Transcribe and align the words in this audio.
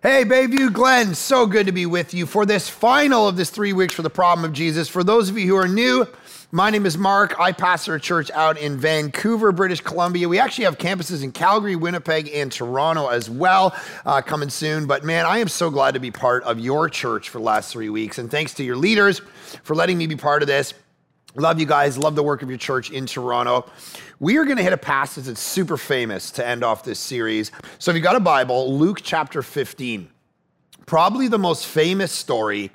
Hey, 0.00 0.24
Bayview 0.24 0.72
Glen, 0.72 1.12
so 1.16 1.44
good 1.44 1.66
to 1.66 1.72
be 1.72 1.84
with 1.84 2.14
you 2.14 2.24
for 2.24 2.46
this 2.46 2.68
final 2.68 3.26
of 3.26 3.36
this 3.36 3.50
three 3.50 3.72
weeks 3.72 3.92
for 3.92 4.02
the 4.02 4.08
problem 4.08 4.44
of 4.44 4.52
Jesus. 4.52 4.88
For 4.88 5.02
those 5.02 5.28
of 5.28 5.36
you 5.36 5.48
who 5.48 5.56
are 5.56 5.66
new, 5.66 6.06
my 6.52 6.70
name 6.70 6.86
is 6.86 6.96
Mark. 6.96 7.34
I 7.40 7.50
pastor 7.50 7.96
a 7.96 8.00
church 8.00 8.30
out 8.30 8.56
in 8.58 8.76
Vancouver, 8.76 9.50
British 9.50 9.80
Columbia. 9.80 10.28
We 10.28 10.38
actually 10.38 10.66
have 10.66 10.78
campuses 10.78 11.24
in 11.24 11.32
Calgary, 11.32 11.74
Winnipeg, 11.74 12.30
and 12.32 12.52
Toronto 12.52 13.08
as 13.08 13.28
well, 13.28 13.74
uh, 14.06 14.22
coming 14.22 14.50
soon. 14.50 14.86
But 14.86 15.02
man, 15.02 15.26
I 15.26 15.38
am 15.38 15.48
so 15.48 15.68
glad 15.68 15.94
to 15.94 16.00
be 16.00 16.12
part 16.12 16.44
of 16.44 16.60
your 16.60 16.88
church 16.88 17.28
for 17.28 17.38
the 17.38 17.44
last 17.44 17.72
three 17.72 17.88
weeks. 17.88 18.18
And 18.18 18.30
thanks 18.30 18.54
to 18.54 18.62
your 18.62 18.76
leaders 18.76 19.20
for 19.64 19.74
letting 19.74 19.98
me 19.98 20.06
be 20.06 20.14
part 20.14 20.42
of 20.42 20.46
this. 20.46 20.74
Love 21.38 21.60
you 21.60 21.66
guys. 21.66 21.96
Love 21.96 22.16
the 22.16 22.22
work 22.22 22.42
of 22.42 22.48
your 22.48 22.58
church 22.58 22.90
in 22.90 23.06
Toronto. 23.06 23.70
We 24.18 24.38
are 24.38 24.44
going 24.44 24.56
to 24.56 24.62
hit 24.62 24.72
a 24.72 24.78
passage 24.78 25.26
that's 25.26 25.40
super 25.40 25.76
famous 25.76 26.32
to 26.32 26.44
end 26.44 26.64
off 26.64 26.82
this 26.82 26.98
series. 26.98 27.52
So 27.78 27.92
if 27.92 27.94
you've 27.94 28.02
got 28.02 28.16
a 28.16 28.20
Bible, 28.20 28.76
Luke 28.76 29.02
chapter 29.04 29.40
15, 29.40 30.08
probably 30.84 31.28
the 31.28 31.38
most 31.38 31.66
famous 31.66 32.10
story 32.10 32.72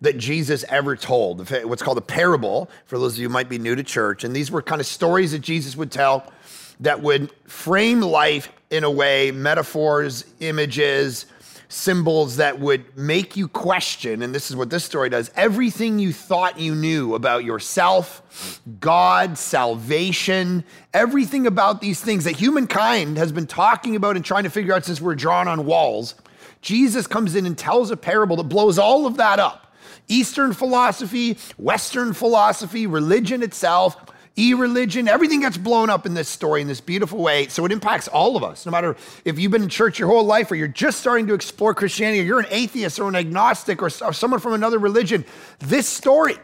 that 0.00 0.18
Jesus 0.18 0.64
ever 0.68 0.96
told, 0.96 1.48
what's 1.64 1.82
called 1.82 1.98
a 1.98 2.02
parable, 2.02 2.68
for 2.86 2.98
those 2.98 3.14
of 3.14 3.20
you 3.20 3.28
might 3.28 3.48
be 3.48 3.58
new 3.58 3.76
to 3.76 3.84
church. 3.84 4.24
And 4.24 4.34
these 4.34 4.50
were 4.50 4.62
kind 4.62 4.80
of 4.80 4.88
stories 4.88 5.30
that 5.30 5.40
Jesus 5.40 5.76
would 5.76 5.92
tell 5.92 6.32
that 6.80 7.00
would 7.02 7.30
frame 7.46 8.00
life 8.00 8.50
in 8.70 8.82
a 8.82 8.90
way, 8.90 9.30
metaphors, 9.30 10.24
images, 10.40 11.26
symbols 11.70 12.36
that 12.36 12.58
would 12.58 12.96
make 12.96 13.36
you 13.36 13.48
question, 13.48 14.22
and 14.22 14.34
this 14.34 14.50
is 14.50 14.56
what 14.56 14.70
this 14.70 14.84
story 14.84 15.08
does 15.08 15.30
everything 15.36 15.98
you 15.98 16.12
thought 16.12 16.58
you 16.58 16.74
knew 16.74 17.14
about 17.14 17.44
yourself, 17.44 18.60
God, 18.80 19.38
salvation, 19.38 20.64
everything 20.92 21.46
about 21.46 21.80
these 21.80 22.00
things 22.00 22.24
that 22.24 22.36
humankind 22.36 23.16
has 23.16 23.32
been 23.32 23.46
talking 23.46 23.96
about 23.96 24.16
and 24.16 24.24
trying 24.24 24.44
to 24.44 24.50
figure 24.50 24.74
out 24.74 24.84
since 24.84 25.00
we're 25.00 25.14
drawn 25.14 25.48
on 25.48 25.64
walls. 25.64 26.14
Jesus 26.60 27.06
comes 27.06 27.34
in 27.34 27.46
and 27.46 27.56
tells 27.56 27.90
a 27.90 27.96
parable 27.96 28.36
that 28.36 28.44
blows 28.44 28.78
all 28.78 29.06
of 29.06 29.16
that 29.16 29.38
up. 29.38 29.72
Eastern 30.08 30.52
philosophy, 30.52 31.38
Western 31.56 32.12
philosophy, 32.12 32.86
religion 32.86 33.42
itself, 33.42 33.96
e 34.36 34.54
religion, 34.54 35.08
everything 35.08 35.40
gets 35.40 35.56
blown 35.56 35.90
up 35.90 36.06
in 36.06 36.14
this 36.14 36.28
story 36.28 36.60
in 36.60 36.68
this 36.68 36.80
beautiful 36.80 37.18
way. 37.18 37.48
So 37.48 37.64
it 37.64 37.72
impacts 37.72 38.08
all 38.08 38.36
of 38.36 38.44
us, 38.44 38.64
no 38.64 38.72
matter 38.72 38.96
if 39.24 39.38
you've 39.38 39.52
been 39.52 39.62
in 39.62 39.68
church 39.68 39.98
your 39.98 40.08
whole 40.08 40.24
life 40.24 40.50
or 40.50 40.54
you're 40.54 40.68
just 40.68 41.00
starting 41.00 41.26
to 41.26 41.34
explore 41.34 41.74
Christianity 41.74 42.20
or 42.20 42.24
you're 42.24 42.40
an 42.40 42.46
atheist 42.50 42.98
or 42.98 43.08
an 43.08 43.16
agnostic 43.16 43.82
or, 43.82 43.90
or 44.02 44.12
someone 44.12 44.40
from 44.40 44.52
another 44.52 44.78
religion. 44.78 45.24
This 45.58 45.88
story 45.88 46.36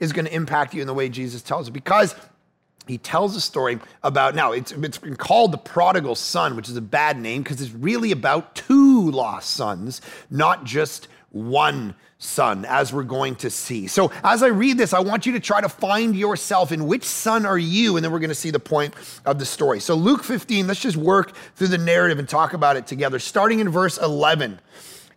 is 0.00 0.12
going 0.12 0.26
to 0.26 0.34
impact 0.34 0.74
you 0.74 0.80
in 0.80 0.86
the 0.86 0.94
way 0.94 1.08
Jesus 1.08 1.42
tells 1.42 1.68
it 1.68 1.72
because 1.72 2.14
he 2.86 2.98
tells 2.98 3.34
a 3.34 3.40
story 3.40 3.78
about 4.02 4.34
now 4.34 4.52
it's, 4.52 4.72
it's 4.72 4.98
been 4.98 5.16
called 5.16 5.52
the 5.52 5.58
prodigal 5.58 6.14
son 6.14 6.54
which 6.54 6.68
is 6.68 6.76
a 6.76 6.82
bad 6.82 7.18
name 7.18 7.42
because 7.42 7.60
it's 7.60 7.72
really 7.72 8.12
about 8.12 8.54
two 8.54 9.10
lost 9.10 9.50
sons 9.50 10.00
not 10.30 10.64
just 10.64 11.08
one 11.36 11.94
son, 12.18 12.64
as 12.64 12.92
we're 12.92 13.02
going 13.02 13.36
to 13.36 13.50
see. 13.50 13.86
So, 13.86 14.10
as 14.24 14.42
I 14.42 14.48
read 14.48 14.78
this, 14.78 14.92
I 14.92 15.00
want 15.00 15.26
you 15.26 15.32
to 15.32 15.40
try 15.40 15.60
to 15.60 15.68
find 15.68 16.16
yourself 16.16 16.72
in 16.72 16.86
which 16.86 17.04
son 17.04 17.44
are 17.44 17.58
you, 17.58 17.96
and 17.96 18.04
then 18.04 18.10
we're 18.10 18.18
going 18.18 18.28
to 18.30 18.34
see 18.34 18.50
the 18.50 18.58
point 18.58 18.94
of 19.24 19.38
the 19.38 19.44
story. 19.44 19.80
So, 19.80 19.94
Luke 19.94 20.24
15, 20.24 20.66
let's 20.66 20.80
just 20.80 20.96
work 20.96 21.34
through 21.54 21.68
the 21.68 21.78
narrative 21.78 22.18
and 22.18 22.28
talk 22.28 22.54
about 22.54 22.76
it 22.76 22.86
together. 22.86 23.18
Starting 23.18 23.60
in 23.60 23.68
verse 23.68 23.98
11, 23.98 24.60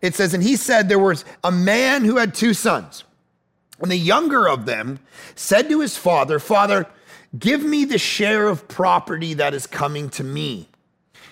it 0.01 0.15
says, 0.15 0.33
And 0.33 0.43
he 0.43 0.55
said, 0.55 0.89
There 0.89 0.99
was 0.99 1.23
a 1.43 1.51
man 1.51 2.03
who 2.03 2.17
had 2.17 2.33
two 2.33 2.53
sons. 2.53 3.03
And 3.81 3.89
the 3.89 3.97
younger 3.97 4.47
of 4.47 4.65
them 4.65 4.99
said 5.35 5.69
to 5.69 5.79
his 5.79 5.95
father, 5.95 6.37
Father, 6.37 6.85
give 7.37 7.63
me 7.63 7.85
the 7.85 7.97
share 7.97 8.49
of 8.49 8.67
property 8.67 9.35
that 9.35 9.53
is 9.53 9.65
coming 9.65 10.09
to 10.11 10.23
me. 10.23 10.67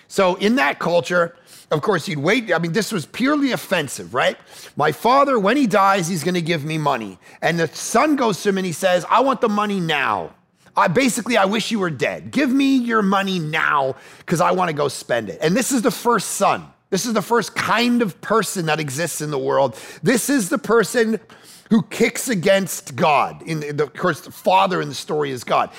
So, 0.06 0.36
in 0.36 0.56
that 0.56 0.78
culture, 0.78 1.36
of 1.70 1.82
course, 1.82 2.06
he'd 2.06 2.18
wait. 2.18 2.52
I 2.52 2.58
mean, 2.58 2.72
this 2.72 2.92
was 2.92 3.04
purely 3.04 3.52
offensive, 3.52 4.14
right? 4.14 4.38
My 4.76 4.90
father, 4.92 5.38
when 5.38 5.56
he 5.56 5.66
dies, 5.66 6.08
he's 6.08 6.24
going 6.24 6.34
to 6.34 6.42
give 6.42 6.64
me 6.64 6.78
money. 6.78 7.18
And 7.42 7.60
the 7.60 7.68
son 7.68 8.16
goes 8.16 8.42
to 8.42 8.48
him 8.48 8.58
and 8.58 8.66
he 8.66 8.72
says, 8.72 9.04
I 9.10 9.20
want 9.20 9.40
the 9.40 9.50
money 9.50 9.78
now. 9.78 10.34
I 10.76 10.88
basically, 10.88 11.36
I 11.36 11.44
wish 11.44 11.70
you 11.70 11.78
were 11.80 11.90
dead. 11.90 12.30
Give 12.30 12.48
me 12.50 12.78
your 12.78 13.02
money 13.02 13.38
now 13.38 13.96
because 14.18 14.40
I 14.40 14.52
want 14.52 14.70
to 14.70 14.74
go 14.74 14.88
spend 14.88 15.28
it. 15.28 15.38
And 15.42 15.56
this 15.56 15.72
is 15.72 15.82
the 15.82 15.90
first 15.90 16.32
son. 16.32 16.66
This 16.90 17.04
is 17.04 17.12
the 17.12 17.22
first 17.22 17.54
kind 17.54 18.00
of 18.00 18.18
person 18.22 18.66
that 18.66 18.80
exists 18.80 19.20
in 19.20 19.30
the 19.30 19.38
world. 19.38 19.78
This 20.02 20.30
is 20.30 20.48
the 20.48 20.56
person 20.56 21.20
who 21.68 21.82
kicks 21.82 22.28
against 22.28 22.96
God. 22.96 23.42
In 23.42 23.60
the, 23.60 23.82
of 23.82 23.92
course, 23.92 24.22
the 24.22 24.32
father 24.32 24.80
in 24.80 24.88
the 24.88 24.94
story 24.94 25.32
is 25.32 25.44
God. 25.44 25.70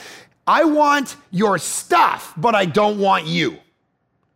I 0.45 0.65
want 0.65 1.15
your 1.31 1.57
stuff, 1.57 2.33
but 2.37 2.53
I 2.53 2.65
don't 2.65 2.99
want 2.99 3.25
you 3.25 3.57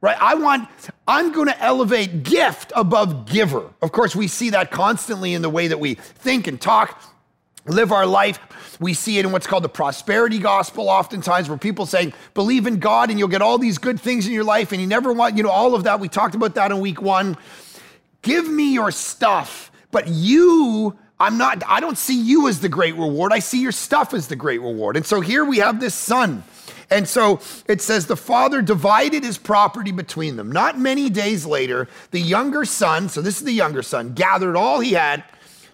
right? 0.04 0.18
I 0.20 0.36
want, 0.36 0.68
I'm 1.08 1.32
going 1.32 1.48
to 1.48 1.58
elevate 1.64 2.24
gift 2.24 2.74
above 2.76 3.26
giver. 3.26 3.64
Of 3.82 3.94
course, 3.94 4.14
we 4.14 4.28
see 4.28 4.50
that 4.50 4.70
constantly 4.70 5.34
in 5.34 5.42
the 5.42 5.50
way 5.50 5.70
that 5.70 5.80
we 5.80 5.94
think 5.94 6.46
and 6.46 6.60
talk, 6.60 7.02
live 7.66 7.94
our 7.94 8.06
life. 8.06 8.38
We 8.82 8.94
see 8.96 9.18
it 9.18 9.26
in 9.26 9.32
what's 9.32 9.48
called 9.48 9.64
the 9.64 9.70
prosperity 9.70 10.40
gospel, 10.40 10.90
oftentimes, 10.90 11.48
where 11.48 11.58
people 11.58 11.86
saying, 11.86 12.12
believe 12.34 12.68
in 12.68 12.80
God 12.80 13.12
and 13.12 13.18
you'll 13.18 13.30
get 13.30 13.42
all 13.42 13.58
these 13.58 13.78
good 13.78 13.98
things 13.98 14.28
in 14.28 14.34
your 14.34 14.44
life, 14.44 14.74
and 14.74 14.82
you 14.82 14.88
never 14.88 15.14
want, 15.14 15.38
you 15.38 15.44
know, 15.44 15.50
all 15.50 15.74
of 15.74 15.86
that. 15.86 16.02
We 16.02 16.10
talked 16.10 16.36
about 16.36 16.56
that 16.56 16.70
in 16.72 16.82
week 16.82 17.02
one. 17.02 17.38
Give 18.22 18.46
me 18.46 18.74
your 18.74 18.92
stuff, 18.92 19.72
but 19.90 20.10
you 20.10 21.00
I'm 21.18 21.38
not, 21.38 21.64
I 21.66 21.80
don't 21.80 21.98
see 21.98 22.20
you 22.20 22.50
as 22.50 22.60
the 22.60 22.68
great 22.68 22.96
reward. 22.96 23.32
I 23.32 23.40
see 23.40 23.62
your 23.62 23.72
stuff 23.72 24.14
as 24.14 24.28
the 24.28 24.36
great 24.36 24.60
reward. 24.60 24.98
And 24.98 25.06
so 25.06 25.22
here 25.22 25.46
we 25.46 25.60
have 25.60 25.80
this 25.80 25.96
son 25.96 26.44
and 26.90 27.08
so 27.08 27.40
it 27.68 27.82
says 27.82 28.08
the 28.08 28.16
father 28.16 28.62
divided 28.62 29.24
his 29.24 29.38
property 29.38 29.92
between 29.92 30.36
them. 30.36 30.52
Not 30.52 30.78
many 30.80 31.10
days 31.10 31.46
later, 31.46 31.88
the 32.12 32.20
younger 32.20 32.66
son, 32.66 33.10
so 33.10 33.22
this 33.22 33.38
is 33.38 33.44
the 33.44 33.52
younger 33.52 33.82
son, 33.82 34.14
gathered 34.14 34.56
all 34.56 34.80
he 34.80 34.94
had, 34.94 35.24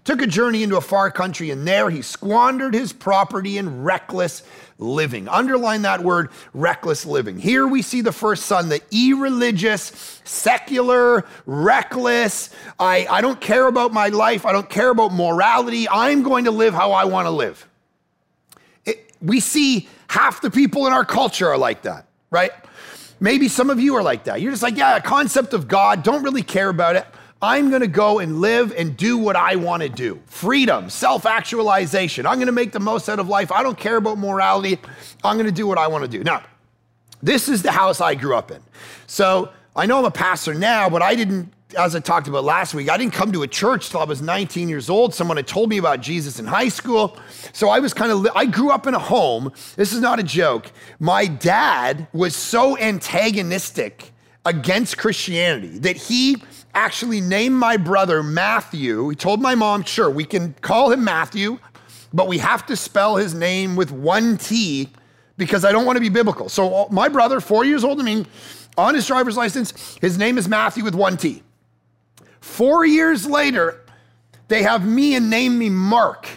took 0.04 0.22
a 0.22 0.28
journey 0.28 0.64
into 0.64 0.78
a 0.78 0.82
far 0.82 1.12
country, 1.12 1.52
and 1.52 1.68
there 1.68 1.90
he 1.90 2.02
squandered 2.02 2.74
his 2.74 2.92
property 2.92 3.58
in 3.58 3.84
reckless 3.84 4.44
living. 4.80 5.28
Underline 5.28 5.84
that 5.84 6.02
word, 6.04 6.30
reckless 6.54 7.06
living. 7.06 7.38
Here 7.38 7.68
we 7.68 7.82
see 7.82 8.02
the 8.02 8.12
first 8.12 8.46
son, 8.46 8.70
the 8.70 8.82
irreligious, 8.92 10.22
secular, 10.24 11.26
reckless. 11.46 12.50
I, 12.80 13.06
I 13.08 13.22
don't 13.22 13.40
care 13.40 13.68
about 13.68 13.94
my 13.94 14.08
life. 14.08 14.46
I 14.46 14.52
don't 14.52 14.70
care 14.70 14.90
about 14.90 15.14
morality. 15.14 15.88
I'm 15.88 16.24
going 16.24 16.46
to 16.46 16.52
live 16.52 16.74
how 16.74 16.92
I 16.94 17.06
want 17.06 17.26
to 17.28 17.32
live. 17.32 17.68
It, 18.86 19.12
we 19.22 19.40
see 19.40 19.90
Half 20.10 20.42
the 20.42 20.52
people 20.52 20.88
in 20.88 20.94
our 20.94 21.06
culture 21.06 21.48
are 21.48 21.58
like 21.58 21.84
that, 21.84 22.08
right? 22.32 22.52
Maybe 23.20 23.48
some 23.48 23.70
of 23.70 23.80
you 23.80 23.96
are 23.96 24.04
like 24.04 24.26
that. 24.26 24.42
You're 24.42 24.52
just 24.52 24.64
like, 24.64 24.76
yeah, 24.76 24.98
a 24.98 25.02
concept 25.02 25.54
of 25.54 25.68
God, 25.68 26.04
don't 26.04 26.24
really 26.24 26.42
care 26.42 26.70
about 26.70 26.96
it. 26.96 27.06
I'm 27.42 27.70
going 27.70 27.82
to 27.82 27.88
go 27.88 28.20
and 28.20 28.42
live 28.42 28.74
and 28.76 28.98
do 28.98 29.18
what 29.18 29.36
I 29.36 29.56
want 29.56 29.84
to 29.84 29.88
do. 29.88 30.20
Freedom, 30.26 30.90
self 30.90 31.26
actualization. 31.26 32.26
I'm 32.26 32.36
going 32.36 32.48
to 32.48 32.52
make 32.52 32.72
the 32.72 32.80
most 32.80 33.08
out 33.08 33.20
of 33.20 33.30
life. 33.30 33.52
I 33.52 33.64
don't 33.64 33.78
care 33.78 33.98
about 33.98 34.18
morality. 34.18 34.78
I'm 35.24 35.38
going 35.38 35.46
to 35.46 35.52
do 35.52 35.68
what 35.68 35.78
I 35.78 35.88
want 35.88 36.04
to 36.04 36.10
do. 36.10 36.24
Now, 36.24 36.44
this 37.22 37.48
is 37.48 37.62
the 37.62 37.72
house 37.72 38.02
I 38.02 38.16
grew 38.16 38.36
up 38.36 38.52
in. 38.52 38.62
So 39.08 39.52
I 39.76 39.86
know 39.86 40.00
I'm 40.00 40.06
a 40.06 40.12
pastor 40.12 40.54
now, 40.54 40.90
but 40.90 41.02
I 41.02 41.16
didn't 41.16 41.54
as 41.78 41.96
I 41.96 42.00
talked 42.00 42.28
about 42.28 42.44
last 42.44 42.74
week, 42.74 42.90
I 42.90 42.98
didn't 42.98 43.14
come 43.14 43.32
to 43.32 43.44
a 43.44 43.48
church 43.48 43.90
till 43.90 44.00
I 44.00 44.04
was 44.04 44.22
19 44.22 44.70
years 44.70 44.90
old. 44.90 45.14
Someone 45.14 45.38
had 45.38 45.48
told 45.48 45.70
me 45.70 45.78
about 45.78 46.02
Jesus 46.02 46.40
in 46.40 46.46
high 46.46 46.70
school. 46.70 47.18
So 47.54 47.70
I 47.70 47.80
was 47.80 47.94
kind 47.94 48.12
of, 48.12 48.28
I 48.36 48.46
grew 48.46 48.72
up 48.72 48.88
in 48.88 48.96
a 48.96 49.00
home. 49.00 49.52
This 49.76 49.94
is 49.94 50.02
not 50.02 50.20
a 50.20 50.24
joke. 50.24 50.72
My 51.00 51.26
dad 51.26 52.08
was 52.12 52.36
so 52.36 52.78
antagonistic 52.78 54.12
against 54.46 54.98
Christianity 54.98 55.78
that 55.80 55.96
he 55.96 56.38
actually 56.74 57.22
named 57.22 57.56
my 57.56 57.78
brother 57.78 58.24
Matthew. 58.24 59.10
He 59.10 59.16
told 59.16 59.42
my 59.42 59.54
mom, 59.54 59.84
sure, 59.84 60.10
we 60.10 60.26
can 60.26 60.54
call 60.62 60.92
him 60.92 61.04
Matthew, 61.04 61.60
but 62.14 62.28
we 62.28 62.40
have 62.40 62.66
to 62.68 62.76
spell 62.76 63.16
his 63.18 63.36
name 63.36 63.76
with 63.76 63.92
one 63.92 64.38
T 64.38 64.90
because 65.38 65.64
I 65.64 65.72
don't 65.72 65.86
want 65.86 65.98
to 65.98 66.02
be 66.02 66.10
biblical. 66.10 66.50
So 66.50 66.74
uh, 66.74 66.88
my 66.90 67.10
brother, 67.10 67.40
four 67.40 67.64
years 67.64 67.84
older 67.84 68.02
than 68.02 68.24
me, 68.24 68.26
on 68.78 68.96
his 68.96 69.06
driver's 69.06 69.38
license, 69.38 69.98
his 70.02 70.18
name 70.18 70.38
is 70.38 70.48
Matthew 70.48 70.84
with 70.84 70.96
one 70.96 71.16
T. 71.16 71.44
Four 72.42 72.86
years 72.86 73.26
later, 73.26 73.82
they 74.48 74.64
have 74.64 74.86
me 74.86 75.16
and 75.16 75.30
name 75.30 75.58
me 75.58 75.70
Mark. 75.70 76.28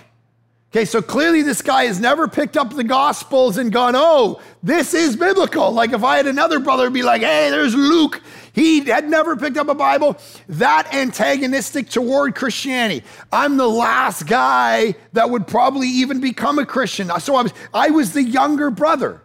Okay, 0.73 0.87
so 0.87 1.03
clearly 1.03 1.43
this 1.43 1.61
guy 1.61 1.85
has 1.85 2.01
never 2.01 2.27
picked 2.27 2.57
up 2.57 2.75
the 2.75 2.83
Gospels 2.83 3.59
and 3.59 3.71
gone, 3.71 3.93
oh, 3.95 4.41
this 4.63 4.95
is 4.95 5.17
biblical. 5.17 5.71
Like 5.71 5.93
if 5.93 6.03
I 6.03 6.17
had 6.17 6.27
another 6.27 6.61
brother 6.61 6.89
be 6.89 7.03
like, 7.03 7.21
hey, 7.21 7.51
there's 7.51 7.75
Luke. 7.75 8.23
He 8.55 8.81
had 8.81 9.07
never 9.07 9.37
picked 9.37 9.59
up 9.59 9.69
a 9.69 9.75
Bible. 9.75 10.17
That 10.49 10.89
antagonistic 10.95 11.91
toward 11.91 12.35
Christianity. 12.35 13.05
I'm 13.31 13.59
the 13.59 13.69
last 13.69 14.27
guy 14.27 14.95
that 15.13 15.29
would 15.29 15.47
probably 15.47 15.89
even 15.89 16.21
become 16.21 16.59
a 16.59 16.65
Christian. 16.65 17.11
So 17.21 17.37
I 17.37 17.43
was, 17.43 17.53
I 17.75 17.91
was 17.91 18.15
the 18.15 18.23
younger 18.23 18.71
brother. 18.71 19.21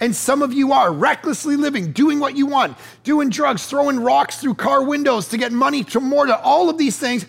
And 0.00 0.14
some 0.14 0.42
of 0.42 0.52
you 0.52 0.72
are 0.72 0.92
recklessly 0.92 1.56
living, 1.56 1.92
doing 1.92 2.20
what 2.20 2.36
you 2.36 2.46
want, 2.46 2.78
doing 3.02 3.30
drugs, 3.30 3.66
throwing 3.66 4.00
rocks 4.00 4.36
through 4.36 4.54
car 4.54 4.82
windows 4.82 5.28
to 5.28 5.38
get 5.38 5.52
money 5.52 5.82
to 5.84 6.00
more 6.00 6.26
to 6.26 6.38
all 6.40 6.70
of 6.70 6.78
these 6.78 6.96
things. 6.96 7.26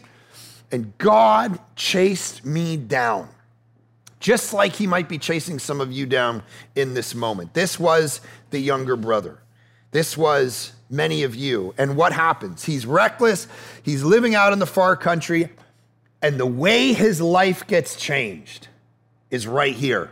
And 0.71 0.95
God 1.00 1.60
chased 1.75 2.45
me 2.45 2.77
down, 2.77 3.30
just 4.19 4.54
like 4.54 4.74
He 4.74 4.86
might 4.86 5.10
be 5.10 5.18
chasing 5.18 5.57
some 5.57 5.81
of 5.81 5.92
you 5.92 6.06
down 6.06 6.44
in 6.75 6.94
this 6.94 7.16
moment. 7.16 7.56
This 7.56 7.80
was 7.80 8.21
the 8.51 8.60
younger 8.60 8.95
brother. 8.95 9.39
This 9.92 10.16
was 10.16 10.74
many 10.92 11.24
of 11.24 11.36
you. 11.36 11.74
And 11.75 11.98
what 11.98 12.13
happens? 12.13 12.66
He's 12.66 12.86
reckless, 12.86 13.48
he's 13.81 14.04
living 14.04 14.36
out 14.36 14.54
in 14.54 14.60
the 14.60 14.68
far 14.68 14.95
country, 14.95 15.50
and 16.21 16.39
the 16.39 16.45
way 16.45 16.94
his 16.94 17.19
life 17.19 17.66
gets 17.66 17.95
changed 17.95 18.68
is 19.31 19.48
right 19.48 19.75
here 19.75 20.12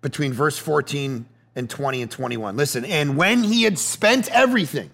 between 0.00 0.32
verse 0.32 0.58
14 0.58 1.26
and 1.54 1.68
20 1.68 2.02
and 2.02 2.10
21. 2.10 2.56
Listen, 2.56 2.84
and 2.84 3.16
when 3.16 3.42
he 3.42 3.62
had 3.62 3.78
spent 3.78 4.30
everything, 4.30 4.90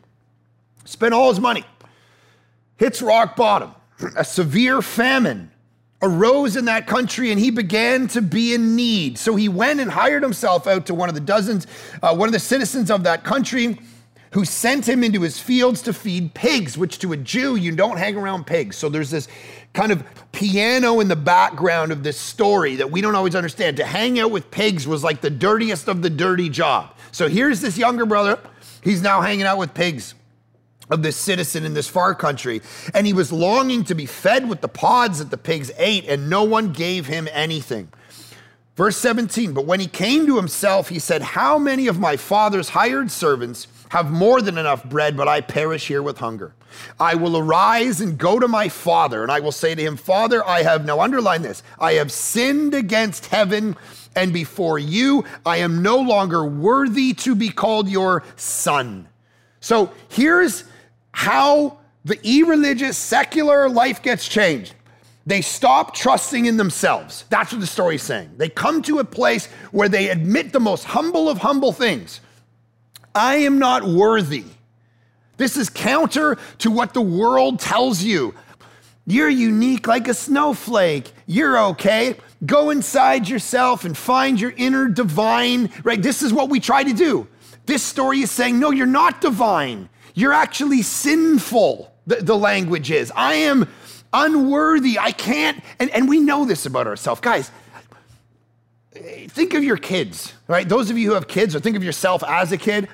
spent 0.84 1.14
all 1.14 1.28
his 1.30 1.40
money, 1.40 1.64
hits 2.76 3.02
rock 3.02 3.36
bottom, 3.36 3.74
a 4.16 4.24
severe 4.24 4.82
famine 4.82 5.50
arose 6.00 6.54
in 6.56 6.66
that 6.66 6.86
country 6.86 7.32
and 7.32 7.40
he 7.40 7.50
began 7.50 8.06
to 8.06 8.22
be 8.22 8.54
in 8.54 8.76
need. 8.76 9.18
So 9.18 9.34
he 9.34 9.48
went 9.48 9.80
and 9.80 9.90
hired 9.90 10.22
himself 10.22 10.66
out 10.66 10.86
to 10.86 10.94
one 10.94 11.08
of 11.08 11.14
the 11.14 11.20
dozens, 11.20 11.66
uh, 12.02 12.14
one 12.14 12.28
of 12.28 12.32
the 12.32 12.38
citizens 12.38 12.90
of 12.90 13.02
that 13.02 13.24
country 13.24 13.78
who 14.32 14.44
sent 14.44 14.88
him 14.88 15.02
into 15.02 15.22
his 15.22 15.38
fields 15.38 15.82
to 15.82 15.92
feed 15.92 16.34
pigs, 16.34 16.76
which 16.76 16.98
to 16.98 17.12
a 17.12 17.16
Jew, 17.16 17.56
you 17.56 17.74
don't 17.74 17.96
hang 17.96 18.16
around 18.16 18.46
pigs. 18.46 18.76
So 18.76 18.88
there's 18.88 19.10
this 19.10 19.28
kind 19.72 19.92
of 19.92 20.04
piano 20.32 21.00
in 21.00 21.08
the 21.08 21.16
background 21.16 21.92
of 21.92 22.02
this 22.02 22.18
story 22.18 22.76
that 22.76 22.90
we 22.90 23.00
don't 23.00 23.14
always 23.14 23.34
understand. 23.34 23.76
To 23.78 23.84
hang 23.84 24.18
out 24.18 24.30
with 24.30 24.50
pigs 24.50 24.86
was 24.86 25.02
like 25.02 25.20
the 25.20 25.30
dirtiest 25.30 25.88
of 25.88 26.02
the 26.02 26.10
dirty 26.10 26.48
job. 26.48 26.94
So 27.12 27.28
here's 27.28 27.60
this 27.60 27.78
younger 27.78 28.06
brother. 28.06 28.38
He's 28.82 29.02
now 29.02 29.20
hanging 29.20 29.46
out 29.46 29.58
with 29.58 29.74
pigs 29.74 30.14
of 30.90 31.02
this 31.02 31.16
citizen 31.16 31.64
in 31.64 31.74
this 31.74 31.88
far 31.88 32.14
country. 32.14 32.62
And 32.94 33.06
he 33.06 33.12
was 33.12 33.32
longing 33.32 33.84
to 33.84 33.94
be 33.94 34.06
fed 34.06 34.48
with 34.48 34.60
the 34.60 34.68
pods 34.68 35.18
that 35.18 35.30
the 35.30 35.36
pigs 35.36 35.70
ate, 35.78 36.06
and 36.06 36.30
no 36.30 36.44
one 36.44 36.72
gave 36.72 37.06
him 37.06 37.28
anything. 37.32 37.92
Verse 38.76 38.96
17, 38.96 39.54
but 39.54 39.66
when 39.66 39.80
he 39.80 39.88
came 39.88 40.24
to 40.26 40.36
himself, 40.36 40.88
he 40.88 41.00
said, 41.00 41.20
How 41.20 41.58
many 41.58 41.88
of 41.88 41.98
my 41.98 42.16
father's 42.16 42.68
hired 42.68 43.10
servants 43.10 43.66
have 43.90 44.10
more 44.10 44.42
than 44.42 44.58
enough 44.58 44.84
bread, 44.84 45.16
but 45.16 45.28
I 45.28 45.40
perish 45.40 45.88
here 45.88 46.02
with 46.02 46.18
hunger? 46.18 46.54
I 47.00 47.14
will 47.14 47.36
arise 47.36 48.00
and 48.00 48.18
go 48.18 48.38
to 48.38 48.48
my 48.48 48.68
father, 48.68 49.22
and 49.22 49.32
I 49.32 49.40
will 49.40 49.52
say 49.52 49.74
to 49.74 49.82
him, 49.82 49.96
Father, 49.96 50.46
I 50.46 50.62
have, 50.62 50.84
now 50.84 51.00
underline 51.00 51.42
this, 51.42 51.62
I 51.78 51.94
have 51.94 52.12
sinned 52.12 52.74
against 52.74 53.26
heaven 53.26 53.76
and 54.14 54.32
before 54.32 54.78
you. 54.78 55.24
I 55.46 55.58
am 55.58 55.82
no 55.82 55.98
longer 55.98 56.44
worthy 56.44 57.14
to 57.14 57.34
be 57.34 57.48
called 57.48 57.88
your 57.88 58.24
son. 58.36 59.08
So 59.60 59.92
here's 60.08 60.64
how 61.12 61.78
the 62.04 62.18
irreligious, 62.26 62.96
secular 62.96 63.68
life 63.68 64.02
gets 64.02 64.28
changed. 64.28 64.74
They 65.26 65.42
stop 65.42 65.94
trusting 65.94 66.46
in 66.46 66.56
themselves. 66.56 67.26
That's 67.28 67.52
what 67.52 67.60
the 67.60 67.66
story's 67.66 68.02
saying. 68.02 68.30
They 68.38 68.48
come 68.48 68.80
to 68.82 68.98
a 68.98 69.04
place 69.04 69.46
where 69.72 69.88
they 69.88 70.08
admit 70.08 70.52
the 70.52 70.60
most 70.60 70.84
humble 70.84 71.28
of 71.28 71.38
humble 71.38 71.72
things 71.72 72.20
I 73.18 73.36
am 73.36 73.58
not 73.58 73.84
worthy. 73.84 74.44
This 75.36 75.56
is 75.56 75.68
counter 75.68 76.38
to 76.58 76.70
what 76.70 76.94
the 76.94 77.00
world 77.02 77.60
tells 77.60 78.02
you. 78.02 78.34
You're 79.06 79.28
unique 79.28 79.86
like 79.86 80.08
a 80.08 80.14
snowflake. 80.14 81.12
You're 81.26 81.58
okay. 81.70 82.16
Go 82.44 82.70
inside 82.70 83.28
yourself 83.28 83.84
and 83.84 83.96
find 83.96 84.40
your 84.40 84.52
inner 84.56 84.88
divine, 84.88 85.70
right? 85.82 86.00
This 86.00 86.22
is 86.22 86.32
what 86.32 86.50
we 86.50 86.60
try 86.60 86.84
to 86.84 86.92
do. 86.92 87.26
This 87.66 87.82
story 87.82 88.20
is 88.20 88.30
saying, 88.30 88.58
no, 88.58 88.70
you're 88.70 88.86
not 88.86 89.20
divine. 89.20 89.88
You're 90.14 90.32
actually 90.32 90.82
sinful, 90.82 91.92
the, 92.06 92.16
the 92.16 92.36
language 92.36 92.90
is. 92.90 93.12
I 93.14 93.34
am 93.34 93.68
unworthy. 94.12 94.98
I 94.98 95.12
can't. 95.12 95.62
And, 95.78 95.90
and 95.90 96.08
we 96.08 96.18
know 96.18 96.44
this 96.44 96.66
about 96.66 96.86
ourselves. 96.86 97.20
Guys, 97.20 97.50
think 98.92 99.54
of 99.54 99.62
your 99.62 99.76
kids, 99.76 100.32
right? 100.48 100.68
Those 100.68 100.90
of 100.90 100.98
you 100.98 101.08
who 101.08 101.14
have 101.14 101.28
kids, 101.28 101.54
or 101.54 101.60
think 101.60 101.76
of 101.76 101.84
yourself 101.84 102.24
as 102.24 102.52
a 102.52 102.56
kid. 102.56 102.88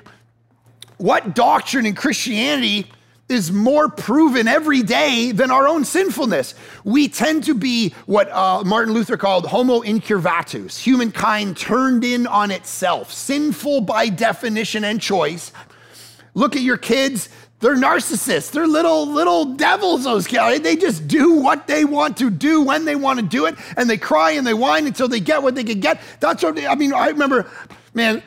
What 0.97 1.35
doctrine 1.35 1.85
in 1.85 1.95
Christianity 1.95 2.89
is 3.27 3.51
more 3.51 3.89
proven 3.89 4.47
every 4.47 4.83
day 4.83 5.31
than 5.31 5.49
our 5.49 5.67
own 5.67 5.83
sinfulness. 5.83 6.53
We 6.83 7.07
tend 7.07 7.45
to 7.45 7.55
be 7.55 7.93
what 8.05 8.29
uh, 8.31 8.63
Martin 8.63 8.93
Luther 8.93 9.17
called 9.17 9.47
homo 9.47 9.81
incurvatus, 9.81 10.77
humankind 10.77 11.57
turned 11.57 12.03
in 12.03 12.27
on 12.27 12.51
itself, 12.51 13.11
sinful 13.11 13.81
by 13.81 14.09
definition 14.09 14.83
and 14.83 15.01
choice, 15.01 15.51
Look 16.35 16.55
at 16.55 16.61
your 16.61 16.77
kids. 16.77 17.29
They're 17.61 17.75
narcissists. 17.75 18.51
They're 18.51 18.67
little, 18.67 19.07
little 19.07 19.45
devils, 19.45 20.03
those 20.03 20.27
kids. 20.27 20.61
They 20.61 20.75
just 20.75 21.07
do 21.07 21.35
what 21.35 21.65
they 21.65 21.85
want 21.85 22.17
to 22.17 22.29
do 22.29 22.61
when 22.61 22.85
they 22.85 22.95
want 22.95 23.19
to 23.19 23.25
do 23.25 23.45
it. 23.45 23.55
And 23.77 23.89
they 23.89 23.97
cry 23.97 24.31
and 24.31 24.45
they 24.45 24.53
whine 24.53 24.85
until 24.85 25.07
they 25.07 25.21
get 25.21 25.41
what 25.41 25.55
they 25.55 25.63
can 25.63 25.79
get. 25.79 25.99
That's 26.19 26.43
what, 26.43 26.63
I 26.63 26.75
mean, 26.75 26.93
I 26.93 27.07
remember, 27.07 27.49
man, 27.93 28.21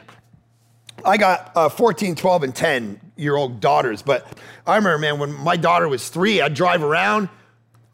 I 1.08 1.16
got 1.16 1.52
uh, 1.56 1.68
14, 1.68 2.14
12, 2.14 2.42
and 2.42 2.54
10 2.54 3.00
year 3.16 3.36
old 3.36 3.60
daughters. 3.60 4.02
But 4.02 4.26
I 4.66 4.76
remember, 4.76 4.98
man, 4.98 5.18
when 5.18 5.32
my 5.32 5.56
daughter 5.56 5.88
was 5.88 6.08
three, 6.08 6.40
I'd 6.40 6.54
drive 6.54 6.82
around. 6.82 7.28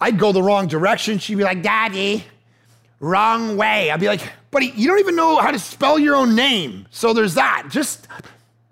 I'd 0.01 0.19
go 0.19 0.33
the 0.33 0.43
wrong 0.43 0.67
direction. 0.67 1.19
She'd 1.19 1.37
be 1.37 1.45
like, 1.45 1.63
Daddy, 1.63 2.25
wrong 3.01 3.57
way. 3.57 3.91
I'd 3.91 4.01
be 4.01 4.09
like, 4.09 4.21
buddy, 4.51 4.73
you 4.77 4.89
don't 4.89 4.99
even 4.99 5.17
know 5.17 5.37
how 5.39 5.51
to 5.51 5.59
spell 5.59 5.99
your 5.99 6.17
own 6.17 6.35
name. 6.35 6.87
So 6.91 7.15
there's 7.15 7.35
that. 7.35 7.69
Just 7.71 8.09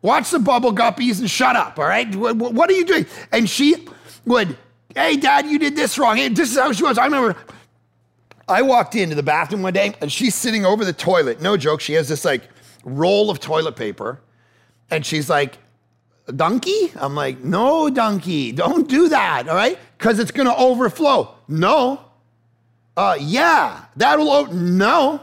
Watch 0.03 0.31
the 0.31 0.41
bubble 0.41 0.73
guppies 0.73 1.21
and 1.21 1.31
shut 1.31 1.55
up, 1.55 1.79
all 1.79 1.85
right? 1.85 2.13
What, 2.15 2.37
what 2.37 2.69
are 2.69 2.73
you 2.73 2.85
doing? 2.85 3.07
And 3.31 3.49
she 3.49 3.87
would, 4.27 4.59
hey, 4.95 5.17
dad, 5.17 5.47
you 5.47 5.61
did 5.61 5.77
this 5.77 5.97
wrong. 5.97 6.17
This 6.35 6.51
is 6.51 6.59
how 6.59 6.73
she 6.73 6.83
was. 6.83 6.99
I 6.99 7.05
remember 7.05 7.37
I 8.49 8.63
walked 8.63 8.97
into 8.97 9.15
the 9.15 9.23
bathroom 9.23 9.63
one 9.63 9.73
day 9.73 9.95
and 10.01 10.11
she's 10.11 10.35
sitting 10.35 10.67
over 10.67 10.85
the 10.85 10.93
toilet. 10.93 11.41
No 11.41 11.57
joke. 11.57 11.81
She 11.81 11.93
has 11.93 12.09
this 12.09 12.25
like 12.25 12.49
roll 12.85 13.31
of 13.31 13.39
toilet 13.39 13.77
paper 13.77 14.21
and 14.91 15.05
she's 15.05 15.29
like, 15.31 15.59
donkey? 16.35 16.93
I'm 16.97 17.15
like, 17.15 17.41
no, 17.41 17.91
donkey, 17.91 18.53
don't 18.53 18.89
do 18.89 19.09
that, 19.09 19.49
all 19.49 19.57
right? 19.57 19.79
Because 19.99 20.19
it's 20.19 20.31
gonna 20.31 20.55
overflow. 20.55 21.35
No. 21.49 22.01
Uh, 22.97 23.17
yeah, 23.19 23.85
that'll, 23.97 24.47
no. 24.53 25.21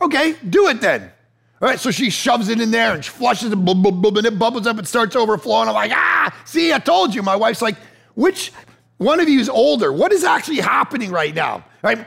Okay, 0.00 0.34
do 0.48 0.68
it 0.68 0.80
then. 0.80 1.12
All 1.60 1.68
right, 1.68 1.78
so 1.78 1.92
she 1.92 2.10
shoves 2.10 2.48
it 2.48 2.60
in 2.60 2.72
there 2.72 2.92
and 2.92 3.04
she 3.04 3.10
flushes 3.10 3.52
it, 3.52 3.58
and 3.58 4.26
it 4.26 4.38
bubbles 4.38 4.66
up 4.66 4.78
and 4.78 4.88
starts 4.88 5.14
overflowing. 5.14 5.68
I'm 5.68 5.74
like, 5.74 5.92
ah, 5.94 6.34
see, 6.44 6.72
I 6.72 6.80
told 6.80 7.14
you. 7.14 7.22
My 7.22 7.36
wife's 7.36 7.62
like, 7.62 7.76
which 8.14 8.52
one 8.96 9.20
of 9.20 9.28
you 9.28 9.38
is 9.38 9.48
older? 9.48 9.92
What 9.92 10.12
is 10.12 10.24
actually 10.24 10.58
happening 10.58 11.12
right 11.12 11.32
now? 11.32 11.54
All 11.54 11.62
right? 11.84 12.04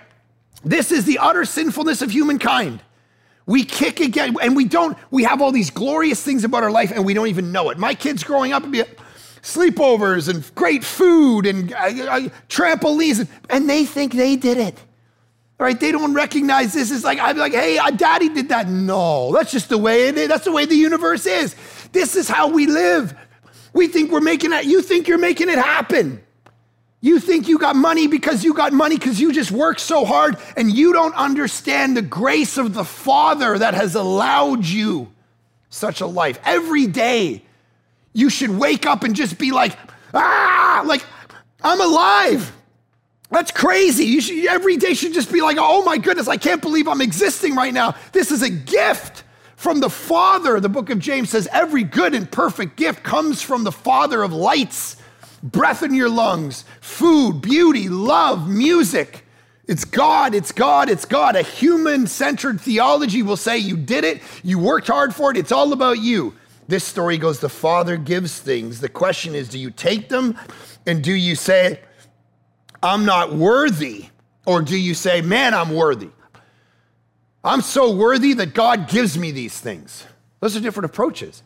This 0.65 0.91
is 0.91 1.05
the 1.05 1.19
utter 1.19 1.45
sinfulness 1.45 2.01
of 2.01 2.11
humankind. 2.11 2.81
We 3.47 3.63
kick 3.63 3.99
again, 3.99 4.35
and 4.41 4.55
we 4.55 4.65
don't, 4.65 4.97
we 5.11 5.23
have 5.23 5.41
all 5.41 5.51
these 5.51 5.69
glorious 5.69 6.21
things 6.21 6.43
about 6.43 6.63
our 6.63 6.71
life, 6.71 6.91
and 6.91 7.05
we 7.05 7.13
don't 7.13 7.27
even 7.27 7.51
know 7.51 7.69
it. 7.69 7.77
My 7.77 7.93
kids 7.93 8.23
growing 8.23 8.53
up, 8.53 8.69
be 8.71 8.83
sleepovers 9.43 10.27
and 10.27 10.55
great 10.55 10.83
food 10.83 11.45
and 11.45 11.71
uh, 11.71 11.75
uh, 11.75 12.29
trampolines, 12.49 13.27
and 13.51 13.69
they 13.69 13.85
think 13.85 14.13
they 14.13 14.35
did 14.35 14.57
it. 14.57 14.83
Right? 15.59 15.79
They 15.79 15.91
don't 15.91 16.13
recognize 16.13 16.73
this 16.73 16.91
as 16.91 17.03
like, 17.03 17.19
I'm 17.19 17.37
like, 17.37 17.53
hey, 17.53 17.77
uh, 17.77 17.91
daddy 17.91 18.29
did 18.29 18.49
that. 18.49 18.67
No, 18.67 19.31
that's 19.31 19.51
just 19.51 19.69
the 19.69 19.77
way 19.77 20.07
it 20.07 20.17
is. 20.17 20.27
That's 20.27 20.43
the 20.43 20.51
way 20.51 20.65
the 20.65 20.75
universe 20.75 21.25
is. 21.25 21.55
This 21.93 22.15
is 22.15 22.27
how 22.27 22.49
we 22.49 22.67
live. 22.67 23.15
We 23.71 23.87
think 23.87 24.11
we're 24.11 24.21
making 24.21 24.51
it, 24.51 24.65
you 24.65 24.81
think 24.81 25.07
you're 25.07 25.17
making 25.17 25.49
it 25.49 25.57
happen. 25.57 26.24
You 27.05 27.19
think 27.19 27.47
you 27.47 27.59
got 27.59 27.75
money 27.75 28.07
because 28.07 28.43
you 28.43 28.55
got 28.55 28.73
money 28.73 28.97
because 28.97 29.21
you 29.21 29.31
just 29.31 29.51
work 29.51 29.77
so 29.77 30.05
hard 30.05 30.37
and 30.57 30.75
you 30.75 30.91
don't 30.91 31.13
understand 31.13 31.95
the 31.95 32.01
grace 32.01 32.57
of 32.57 32.73
the 32.73 32.83
Father 32.83 33.59
that 33.59 33.75
has 33.75 33.93
allowed 33.93 34.65
you 34.65 35.13
such 35.69 36.01
a 36.01 36.07
life. 36.07 36.39
Every 36.43 36.87
day, 36.87 37.43
you 38.13 38.31
should 38.31 38.49
wake 38.49 38.87
up 38.87 39.03
and 39.03 39.15
just 39.15 39.37
be 39.37 39.51
like, 39.51 39.77
ah, 40.15 40.81
like, 40.83 41.05
I'm 41.61 41.79
alive. 41.79 42.51
That's 43.29 43.51
crazy. 43.51 44.05
You 44.05 44.19
should, 44.19 44.43
every 44.47 44.77
day 44.77 44.95
should 44.95 45.13
just 45.13 45.31
be 45.31 45.41
like, 45.41 45.57
oh 45.59 45.83
my 45.83 45.99
goodness, 45.99 46.27
I 46.27 46.37
can't 46.37 46.59
believe 46.59 46.87
I'm 46.87 47.01
existing 47.01 47.53
right 47.53 47.71
now. 47.71 47.93
This 48.13 48.31
is 48.31 48.41
a 48.41 48.49
gift 48.49 49.23
from 49.57 49.79
the 49.79 49.91
Father. 49.91 50.59
The 50.59 50.69
book 50.69 50.89
of 50.89 50.97
James 50.97 51.29
says, 51.29 51.47
every 51.51 51.83
good 51.83 52.15
and 52.15 52.31
perfect 52.31 52.77
gift 52.77 53.03
comes 53.03 53.43
from 53.43 53.63
the 53.63 53.71
Father 53.71 54.23
of 54.23 54.33
lights. 54.33 54.95
Breath 55.45 55.83
in 55.83 55.93
your 55.93 56.09
lungs, 56.09 56.65
food, 56.81 57.39
beauty, 57.41 57.87
love, 57.87 58.49
music. 58.49 59.25
It's 59.67 59.85
God, 59.85 60.33
it's 60.33 60.51
God, 60.51 60.89
it's 60.89 61.05
God. 61.05 61.35
A 61.35 61.43
human 61.43 62.07
centered 62.07 62.59
theology 62.59 63.21
will 63.21 63.37
say, 63.37 63.57
You 63.57 63.77
did 63.77 64.03
it, 64.03 64.23
you 64.43 64.57
worked 64.57 64.87
hard 64.87 65.13
for 65.13 65.29
it, 65.29 65.37
it's 65.37 65.51
all 65.51 65.71
about 65.71 65.99
you. 65.99 66.33
This 66.67 66.83
story 66.83 67.19
goes, 67.19 67.39
The 67.39 67.49
Father 67.49 67.95
gives 67.95 68.39
things. 68.39 68.79
The 68.81 68.89
question 68.89 69.35
is, 69.35 69.47
do 69.47 69.59
you 69.59 69.69
take 69.69 70.09
them 70.09 70.35
and 70.87 71.03
do 71.03 71.13
you 71.13 71.35
say, 71.35 71.79
I'm 72.81 73.05
not 73.05 73.33
worthy? 73.33 74.07
Or 74.47 74.63
do 74.63 74.77
you 74.77 74.95
say, 74.95 75.21
man, 75.21 75.53
I'm 75.53 75.73
worthy? 75.73 76.09
I'm 77.43 77.61
so 77.61 77.95
worthy 77.95 78.33
that 78.33 78.55
God 78.55 78.89
gives 78.89 79.17
me 79.17 79.31
these 79.31 79.59
things. 79.59 80.05
Those 80.39 80.55
are 80.55 80.59
different 80.59 80.85
approaches. 80.85 81.43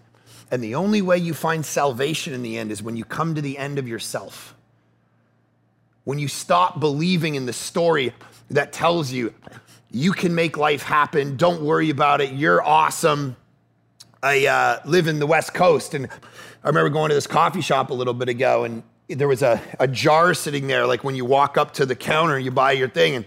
And 0.51 0.63
the 0.63 0.75
only 0.75 1.01
way 1.01 1.18
you 1.18 1.34
find 1.34 1.65
salvation 1.65 2.34
in 2.34 2.41
the 2.41 2.58
end 2.58 2.72
is 2.72 2.82
when 2.82 2.96
you 2.96 3.06
come 3.06 3.36
to 3.36 3.41
the 3.41 3.58
end 3.58 3.77
of 3.77 3.88
yourself. 3.88 4.56
When 6.03 6.18
you 6.18 6.27
stop 6.27 6.79
believing 6.79 7.36
in 7.36 7.46
the 7.46 7.53
story 7.53 8.13
that 8.50 8.74
tells 8.74 9.12
you 9.12 9.34
you 9.91 10.12
can 10.12 10.34
make 10.34 10.58
life 10.58 10.84
happen, 10.84 11.36
don't 11.38 11.62
worry 11.62 11.89
about 11.89 12.22
it, 12.22 12.34
you're 12.34 12.63
awesome. 12.63 13.36
I 14.22 14.48
uh, 14.48 14.79
live 14.86 15.08
in 15.08 15.20
the 15.20 15.27
West 15.27 15.53
Coast, 15.53 15.94
and 15.94 16.08
I 16.63 16.68
remember 16.68 16.89
going 16.89 17.10
to 17.10 17.15
this 17.15 17.27
coffee 17.27 17.62
shop 17.62 17.89
a 17.89 17.94
little 17.94 18.13
bit 18.13 18.27
ago, 18.27 18.63
and 18.65 18.84
there 19.08 19.27
was 19.27 19.41
a, 19.41 19.62
a 19.79 19.88
jar 19.88 20.34
sitting 20.34 20.68
there, 20.68 20.86
like 20.86 21.03
when 21.03 21.15
you 21.15 21.25
walk 21.25 21.58
up 21.58 21.74
to 21.75 21.86
the 21.86 21.96
counter, 21.96 22.38
you 22.38 22.51
buy 22.51 22.74
your 22.74 22.89
thing, 22.89 23.15
and, 23.15 23.25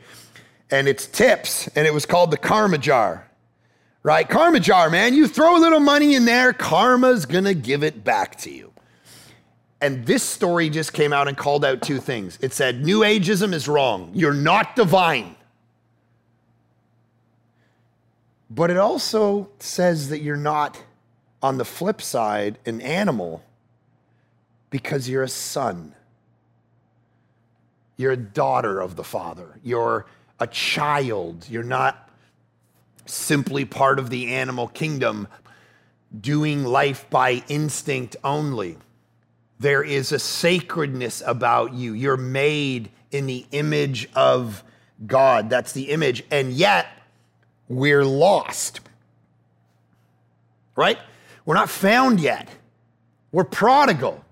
and 0.71 0.89
it's 0.89 1.07
tips, 1.07 1.69
and 1.69 1.87
it 1.87 1.95
was 1.95 2.05
called 2.05 2.31
the 2.31 2.37
Karma 2.37 2.79
Jar, 2.79 3.27
right? 4.03 4.29
Karma 4.29 4.61
Jar, 4.61 4.91
man. 4.91 5.15
You 5.15 5.29
throw 5.29 5.57
a 5.57 5.61
little 5.61 5.81
money 5.81 6.15
in 6.15 6.25
there, 6.25 6.53
karma's 6.53 7.27
gonna 7.27 7.55
give 7.55 7.83
it 7.83 8.05
back 8.05 8.37
to 8.39 8.51
you. 8.51 8.73
And 9.81 10.07
this 10.07 10.23
story 10.23 10.71
just 10.71 10.93
came 10.93 11.13
out 11.13 11.27
and 11.27 11.37
called 11.37 11.65
out 11.65 11.83
two 11.83 11.99
things. 11.99 12.39
It 12.41 12.53
said, 12.53 12.85
New 12.85 13.01
Ageism 13.01 13.53
is 13.53 13.67
wrong. 13.67 14.13
You're 14.15 14.33
not 14.33 14.77
divine. 14.77 15.35
But 18.49 18.71
it 18.71 18.77
also 18.77 19.49
says 19.59 20.11
that 20.11 20.21
you're 20.21 20.37
not, 20.37 20.81
on 21.43 21.59
the 21.59 21.65
flip 21.65 22.01
side, 22.01 22.59
an 22.65 22.81
animal 22.81 23.43
because 24.71 25.09
you're 25.09 25.25
a 25.25 25.29
son. 25.29 25.95
You're 27.97 28.13
a 28.13 28.17
daughter 28.17 28.81
of 28.81 28.95
the 28.95 29.05
Father. 29.05 29.59
You're 29.65 30.07
a 30.39 30.47
child. 30.47 31.47
You're 31.49 31.63
not 31.63 32.09
simply 33.13 33.65
part 33.65 33.99
of 33.99 34.11
the 34.11 34.35
animal 34.35 34.69
kingdom 34.69 35.29
doing 36.19 36.65
life 36.65 37.09
by 37.11 37.43
instinct 37.49 38.17
only. 38.25 38.77
There 39.61 39.83
is 39.83 40.13
a 40.13 40.19
sacredness 40.19 41.23
about 41.25 41.73
you. 41.75 41.93
You're 41.93 42.17
made 42.17 42.91
in 43.11 43.27
the 43.27 43.47
image 43.53 44.09
of 44.15 44.65
God. 45.07 45.51
That's 45.51 45.73
the 45.73 45.91
image. 45.91 46.25
And 46.31 46.53
yet, 46.53 46.87
we're 47.69 48.05
lost. 48.05 48.81
Right? 50.75 50.99
We're 51.45 51.55
not 51.55 51.71
found 51.71 52.21
yet. 52.21 52.49
We're 53.31 53.45
prodigal. 53.45 54.25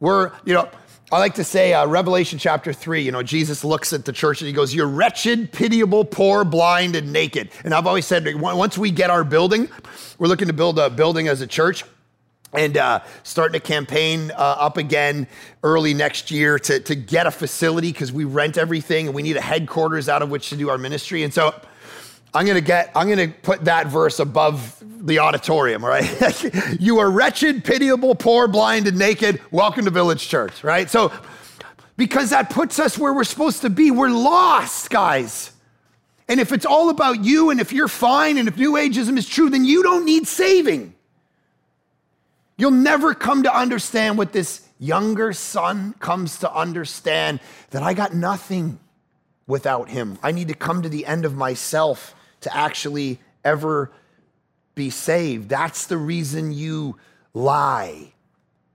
We're, 0.00 0.32
you 0.44 0.54
know, 0.54 0.68
I 1.10 1.18
like 1.20 1.36
to 1.36 1.44
say, 1.44 1.72
uh, 1.72 1.86
Revelation 1.86 2.38
chapter 2.38 2.70
3, 2.70 3.00
you 3.00 3.12
know, 3.12 3.22
Jesus 3.22 3.64
looks 3.64 3.94
at 3.94 4.04
the 4.04 4.12
church 4.12 4.42
and 4.42 4.46
he 4.46 4.52
goes, 4.52 4.74
You're 4.74 4.88
wretched, 4.88 5.52
pitiable, 5.52 6.04
poor, 6.04 6.44
blind, 6.44 6.96
and 6.96 7.14
naked. 7.14 7.48
And 7.64 7.72
I've 7.72 7.86
always 7.86 8.04
said, 8.04 8.28
once 8.38 8.76
we 8.76 8.90
get 8.90 9.08
our 9.08 9.24
building, 9.24 9.70
we're 10.18 10.26
looking 10.26 10.48
to 10.48 10.52
build 10.52 10.78
a 10.78 10.90
building 10.90 11.26
as 11.26 11.40
a 11.40 11.46
church 11.46 11.82
and 12.52 12.76
uh, 12.76 13.00
starting 13.22 13.56
a 13.56 13.60
campaign 13.60 14.30
uh, 14.32 14.34
up 14.58 14.76
again 14.76 15.26
early 15.62 15.94
next 15.94 16.30
year 16.30 16.58
to, 16.58 16.78
to 16.80 16.94
get 16.94 17.26
a 17.26 17.30
facility 17.30 17.90
because 17.90 18.12
we 18.12 18.24
rent 18.24 18.58
everything 18.58 19.06
and 19.06 19.14
we 19.14 19.22
need 19.22 19.38
a 19.38 19.40
headquarters 19.40 20.10
out 20.10 20.20
of 20.20 20.28
which 20.28 20.50
to 20.50 20.56
do 20.56 20.68
our 20.68 20.78
ministry. 20.78 21.22
And 21.22 21.32
so 21.32 21.54
I'm 22.34 22.46
gonna 22.46 22.60
get, 22.60 22.92
I'm 22.94 23.08
gonna 23.08 23.28
put 23.28 23.64
that 23.64 23.86
verse 23.86 24.18
above 24.18 24.82
the 25.06 25.18
auditorium, 25.20 25.82
all 25.82 25.90
right? 25.90 26.52
you 26.80 26.98
are 26.98 27.10
wretched, 27.10 27.64
pitiable, 27.64 28.14
poor, 28.14 28.48
blind, 28.48 28.86
and 28.86 28.98
naked. 28.98 29.40
Welcome 29.50 29.86
to 29.86 29.90
Village 29.90 30.28
Church, 30.28 30.62
right? 30.62 30.90
So, 30.90 31.10
because 31.96 32.30
that 32.30 32.50
puts 32.50 32.78
us 32.78 32.98
where 32.98 33.14
we're 33.14 33.24
supposed 33.24 33.62
to 33.62 33.70
be, 33.70 33.90
we're 33.90 34.10
lost, 34.10 34.90
guys. 34.90 35.52
And 36.28 36.38
if 36.38 36.52
it's 36.52 36.66
all 36.66 36.90
about 36.90 37.24
you 37.24 37.48
and 37.48 37.60
if 37.60 37.72
you're 37.72 37.88
fine 37.88 38.36
and 38.36 38.46
if 38.46 38.58
New 38.58 38.72
Ageism 38.72 39.16
is 39.16 39.26
true, 39.26 39.48
then 39.48 39.64
you 39.64 39.82
don't 39.82 40.04
need 40.04 40.28
saving. 40.28 40.94
You'll 42.58 42.70
never 42.72 43.14
come 43.14 43.44
to 43.44 43.56
understand 43.56 44.18
what 44.18 44.32
this 44.32 44.68
younger 44.78 45.32
son 45.32 45.94
comes 45.98 46.40
to 46.40 46.52
understand 46.52 47.40
that 47.70 47.82
I 47.82 47.94
got 47.94 48.14
nothing 48.14 48.78
without 49.46 49.88
him. 49.88 50.18
I 50.22 50.32
need 50.32 50.48
to 50.48 50.54
come 50.54 50.82
to 50.82 50.88
the 50.88 51.06
end 51.06 51.24
of 51.24 51.34
myself 51.34 52.14
to 52.42 52.56
actually 52.56 53.18
ever 53.44 53.90
be 54.74 54.90
saved. 54.90 55.48
That's 55.48 55.86
the 55.86 55.96
reason 55.96 56.52
you 56.52 56.96
lie. 57.34 58.12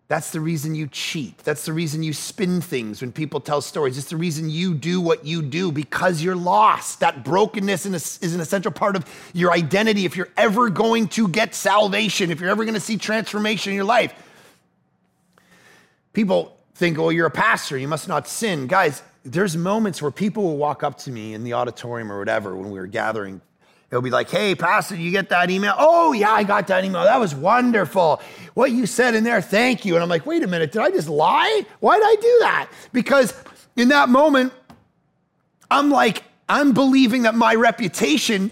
That's 0.09 0.31
the 0.31 0.41
reason 0.41 0.75
you 0.75 0.87
cheat. 0.87 1.39
That's 1.39 1.65
the 1.65 1.73
reason 1.73 2.03
you 2.03 2.13
spin 2.13 2.61
things 2.61 3.01
when 3.01 3.11
people 3.11 3.39
tell 3.39 3.61
stories. 3.61 3.97
It's 3.97 4.09
the 4.09 4.17
reason 4.17 4.49
you 4.49 4.75
do 4.75 5.01
what 5.01 5.25
you 5.25 5.41
do 5.41 5.71
because 5.71 6.21
you're 6.21 6.35
lost. 6.35 6.99
That 6.99 7.23
brokenness 7.23 7.85
is 7.85 8.33
an 8.35 8.41
essential 8.41 8.71
part 8.71 8.95
of 8.95 9.05
your 9.33 9.51
identity 9.51 10.05
if 10.05 10.15
you're 10.15 10.29
ever 10.37 10.69
going 10.69 11.07
to 11.09 11.27
get 11.29 11.55
salvation, 11.55 12.29
if 12.29 12.39
you're 12.41 12.51
ever 12.51 12.63
going 12.63 12.75
to 12.75 12.79
see 12.79 12.97
transformation 12.97 13.71
in 13.71 13.75
your 13.75 13.85
life. 13.85 14.13
People 16.11 16.55
think, 16.75 16.99
oh, 16.99 17.09
you're 17.09 17.27
a 17.27 17.31
pastor, 17.31 17.77
you 17.77 17.87
must 17.87 18.07
not 18.07 18.27
sin. 18.27 18.67
Guys, 18.67 19.01
there's 19.23 19.55
moments 19.55 20.01
where 20.01 20.11
people 20.11 20.43
will 20.43 20.57
walk 20.57 20.83
up 20.83 20.97
to 20.99 21.11
me 21.11 21.33
in 21.33 21.43
the 21.43 21.53
auditorium 21.53 22.11
or 22.11 22.19
whatever 22.19 22.55
when 22.55 22.69
we 22.69 22.77
were 22.77 22.87
gathering 22.87 23.41
He'll 23.93 24.01
be 24.01 24.09
like, 24.09 24.31
hey, 24.31 24.55
Pastor, 24.55 24.95
you 24.95 25.11
get 25.11 25.29
that 25.29 25.51
email? 25.51 25.75
Oh, 25.77 26.13
yeah, 26.13 26.31
I 26.31 26.43
got 26.43 26.65
that 26.65 26.83
email. 26.83 27.03
That 27.03 27.19
was 27.19 27.35
wonderful. 27.35 28.23
What 28.55 28.71
you 28.71 28.87
said 28.87 29.13
in 29.13 29.23
there, 29.23 29.39
thank 29.39 29.85
you. 29.85 29.93
And 29.93 30.01
I'm 30.01 30.09
like, 30.09 30.25
wait 30.25 30.41
a 30.41 30.47
minute, 30.47 30.71
did 30.71 30.81
I 30.81 30.89
just 30.89 31.07
lie? 31.07 31.63
Why 31.79 31.97
did 31.97 32.03
I 32.03 32.15
do 32.15 32.37
that? 32.39 32.71
Because 32.91 33.35
in 33.75 33.89
that 33.89 34.09
moment, 34.09 34.51
I'm 35.69 35.91
like, 35.91 36.23
I'm 36.49 36.73
believing 36.73 37.21
that 37.21 37.35
my 37.35 37.53
reputation 37.53 38.49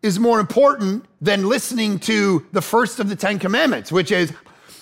is 0.00 0.18
more 0.18 0.40
important 0.40 1.04
than 1.20 1.46
listening 1.46 1.98
to 1.98 2.46
the 2.52 2.62
first 2.62 3.00
of 3.00 3.10
the 3.10 3.16
Ten 3.16 3.38
Commandments, 3.38 3.92
which 3.92 4.10
is, 4.10 4.32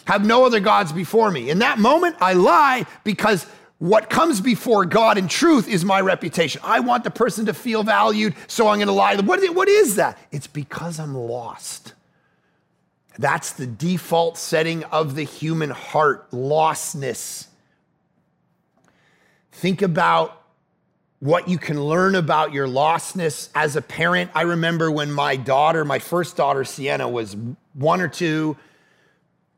have 0.05 0.25
no 0.25 0.47
other 0.47 0.61
gods 0.61 0.93
before 0.93 1.33
me. 1.33 1.51
In 1.51 1.59
that 1.59 1.81
moment, 1.81 2.15
I 2.21 2.35
lie 2.35 2.87
because 3.03 3.47
what 3.79 4.11
comes 4.11 4.41
before 4.41 4.85
God 4.85 5.19
in 5.19 5.29
truth 5.29 5.69
is 5.69 5.85
my 5.85 6.01
reputation. 6.01 6.61
I 6.65 6.81
want 6.81 7.05
the 7.05 7.11
person 7.11 7.47
to 7.47 7.55
feel 7.55 7.85
valued, 7.85 8.35
so 8.49 8.67
I'm 8.67 8.79
going 8.79 8.89
to 8.89 8.93
lie. 8.93 9.15
What 9.17 9.39
is, 9.41 9.51
what 9.51 9.69
is 9.69 9.97
that? 9.97 10.19
It's 10.33 10.49
because 10.49 10.99
I'm 10.99 11.15
lost. 11.15 11.95
That's 13.19 13.53
the 13.53 13.67
default 13.67 14.37
setting 14.37 14.85
of 14.85 15.15
the 15.15 15.23
human 15.23 15.71
heart 15.71 16.31
lostness. 16.33 17.47
Think 19.53 19.83
about 19.83 20.43
what 21.21 21.49
you 21.49 21.59
can 21.59 21.83
learn 21.83 22.15
about 22.15 22.53
your 22.53 22.69
lostness 22.69 23.49
as 23.55 23.75
a 23.75 23.83
parent. 23.83 24.31
I 24.35 24.43
remember 24.43 24.91
when 24.91 25.11
my 25.11 25.37
daughter, 25.37 25.85
my 25.85 25.99
first 25.99 26.37
daughter, 26.37 26.65
Sienna, 26.65 27.09
was 27.09 27.37
one 27.75 28.01
or 28.01 28.09
two, 28.09 28.57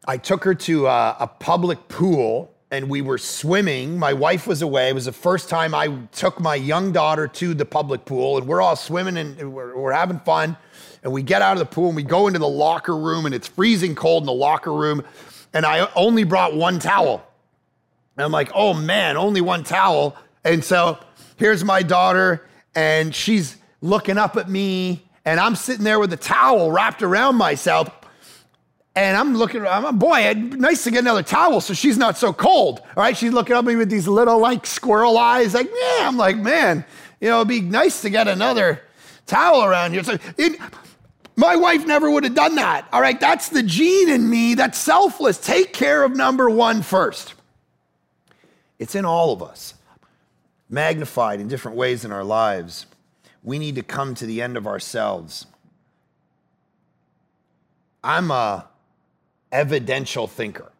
I 0.07 0.17
took 0.17 0.45
her 0.45 0.55
to 0.55 0.87
a, 0.87 1.17
a 1.21 1.27
public 1.27 1.89
pool 1.89 2.50
and 2.71 2.89
we 2.89 3.03
were 3.03 3.19
swimming. 3.19 3.99
My 3.99 4.13
wife 4.13 4.47
was 4.47 4.63
away. 4.63 4.91
It 4.91 4.95
was 4.95 5.07
the 5.07 5.13
first 5.13 5.49
time 5.49 5.75
I 5.75 5.89
took 6.13 6.39
my 6.39 6.55
young 6.55 6.93
daughter 6.93 7.27
to 7.27 7.53
the 7.55 7.65
public 7.65 8.05
pool, 8.05 8.39
and 8.39 8.47
we're 8.47 8.63
all 8.63 8.77
swimming 8.77 9.17
and 9.17 9.53
we're, 9.53 9.77
we're, 9.77 9.93
having 9.93 10.21
fun. 10.21 10.57
And 11.03 11.13
we 11.13 11.23
get 11.23 11.43
out 11.43 11.55
of 11.55 11.59
the 11.59 11.67
pool 11.67 11.89
and 11.89 11.97
we 11.97 12.03
go 12.03 12.27
into 12.29 12.39
the 12.39 12.49
locker 12.49 12.97
room, 12.97 13.27
and 13.27 13.35
it's 13.35 13.49
freezing 13.49 13.95
cold 13.95 14.23
in 14.23 14.27
the 14.27 14.33
locker 14.33 14.73
room. 14.73 15.03
And 15.53 15.67
I 15.67 15.91
only 15.97 16.25
brought 16.25 16.55
one 16.55 16.79
towel. 16.79 17.27
And 18.17 18.25
I'm 18.25 18.33
like, 18.33 18.51
oh 18.55 18.75
man, 18.75 19.17
only 19.17 19.41
one 19.41 19.65
towel. 19.65 20.17
And 20.45 20.65
so 20.65 20.99
here's 21.37 21.65
my 21.65 21.83
daughter, 21.83 22.47
and 22.75 23.15
she's 23.15 23.57
looking 23.81 24.17
up 24.17 24.37
at 24.37 24.49
me, 24.49 25.03
and 25.25 25.41
I'm 25.41 25.57
sitting 25.57 25.85
there 25.85 25.99
with 25.99 26.13
a 26.13 26.17
towel 26.17 26.71
wrapped 26.71 27.03
around 27.03 27.37
myself. 27.37 27.91
And 28.97 29.17
I'm 29.17 29.37
looking, 29.37 29.65
I'm 29.65 29.85
a 29.85 29.93
boy, 29.93 30.33
nice 30.35 30.85
to 30.85 30.91
get 30.91 31.01
another 31.01 31.23
towel 31.23 31.61
so 31.61 31.75
she's 31.75 31.97
not 31.97 32.19
so 32.19 32.33
cold. 32.33 32.81
All 32.81 33.03
right, 33.03 33.17
she's 33.17 33.33
looking 33.33 33.55
at 33.55 33.65
me 33.65 33.77
with 33.77 33.89
these 33.89 34.09
little 34.09 34.39
like 34.39 34.67
squirrel 34.67 35.17
eyes, 35.17 35.55
like, 35.55 35.71
yeah. 35.71 36.09
I'm 36.09 36.17
like, 36.17 36.37
man, 36.37 36.85
you 37.21 37.29
know, 37.29 37.37
it'd 37.37 37.49
be 37.49 37.61
nice 37.61 38.03
to 38.03 38.11
get 38.11 38.27
another 38.27 38.83
towel 39.27 39.65
around 39.65 39.93
here. 39.93 40.03
So 40.03 40.19
it, 40.37 40.61
my 41.37 41.55
wife 41.55 41.87
never 41.87 42.11
would 42.11 42.25
have 42.25 42.35
done 42.35 42.57
that. 42.57 42.89
All 42.93 43.01
right, 43.01 43.19
that's 43.19 43.49
the 43.51 43.63
gene 43.63 44.09
in 44.09 44.29
me 44.29 44.55
that's 44.55 44.79
selfless. 44.79 45.39
Take 45.39 45.73
care 45.73 46.03
of 46.03 46.17
number 46.17 46.51
one 46.51 46.83
first. 46.83 47.35
It's 48.81 48.95
in 48.95 49.05
all 49.05 49.33
of 49.33 49.43
us, 49.43 49.75
magnified 50.69 51.39
in 51.39 51.49
different 51.49 51.77
ways 51.77 52.05
in 52.05 52.13
our 52.13 52.25
lives. 52.25 52.87
We 53.45 53.59
need 53.59 53.77
to 53.77 53.83
come 53.83 54.15
to 54.17 54.27
the 54.27 54.43
end 54.43 54.57
of 54.57 54.67
ourselves. 54.67 55.47
I'm 58.03 58.31
a 58.31 58.70
evidential 59.53 60.27
thinker. 60.27 60.71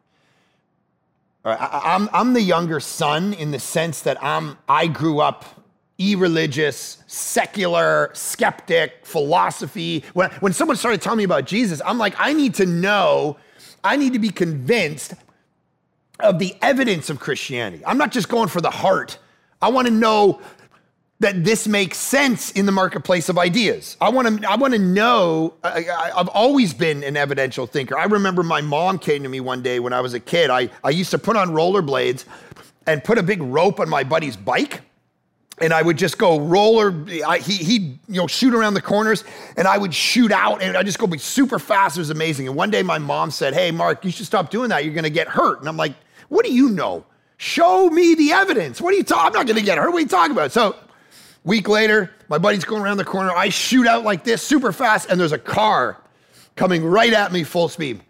I, 1.43 1.95
am 1.95 2.09
I'm 2.13 2.33
the 2.33 2.41
younger 2.41 2.79
son 2.79 3.33
in 3.33 3.51
the 3.51 3.59
sense 3.59 4.01
that 4.03 4.23
I'm, 4.23 4.57
I 4.69 4.87
grew 4.87 5.19
up 5.19 5.45
irreligious, 5.97 7.03
secular, 7.07 8.09
skeptic, 8.13 9.05
philosophy. 9.05 10.03
When, 10.13 10.29
when 10.39 10.53
someone 10.53 10.77
started 10.77 11.01
telling 11.01 11.17
me 11.17 11.23
about 11.23 11.45
Jesus, 11.45 11.81
I'm 11.85 11.97
like, 11.97 12.15
I 12.17 12.33
need 12.33 12.55
to 12.55 12.65
know, 12.65 13.37
I 13.83 13.97
need 13.97 14.13
to 14.13 14.19
be 14.19 14.29
convinced 14.29 15.13
of 16.19 16.39
the 16.39 16.55
evidence 16.61 17.09
of 17.09 17.19
Christianity. 17.19 17.83
I'm 17.85 17.97
not 17.97 18.11
just 18.11 18.29
going 18.29 18.47
for 18.47 18.61
the 18.61 18.69
heart. 18.69 19.17
I 19.61 19.69
want 19.69 19.87
to 19.87 19.93
know 19.93 20.41
that 21.21 21.43
this 21.43 21.67
makes 21.67 21.99
sense 21.99 22.51
in 22.51 22.65
the 22.65 22.71
marketplace 22.71 23.29
of 23.29 23.37
ideas. 23.37 23.95
I 24.01 24.09
want 24.09 24.41
to 24.41 24.49
I 24.49 24.55
want 24.55 24.73
to 24.73 24.79
know 24.79 25.53
I, 25.63 26.11
have 26.15 26.29
always 26.29 26.73
been 26.73 27.03
an 27.03 27.15
evidential 27.15 27.67
thinker. 27.67 27.95
I 27.97 28.05
remember 28.05 28.41
my 28.41 28.61
mom 28.61 28.97
came 28.97 29.21
to 29.21 29.29
me 29.29 29.39
one 29.39 29.61
day 29.61 29.79
when 29.79 29.93
I 29.93 30.01
was 30.01 30.15
a 30.15 30.19
kid. 30.19 30.49
I, 30.49 30.69
I 30.83 30.89
used 30.89 31.11
to 31.11 31.19
put 31.19 31.37
on 31.37 31.49
rollerblades 31.49 32.25
and 32.87 33.03
put 33.03 33.19
a 33.19 33.23
big 33.23 33.39
rope 33.43 33.79
on 33.79 33.87
my 33.87 34.03
buddy's 34.03 34.35
bike 34.35 34.81
and 35.59 35.73
I 35.73 35.83
would 35.83 35.95
just 35.95 36.17
go 36.17 36.39
roller. 36.39 37.05
I, 37.27 37.37
he 37.37 37.53
he'd 37.53 37.99
you 38.07 38.15
know 38.15 38.25
shoot 38.25 38.55
around 38.55 38.73
the 38.73 38.81
corners, 38.81 39.23
and 39.57 39.67
I 39.67 39.77
would 39.77 39.93
shoot 39.93 40.31
out, 40.31 40.63
and 40.63 40.75
I 40.75 40.81
just 40.81 40.97
go 40.97 41.05
be 41.05 41.19
super 41.19 41.59
fast. 41.59 41.97
It 41.97 42.01
was 42.01 42.09
amazing. 42.09 42.47
And 42.47 42.55
one 42.55 42.71
day 42.71 42.81
my 42.81 42.97
mom 42.97 43.29
said, 43.29 43.53
"Hey, 43.53 43.69
Mark, 43.69 44.03
you 44.03 44.09
should 44.09 44.25
stop 44.25 44.49
doing 44.49 44.69
that. 44.69 44.85
You're 44.85 44.93
going 44.95 45.03
to 45.03 45.11
get 45.11 45.27
hurt." 45.27 45.59
And 45.59 45.69
I'm 45.69 45.77
like, 45.77 45.93
"What 46.29 46.45
do 46.45 46.51
you 46.51 46.69
know? 46.69 47.05
Show 47.37 47.89
me 47.89 48.15
the 48.15 48.31
evidence. 48.31 48.81
What 48.81 48.93
are 48.95 48.97
you 48.97 49.03
talking? 49.03 49.27
I'm 49.27 49.33
not 49.33 49.45
going 49.45 49.59
to 49.59 49.65
get 49.65 49.77
hurt. 49.77 49.91
What 49.91 49.97
are 49.97 50.01
you 50.01 50.07
talking 50.07 50.31
about?" 50.31 50.51
So, 50.51 50.75
week 51.43 51.67
later, 51.67 52.11
my 52.29 52.37
buddy's 52.37 52.63
going 52.63 52.81
around 52.81 52.97
the 52.97 53.05
corner. 53.05 53.31
I 53.31 53.49
shoot 53.49 53.87
out 53.87 54.03
like 54.03 54.23
this, 54.23 54.41
super 54.41 54.71
fast, 54.71 55.09
and 55.09 55.19
there's 55.19 55.31
a 55.31 55.39
car 55.39 55.97
coming 56.55 56.83
right 56.83 57.13
at 57.13 57.31
me 57.31 57.43
full 57.43 57.69
speed. 57.69 58.01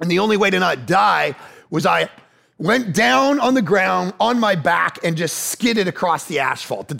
And 0.00 0.10
the 0.10 0.18
only 0.18 0.36
way 0.36 0.50
to 0.50 0.58
not 0.58 0.86
die 0.86 1.34
was 1.70 1.86
I 1.86 2.08
went 2.60 2.94
down 2.94 3.40
on 3.40 3.54
the 3.54 3.62
ground 3.62 4.12
on 4.20 4.38
my 4.38 4.54
back 4.54 4.98
and 5.02 5.16
just 5.16 5.50
skidded 5.50 5.88
across 5.88 6.26
the 6.26 6.38
asphalt. 6.38 6.92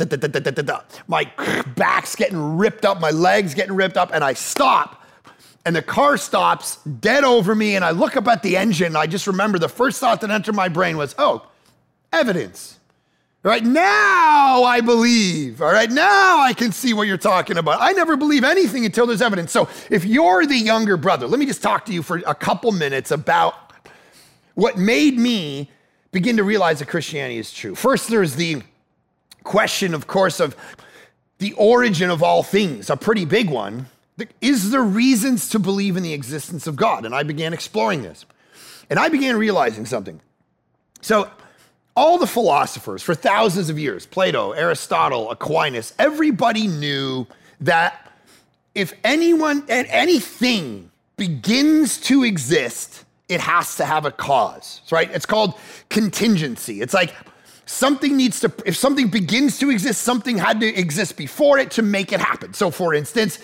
My 1.06 1.24
back's 1.76 2.16
getting 2.16 2.56
ripped 2.56 2.84
up, 2.84 3.00
my 3.00 3.10
legs 3.10 3.54
getting 3.54 3.74
ripped 3.74 3.96
up, 3.96 4.10
and 4.12 4.24
I 4.24 4.32
stop. 4.32 4.96
And 5.66 5.76
the 5.76 5.82
car 5.82 6.16
stops 6.16 6.76
dead 6.84 7.22
over 7.22 7.54
me, 7.54 7.76
and 7.76 7.84
I 7.84 7.90
look 7.90 8.16
up 8.16 8.26
at 8.26 8.42
the 8.42 8.56
engine. 8.56 8.88
And 8.88 8.96
I 8.96 9.06
just 9.06 9.26
remember 9.26 9.58
the 9.58 9.68
first 9.68 10.00
thought 10.00 10.22
that 10.22 10.30
entered 10.30 10.54
my 10.54 10.68
brain 10.68 10.96
was, 10.96 11.14
oh, 11.18 11.46
evidence. 12.12 12.79
Right 13.42 13.64
now, 13.64 14.64
I 14.64 14.82
believe. 14.82 15.62
All 15.62 15.72
right, 15.72 15.90
now 15.90 16.40
I 16.40 16.52
can 16.52 16.72
see 16.72 16.92
what 16.92 17.08
you're 17.08 17.16
talking 17.16 17.56
about. 17.56 17.80
I 17.80 17.92
never 17.92 18.16
believe 18.16 18.44
anything 18.44 18.84
until 18.84 19.06
there's 19.06 19.22
evidence. 19.22 19.50
So, 19.50 19.66
if 19.88 20.04
you're 20.04 20.44
the 20.44 20.58
younger 20.58 20.98
brother, 20.98 21.26
let 21.26 21.38
me 21.38 21.46
just 21.46 21.62
talk 21.62 21.86
to 21.86 21.92
you 21.92 22.02
for 22.02 22.18
a 22.26 22.34
couple 22.34 22.70
minutes 22.70 23.10
about 23.10 23.72
what 24.54 24.76
made 24.76 25.18
me 25.18 25.70
begin 26.12 26.36
to 26.36 26.44
realize 26.44 26.80
that 26.80 26.88
Christianity 26.88 27.38
is 27.38 27.50
true. 27.50 27.74
First, 27.74 28.10
there's 28.10 28.36
the 28.36 28.62
question, 29.42 29.94
of 29.94 30.06
course, 30.06 30.38
of 30.38 30.54
the 31.38 31.54
origin 31.54 32.10
of 32.10 32.22
all 32.22 32.42
things, 32.42 32.90
a 32.90 32.96
pretty 32.96 33.24
big 33.24 33.48
one. 33.48 33.86
Is 34.42 34.70
there 34.70 34.82
reasons 34.82 35.48
to 35.48 35.58
believe 35.58 35.96
in 35.96 36.02
the 36.02 36.12
existence 36.12 36.66
of 36.66 36.76
God? 36.76 37.06
And 37.06 37.14
I 37.14 37.22
began 37.22 37.54
exploring 37.54 38.02
this. 38.02 38.26
And 38.90 38.98
I 38.98 39.08
began 39.08 39.36
realizing 39.36 39.86
something. 39.86 40.20
So, 41.00 41.30
all 42.00 42.16
the 42.16 42.26
philosophers 42.26 43.02
for 43.02 43.14
thousands 43.14 43.68
of 43.68 43.78
years, 43.78 44.06
Plato, 44.06 44.52
Aristotle, 44.52 45.30
Aquinas, 45.30 45.92
everybody 45.98 46.66
knew 46.66 47.26
that 47.60 48.10
if 48.74 48.94
anyone 49.04 49.62
and 49.68 49.86
anything 49.90 50.90
begins 51.18 52.00
to 52.00 52.24
exist, 52.24 53.04
it 53.28 53.38
has 53.38 53.76
to 53.76 53.84
have 53.84 54.06
a 54.06 54.10
cause, 54.10 54.80
right? 54.90 55.10
It's 55.10 55.26
called 55.26 55.60
contingency. 55.90 56.80
It's 56.80 56.94
like 56.94 57.14
something 57.66 58.16
needs 58.16 58.40
to, 58.40 58.52
if 58.64 58.76
something 58.76 59.08
begins 59.08 59.58
to 59.58 59.68
exist, 59.68 60.00
something 60.00 60.38
had 60.38 60.58
to 60.60 60.66
exist 60.74 61.18
before 61.18 61.58
it 61.58 61.70
to 61.72 61.82
make 61.82 62.14
it 62.14 62.20
happen. 62.20 62.54
So, 62.54 62.70
for 62.70 62.94
instance, 62.94 63.38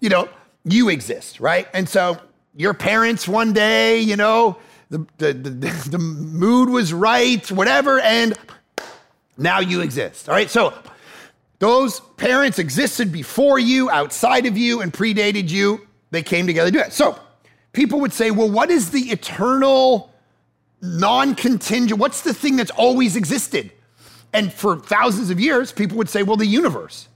you 0.00 0.08
know, 0.08 0.28
you 0.64 0.88
exist, 0.88 1.38
right? 1.38 1.68
And 1.72 1.88
so 1.88 2.18
your 2.56 2.74
parents 2.74 3.28
one 3.28 3.52
day, 3.52 4.00
you 4.00 4.16
know, 4.16 4.58
the, 4.90 5.06
the, 5.18 5.32
the, 5.32 5.88
the 5.90 5.98
mood 5.98 6.68
was 6.68 6.92
right, 6.92 7.50
whatever, 7.50 8.00
and 8.00 8.36
now 9.38 9.60
you 9.60 9.80
exist, 9.80 10.28
all 10.28 10.34
right? 10.34 10.50
So, 10.50 10.74
those 11.60 12.00
parents 12.16 12.58
existed 12.58 13.12
before 13.12 13.58
you, 13.58 13.90
outside 13.90 14.46
of 14.46 14.56
you, 14.56 14.80
and 14.80 14.92
predated 14.92 15.50
you. 15.50 15.86
They 16.10 16.22
came 16.22 16.46
together 16.46 16.70
to 16.70 16.78
do 16.78 16.82
it. 16.82 16.92
So, 16.92 17.18
people 17.72 18.00
would 18.00 18.12
say, 18.12 18.30
well, 18.30 18.50
what 18.50 18.70
is 18.70 18.90
the 18.90 19.10
eternal, 19.10 20.12
non 20.80 21.34
contingent? 21.34 22.00
What's 22.00 22.22
the 22.22 22.34
thing 22.34 22.56
that's 22.56 22.70
always 22.72 23.14
existed? 23.14 23.70
And 24.32 24.52
for 24.52 24.78
thousands 24.78 25.30
of 25.30 25.38
years, 25.38 25.70
people 25.70 25.98
would 25.98 26.08
say, 26.08 26.22
well, 26.22 26.36
the 26.36 26.46
universe. 26.46 27.08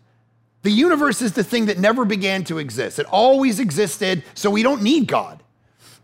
The 0.63 0.71
universe 0.71 1.23
is 1.23 1.33
the 1.33 1.45
thing 1.45 1.67
that 1.67 1.79
never 1.79 2.05
began 2.05 2.45
to 2.45 2.59
exist. 2.59 2.99
It 2.99 3.07
always 3.07 3.61
existed, 3.61 4.25
so 4.35 4.51
we 4.51 4.63
don't 4.63 4.83
need 4.83 5.07
God 5.07 5.43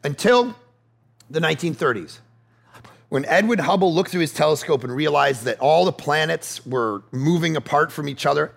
until 0.02 0.54
the 1.30 1.40
1930s. 1.40 2.18
When 3.08 3.24
Edwin 3.24 3.60
Hubble 3.60 3.92
looked 3.92 4.10
through 4.10 4.20
his 4.20 4.32
telescope 4.32 4.84
and 4.84 4.94
realized 4.94 5.44
that 5.44 5.58
all 5.58 5.84
the 5.84 5.92
planets 5.92 6.64
were 6.66 7.02
moving 7.10 7.56
apart 7.56 7.90
from 7.90 8.08
each 8.08 8.26
other, 8.26 8.52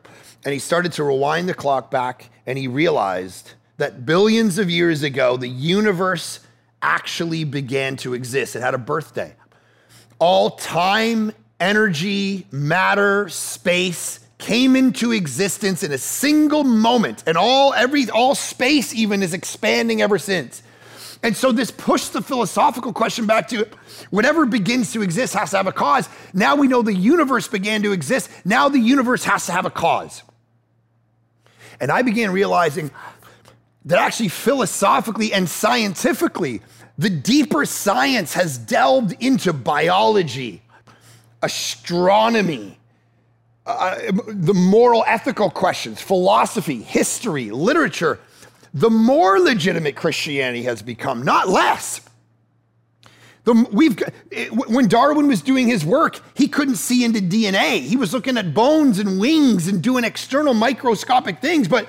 and 0.46 0.54
he 0.54 0.60
started 0.60 0.92
to 0.94 1.04
rewind 1.04 1.48
the 1.48 1.54
clock 1.54 1.90
back, 1.90 2.30
and 2.46 2.58
he 2.58 2.68
realized 2.68 3.54
that 3.78 4.06
billions 4.06 4.58
of 4.58 4.70
years 4.70 5.02
ago, 5.02 5.38
the 5.38 5.48
universe 5.48 6.40
actually 6.82 7.44
began 7.46 7.96
to 7.98 8.14
exist. 8.14 8.56
It 8.56 8.62
had 8.62 8.74
a 8.74 8.80
birthday. 8.80 9.34
All 10.20 10.52
time, 10.52 11.32
energy, 11.60 12.46
matter, 12.52 13.30
space 13.30 14.20
came 14.38 14.76
into 14.76 15.14
existence 15.14 15.84
in 15.84 15.92
a 15.94 15.98
single 15.98 16.64
moment, 16.64 17.24
and 17.26 17.38
all 17.38 17.74
every 17.74 18.10
all 18.10 18.36
space 18.36 18.94
even 18.94 19.24
is 19.24 19.34
expanding 19.34 20.02
ever 20.02 20.20
since. 20.20 20.62
And 21.24 21.36
so 21.38 21.54
this 21.54 21.72
pushed 21.72 22.12
the 22.12 22.22
philosophical 22.22 22.92
question 22.92 23.26
back 23.26 23.48
to 23.48 23.66
whatever 24.10 24.46
begins 24.46 24.92
to 24.92 25.02
exist 25.02 25.34
has 25.34 25.52
to 25.52 25.58
have 25.58 25.68
a 25.68 25.72
cause. 25.72 26.10
Now 26.34 26.58
we 26.58 26.68
know 26.68 26.82
the 26.82 26.94
universe 26.94 27.48
began 27.48 27.82
to 27.84 27.94
exist. 27.94 28.30
Now 28.44 28.68
the 28.68 28.80
universe 28.80 29.24
has 29.24 29.46
to 29.46 29.54
have 29.54 29.66
a 29.66 29.70
cause. 29.70 30.22
And 31.80 31.92
I 31.92 32.02
began 32.02 32.32
realizing 32.32 32.92
that 33.86 34.00
actually 34.00 34.30
philosophically 34.30 35.32
and 35.32 35.50
scientifically, 35.50 36.62
the 36.98 37.10
deeper 37.10 37.66
science 37.66 38.34
has 38.34 38.58
delved 38.58 39.16
into 39.22 39.54
biology, 39.54 40.62
astronomy, 41.42 42.78
uh, 43.66 43.98
the 44.28 44.54
moral 44.54 45.06
ethical 45.08 45.50
questions, 45.50 46.02
philosophy, 46.02 46.82
history, 46.82 47.50
literature, 47.50 48.20
the 48.74 48.90
more 48.90 49.40
legitimate 49.40 49.96
Christianity 49.96 50.64
has 50.64 50.82
become, 50.82 51.24
not 51.24 51.48
less. 51.48 52.02
The, 53.44 53.68
we've, 53.72 54.02
when 54.56 54.88
Darwin 54.88 55.28
was 55.28 55.42
doing 55.42 55.68
his 55.68 55.84
work, 55.84 56.20
he 56.34 56.48
couldn't 56.48 56.78
see 56.78 57.04
into 57.04 57.20
DNA. 57.20 57.82
He 57.82 57.98
was 57.98 58.14
looking 58.14 58.38
at 58.38 58.54
bones 58.54 59.00
and 59.00 59.20
wings 59.20 59.68
and 59.68 59.82
doing 59.82 60.06
external 60.06 60.54
microscopic 60.54 61.42
things. 61.42 61.68
But 61.68 61.88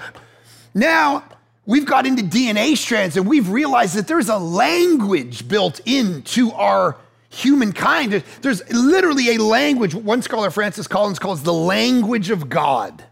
now 0.75 1.23
we've 1.64 1.87
got 1.87 2.07
into 2.07 2.25
DNA 2.25 2.77
strands 2.77 3.16
and 3.16 3.27
we've 3.27 3.49
realized 3.49 3.94
that 3.97 4.09
there's 4.09 4.29
a 4.29 4.38
language 4.38 5.47
built 5.47 5.81
into 5.87 6.51
our 6.53 6.97
humankind. 7.31 8.25
There's 8.42 8.68
literally 8.73 9.37
a 9.37 9.42
language, 9.42 9.94
one 9.94 10.23
scholar, 10.23 10.51
Francis 10.51 10.88
Collins, 10.88 11.20
calls 11.20 11.44
the 11.44 11.53
language 11.53 12.31
of 12.31 12.49
God, 12.49 13.05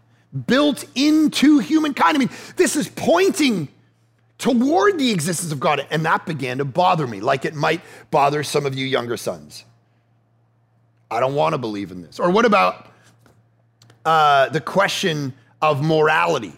built 0.47 0.85
into 0.95 1.59
humankind. 1.59 2.15
I 2.15 2.19
mean, 2.19 2.29
this 2.55 2.75
is 2.75 2.89
pointing 2.89 3.67
toward 4.37 4.97
the 4.97 5.11
existence 5.11 5.51
of 5.51 5.59
God, 5.59 5.85
and 5.89 6.05
that 6.05 6.25
began 6.25 6.57
to 6.57 6.65
bother 6.65 7.07
me, 7.07 7.21
like 7.21 7.45
it 7.45 7.53
might 7.53 7.81
bother 8.11 8.43
some 8.43 8.65
of 8.65 8.75
you 8.75 8.85
younger 8.85 9.17
sons. 9.17 9.65
I 11.09 11.19
don't 11.19 11.35
want 11.35 11.53
to 11.53 11.57
believe 11.57 11.91
in 11.91 12.01
this. 12.01 12.19
Or 12.19 12.29
what 12.31 12.45
about 12.45 12.87
uh, 14.03 14.49
the 14.49 14.59
question 14.59 15.33
of 15.61 15.83
morality? 15.83 16.53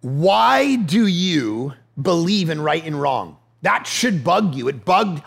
Why 0.00 0.76
do 0.76 1.06
you 1.06 1.72
believe 2.00 2.50
in 2.50 2.60
right 2.60 2.84
and 2.84 3.00
wrong? 3.00 3.36
That 3.62 3.86
should 3.86 4.22
bug 4.22 4.54
you. 4.54 4.68
It 4.68 4.84
bugged 4.84 5.22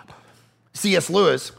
C.S. 0.73 1.09
Lewis, 1.09 1.51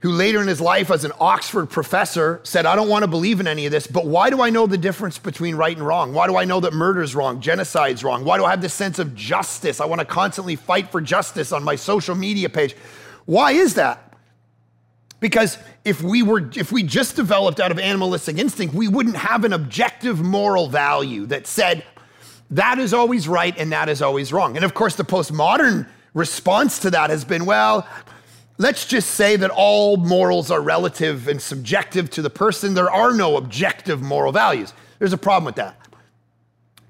who 0.00 0.12
later 0.12 0.40
in 0.40 0.46
his 0.46 0.60
life, 0.60 0.90
as 0.92 1.04
an 1.04 1.10
Oxford 1.20 1.66
professor, 1.66 2.40
said, 2.44 2.66
I 2.66 2.76
don't 2.76 2.88
want 2.88 3.02
to 3.02 3.08
believe 3.08 3.40
in 3.40 3.48
any 3.48 3.66
of 3.66 3.72
this, 3.72 3.86
but 3.88 4.06
why 4.06 4.30
do 4.30 4.40
I 4.40 4.50
know 4.50 4.66
the 4.66 4.78
difference 4.78 5.18
between 5.18 5.56
right 5.56 5.76
and 5.76 5.84
wrong? 5.84 6.14
Why 6.14 6.28
do 6.28 6.36
I 6.36 6.44
know 6.44 6.60
that 6.60 6.72
murder 6.72 7.02
is 7.02 7.16
wrong, 7.16 7.40
genocide's 7.40 8.04
wrong? 8.04 8.24
Why 8.24 8.38
do 8.38 8.44
I 8.44 8.50
have 8.50 8.60
this 8.60 8.74
sense 8.74 9.00
of 9.00 9.16
justice? 9.16 9.80
I 9.80 9.86
want 9.86 10.00
to 10.00 10.04
constantly 10.04 10.54
fight 10.54 10.92
for 10.92 11.00
justice 11.00 11.50
on 11.50 11.64
my 11.64 11.74
social 11.74 12.14
media 12.14 12.48
page. 12.48 12.76
Why 13.24 13.52
is 13.52 13.74
that? 13.74 14.14
Because 15.20 15.58
if 15.84 16.00
we 16.00 16.22
were 16.22 16.48
if 16.54 16.70
we 16.70 16.84
just 16.84 17.16
developed 17.16 17.58
out 17.58 17.72
of 17.72 17.78
animalistic 17.80 18.38
instinct, 18.38 18.74
we 18.74 18.86
wouldn't 18.86 19.16
have 19.16 19.44
an 19.44 19.52
objective 19.52 20.22
moral 20.22 20.68
value 20.68 21.26
that 21.26 21.48
said 21.48 21.84
that 22.50 22.78
is 22.78 22.94
always 22.94 23.26
right 23.26 23.56
and 23.58 23.72
that 23.72 23.88
is 23.88 24.00
always 24.00 24.32
wrong. 24.32 24.54
And 24.54 24.64
of 24.64 24.74
course, 24.74 24.94
the 24.94 25.04
postmodern 25.04 25.88
response 26.14 26.78
to 26.80 26.90
that 26.90 27.10
has 27.10 27.24
been 27.24 27.44
well, 27.44 27.86
let's 28.58 28.84
just 28.84 29.12
say 29.12 29.36
that 29.36 29.50
all 29.50 29.96
morals 29.96 30.50
are 30.50 30.60
relative 30.60 31.28
and 31.28 31.40
subjective 31.40 32.10
to 32.10 32.22
the 32.22 32.30
person. 32.30 32.74
There 32.74 32.90
are 32.90 33.14
no 33.14 33.36
objective 33.36 34.02
moral 34.02 34.32
values. 34.32 34.74
There's 34.98 35.12
a 35.12 35.18
problem 35.18 35.44
with 35.46 35.56
that. 35.56 35.76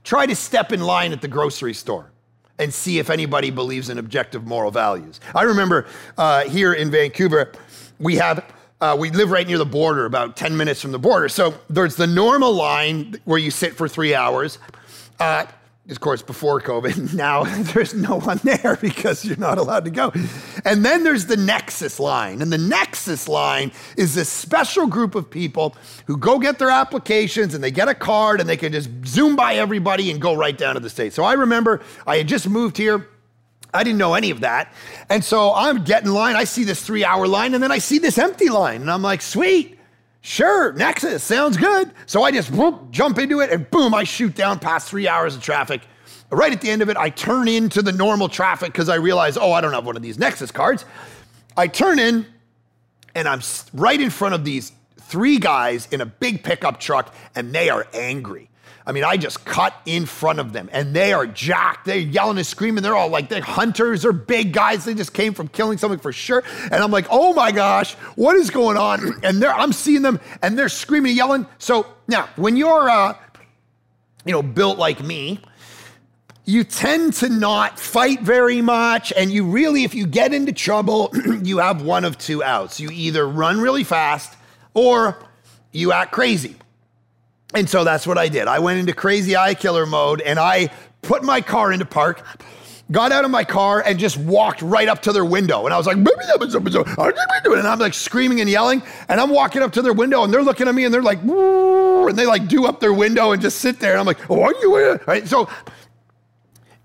Try 0.03 0.27
to 0.27 0.35
step 0.35 0.73
in 0.73 0.81
line 0.81 1.13
at 1.13 1.21
the 1.21 1.29
grocery 1.29 1.75
store 1.75 2.11
and 2.59 2.73
see 2.73 2.99
if 2.99 3.11
anybody 3.11 3.51
believes 3.51 3.91
in 3.91 3.99
objective 3.99 4.47
moral 4.47 4.71
values. 4.71 5.21
I 5.35 5.43
remember 5.43 5.87
uh, 6.17 6.45
here 6.45 6.73
in 6.73 6.91
Vancouver, 6.91 7.53
we 8.01 8.17
have 8.17 8.45
uh, 8.81 8.97
we 8.99 9.11
live 9.11 9.33
right 9.33 9.47
near 9.47 9.59
the 9.59 9.67
border, 9.67 10.05
about 10.05 10.37
10 10.37 10.57
minutes 10.57 10.81
from 10.81 10.93
the 10.93 11.01
border. 11.01 11.29
So 11.29 11.55
there's 11.69 11.97
the 11.97 12.07
normal 12.07 12.53
line 12.53 13.17
where 13.25 13.39
you 13.39 13.51
sit 13.51 13.75
for 13.75 13.89
three 13.89 14.15
hours. 14.15 14.61
Uh, 15.19 15.47
of 15.91 16.01
course, 16.01 16.23
before 16.23 16.61
COVID. 16.61 17.15
Now 17.19 17.45
there's 17.73 17.95
no 17.95 18.21
one 18.21 18.39
there 18.45 18.79
because 18.81 19.25
you're 19.25 19.39
not 19.39 19.59
allowed 19.59 19.85
to 19.87 19.91
go. 19.91 20.13
And 20.65 20.85
then 20.85 21.03
there's 21.03 21.27
the 21.27 21.37
Nexus 21.37 21.99
line. 21.99 22.43
And 22.43 22.53
the 22.53 22.59
Nexus 22.59 23.29
line 23.29 23.73
is 23.97 24.15
this 24.15 24.29
special 24.29 24.87
group 24.87 25.15
of 25.15 25.31
people 25.31 25.75
who 26.07 26.17
go 26.17 26.39
get 26.39 26.59
their 26.59 26.71
applications 26.71 27.55
and 27.55 27.65
they 27.65 27.71
get 27.71 27.89
a 27.89 27.95
card 27.95 28.41
and 28.41 28.49
they 28.49 28.57
can 28.57 28.73
just 28.73 28.91
zoom 29.07 29.35
by 29.35 29.55
everybody 29.55 30.11
and 30.11 30.21
go 30.21 30.35
right 30.35 30.57
down 30.57 30.75
to 30.75 30.81
the 30.81 30.91
state. 30.91 31.13
So 31.13 31.25
I 31.25 31.33
remember 31.33 31.81
I 32.07 32.19
had 32.19 32.29
just 32.29 32.49
moved 32.49 32.77
here. 32.77 33.09
I 33.75 33.83
didn't 33.83 33.99
know 33.99 34.15
any 34.15 34.31
of 34.31 34.41
that. 34.41 34.73
And 35.09 35.25
so 35.25 35.53
I'm 35.55 35.85
getting 35.85 36.11
line. 36.11 36.37
I 36.37 36.45
see 36.45 36.65
this 36.65 36.83
three 36.83 37.05
hour 37.05 37.27
line 37.27 37.55
and 37.55 37.63
then 37.63 37.73
I 37.73 37.79
see 37.79 37.99
this 37.99 38.19
empty 38.19 38.49
line. 38.49 38.83
And 38.83 38.91
I'm 38.91 39.03
like, 39.03 39.23
sweet. 39.23 39.78
Sure, 40.29 40.75
Nexus 40.75 41.25
sounds 41.25 41.57
good. 41.57 41.91
So 42.05 42.23
I 42.23 42.31
just 42.31 42.51
whoop, 42.51 42.91
jump 42.91 43.19
into 43.19 43.41
it 43.41 43.51
and 43.51 43.69
boom, 43.71 43.95
I 43.95 44.05
shoot 44.05 44.35
down 44.35 44.59
past 44.59 44.87
three 44.87 45.09
hours 45.09 45.35
of 45.35 45.41
traffic. 45.41 45.81
Right 46.31 46.53
at 46.53 46.61
the 46.61 46.69
end 46.69 46.83
of 46.83 46.91
it, 46.91 46.99
I 46.99 47.09
turn 47.09 47.49
into 47.49 47.81
the 47.81 47.93
normal 47.93 48.29
traffic 48.29 48.71
because 48.71 48.91
I 48.91 48.97
realize, 48.97 49.39
oh, 49.39 49.53
I 49.53 49.63
don't 49.63 49.73
have 49.73 49.87
one 49.87 49.97
of 49.97 50.03
these 50.03 50.19
Nexus 50.19 50.51
cards. 50.51 50.85
I 51.57 51.67
turn 51.67 51.99
in 51.99 52.27
and 53.15 53.27
I'm 53.27 53.41
right 53.73 53.99
in 53.99 54.11
front 54.11 54.35
of 54.35 54.45
these 54.45 54.73
three 55.01 55.39
guys 55.39 55.89
in 55.91 56.03
a 56.03 56.07
big 56.07 56.45
pickup 56.45 56.79
truck 56.79 57.15
and 57.35 57.55
they 57.55 57.71
are 57.71 57.87
angry. 57.95 58.51
I 58.87 58.93
mean, 58.93 59.05
I 59.05 59.17
just 59.17 59.45
cut 59.45 59.75
in 59.87 60.07
front 60.07 60.41
of 60.41 60.53
them 60.53 60.69
and 60.73 60.95
they 60.95 61.13
are 61.13 61.27
jacked. 61.27 61.87
They're 61.87 61.97
yelling 61.99 62.39
and 62.39 62.47
screaming. 62.47 62.83
They're 62.83 62.97
all 62.97 63.09
like, 63.09 63.29
they're 63.29 63.43
hunters, 63.43 64.03
they're 64.03 64.13
big 64.13 64.53
guys. 64.53 64.85
They 64.85 64.95
just 64.95 65.13
came 65.13 65.35
from 65.35 65.49
killing 65.49 65.79
something 65.79 66.01
for 66.01 66.13
sure. 66.13 66.43
And 66.65 66.75
I'm 66.75 66.91
like, 66.91 67.07
oh 67.11 67.35
my 67.35 67.53
gosh, 67.53 67.95
what 68.17 68.37
is 68.37 68.51
going 68.51 68.77
on? 68.77 69.01
And 69.29 69.45
I'm 69.45 69.73
seeing 69.73 70.03
them 70.03 70.21
and 70.43 70.59
they're 70.59 70.69
screaming 70.69 71.11
and 71.11 71.17
yelling. 71.17 71.47
So 71.59 71.87
now, 72.07 72.29
when 72.37 72.57
you're, 72.57 72.89
uh, 72.89 73.15
you 74.25 74.33
know, 74.33 74.43
built 74.43 74.79
like 74.79 75.03
me, 75.03 75.41
you 76.45 76.65
tend 76.65 77.13
to 77.13 77.29
not 77.29 77.79
fight 77.79 78.23
very 78.23 78.63
much. 78.63 79.13
And 79.15 79.31
you 79.31 79.45
really, 79.45 79.85
if 79.85 79.95
you 79.95 80.07
get 80.07 80.33
into 80.33 80.53
trouble, 80.53 81.11
you 81.43 81.59
have 81.59 81.83
one 81.83 82.05
of 82.05 82.17
two 82.17 82.43
outs. 82.43 82.81
You 82.81 82.89
either 82.91 83.29
run 83.29 83.61
really 83.61 83.85
fast 83.85 84.35
or 84.73 85.23
you 85.73 85.93
act 85.93 86.13
crazy. 86.13 86.57
And 87.55 87.69
so 87.69 87.83
that's 87.83 88.07
what 88.07 88.19
I 88.19 88.29
did. 88.29 88.47
I 88.47 88.59
went 88.59 88.79
into 88.79 88.93
crazy 88.93 89.37
eye 89.37 89.55
killer 89.55 89.87
mode 89.87 90.21
and 90.21 90.39
I 90.39 90.71
put 91.03 91.23
my 91.23 91.41
car 91.41 91.73
into 91.73 91.87
park, 91.87 92.23
got 92.91 93.11
out 93.11 93.25
of 93.25 93.31
my 93.31 93.45
car 93.45 93.83
and 93.85 93.99
just 93.99 94.19
walked 94.19 94.61
right 94.61 94.87
up 94.87 95.03
to 95.03 95.13
their 95.13 95.25
window. 95.25 95.65
And 95.65 95.73
I 95.73 95.79
was 95.79 95.87
like, 95.87 95.97
and 95.97 97.67
I'm 97.67 97.79
like 97.79 97.95
screaming 97.95 98.41
and 98.41 98.51
yelling. 98.51 98.83
And 99.09 99.19
I'm 99.21 99.31
walking 99.31 99.63
up 99.63 99.73
to 99.73 99.83
their 99.83 99.95
window 99.95 100.25
and 100.25 100.33
they're 100.33 100.43
looking 100.43 100.69
at 100.69 100.75
me 100.75 100.85
and 100.85 100.93
they're 100.93 101.03
like, 101.03 101.23
and 101.23 102.19
they 102.19 102.27
like 102.27 102.49
do 102.49 102.67
up 102.67 102.81
their 102.81 102.93
window 102.93 103.33
and 103.33 103.41
just 103.41 103.59
sit 103.61 103.81
there. 103.81 103.93
And 103.93 104.01
I'm 104.01 104.07
like, 104.07 104.31
oh, 104.31 104.43
are 104.43 104.55
you? 104.61 104.99
Right? 105.07 105.27
So 105.27 105.49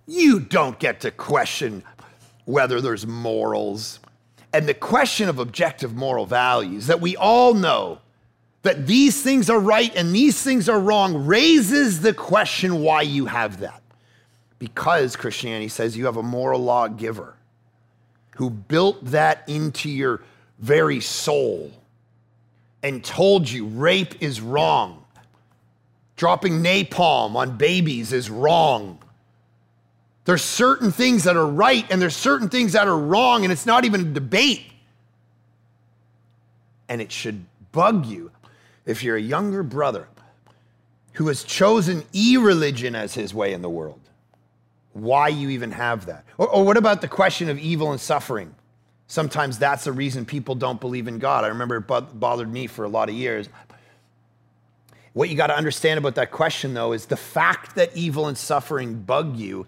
you 0.07 0.39
don't 0.39 0.79
get 0.79 1.01
to 1.01 1.11
question 1.11 1.83
whether 2.45 2.79
there's 2.79 3.05
morals. 3.05 3.99
And 4.53 4.67
the 4.67 4.73
question 4.73 5.27
of 5.27 5.39
objective 5.39 5.95
moral 5.95 6.25
values 6.25 6.87
that 6.87 7.01
we 7.01 7.17
all 7.17 7.53
know 7.53 7.99
that 8.63 8.87
these 8.87 9.21
things 9.21 9.49
are 9.49 9.59
right 9.59 9.93
and 9.95 10.15
these 10.15 10.41
things 10.41 10.67
are 10.67 10.79
wrong 10.79 11.25
raises 11.25 12.01
the 12.01 12.13
question 12.13 12.81
why 12.81 13.01
you 13.01 13.25
have 13.25 13.59
that. 13.59 13.81
Because 14.57 15.15
Christianity 15.15 15.67
says 15.67 15.95
you 15.95 16.05
have 16.05 16.17
a 16.17 16.23
moral 16.23 16.61
law 16.61 16.87
giver 16.87 17.35
who 18.37 18.49
built 18.49 19.03
that 19.05 19.47
into 19.47 19.89
your 19.89 20.21
very 20.59 21.01
soul 21.01 21.71
and 22.81 23.03
told 23.03 23.49
you 23.49 23.65
rape 23.65 24.21
is 24.21 24.39
wrong, 24.39 25.03
dropping 26.15 26.63
napalm 26.63 27.35
on 27.35 27.57
babies 27.57 28.13
is 28.13 28.29
wrong. 28.29 28.97
There's 30.23 30.41
certain 30.41 30.93
things 30.93 31.25
that 31.25 31.35
are 31.35 31.45
right 31.45 31.85
and 31.91 32.01
there's 32.01 32.15
certain 32.15 32.47
things 32.47 32.73
that 32.73 32.87
are 32.87 32.97
wrong, 32.97 33.43
and 33.43 33.51
it's 33.51 33.65
not 33.65 33.83
even 33.83 34.01
a 34.01 34.05
debate. 34.05 34.63
And 36.87 37.01
it 37.01 37.11
should 37.11 37.43
bug 37.73 38.05
you 38.05 38.31
if 38.85 39.03
you're 39.03 39.15
a 39.15 39.21
younger 39.21 39.63
brother 39.63 40.07
who 41.13 41.27
has 41.27 41.43
chosen 41.43 42.03
e 42.13 42.37
religion 42.37 42.95
as 42.95 43.13
his 43.13 43.33
way 43.33 43.53
in 43.53 43.61
the 43.61 43.69
world, 43.69 44.01
why 44.93 45.27
you 45.27 45.49
even 45.49 45.71
have 45.71 46.05
that. 46.05 46.25
Or, 46.37 46.47
or, 46.47 46.65
what 46.65 46.77
about 46.77 47.01
the 47.01 47.07
question 47.07 47.49
of 47.49 47.57
evil 47.57 47.91
and 47.91 47.99
suffering? 47.99 48.53
Sometimes 49.07 49.59
that's 49.59 49.83
the 49.83 49.91
reason 49.91 50.25
people 50.25 50.55
don't 50.55 50.79
believe 50.79 51.07
in 51.07 51.19
God. 51.19 51.43
I 51.43 51.47
remember 51.47 51.77
it 51.77 52.19
bothered 52.19 52.51
me 52.51 52.67
for 52.67 52.85
a 52.85 52.89
lot 52.89 53.09
of 53.09 53.15
years. 53.15 53.49
What 55.13 55.29
you 55.29 55.35
got 55.35 55.47
to 55.47 55.55
understand 55.55 55.99
about 55.99 56.15
that 56.15 56.31
question, 56.31 56.73
though, 56.73 56.93
is 56.93 57.05
the 57.05 57.17
fact 57.17 57.75
that 57.75 57.95
evil 57.95 58.27
and 58.27 58.37
suffering 58.37 58.95
bug 58.95 59.35
you 59.37 59.67